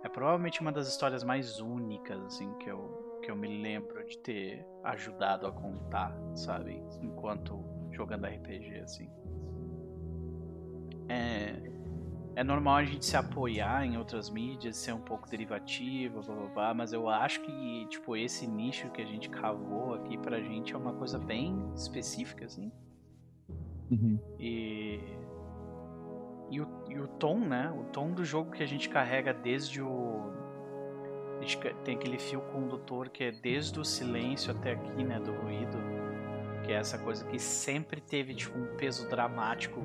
[0.04, 4.18] É provavelmente uma das histórias mais únicas, assim, que eu, que eu me lembro de
[4.18, 6.84] ter ajudado a contar, sabe?
[7.02, 9.10] Enquanto jogando RPG, assim.
[11.08, 11.73] É,
[12.36, 16.48] é normal a gente se apoiar em outras mídias, ser um pouco derivativo, blá, blá,
[16.48, 20.74] blá, mas eu acho que, tipo, esse nicho que a gente cavou aqui pra gente
[20.74, 22.72] é uma coisa bem específica, assim.
[23.92, 24.20] Uhum.
[24.40, 25.00] E...
[26.50, 27.74] E o, e o tom, né?
[27.76, 30.32] O tom do jogo que a gente carrega desde o...
[31.40, 35.20] A gente tem aquele fio condutor que é desde o silêncio até aqui, né?
[35.20, 35.78] Do ruído.
[36.64, 39.84] Que é essa coisa que sempre teve, tipo, um peso dramático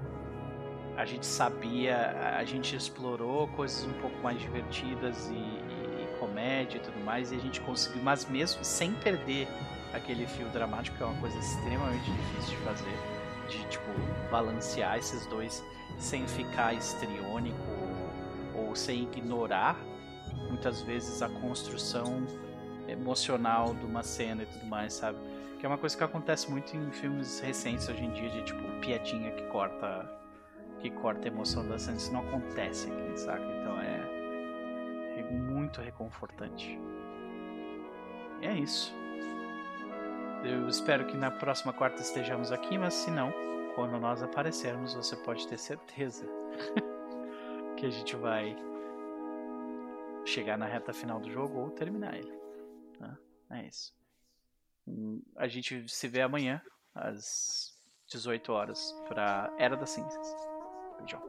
[0.99, 6.79] a gente sabia, a gente explorou coisas um pouco mais divertidas e, e, e, comédia
[6.79, 9.47] e tudo mais, e a gente conseguiu, mas mesmo sem perder
[9.95, 12.99] aquele fio dramático, que é uma coisa extremamente difícil de fazer,
[13.49, 13.87] de tipo
[14.29, 15.65] balancear esses dois
[15.99, 17.57] sem ficar estriônico
[18.57, 19.77] ou, sem ignorar
[20.49, 22.27] muitas vezes a construção
[22.89, 25.17] emocional de uma cena e tudo mais, sabe?
[25.61, 28.63] Que é uma coisa que acontece muito em filmes recentes hoje em dia, de tipo
[28.81, 30.19] piadinha que corta
[30.81, 33.43] que corta a emoção da cena, isso não acontece aqui, saca?
[33.61, 36.79] Então é, é muito reconfortante.
[38.41, 38.95] É isso.
[40.45, 43.33] Eu espero que na próxima quarta estejamos aqui, mas se não,
[43.75, 46.25] quando nós aparecermos, você pode ter certeza
[47.77, 48.57] que a gente vai
[50.25, 52.33] chegar na reta final do jogo ou terminar ele.
[52.99, 53.19] Tá?
[53.51, 53.93] É isso.
[54.87, 56.63] Hum, A gente se vê amanhã
[56.95, 57.77] às
[58.09, 60.37] 18 horas pra Era das Cinzas.
[61.03, 61.21] 一张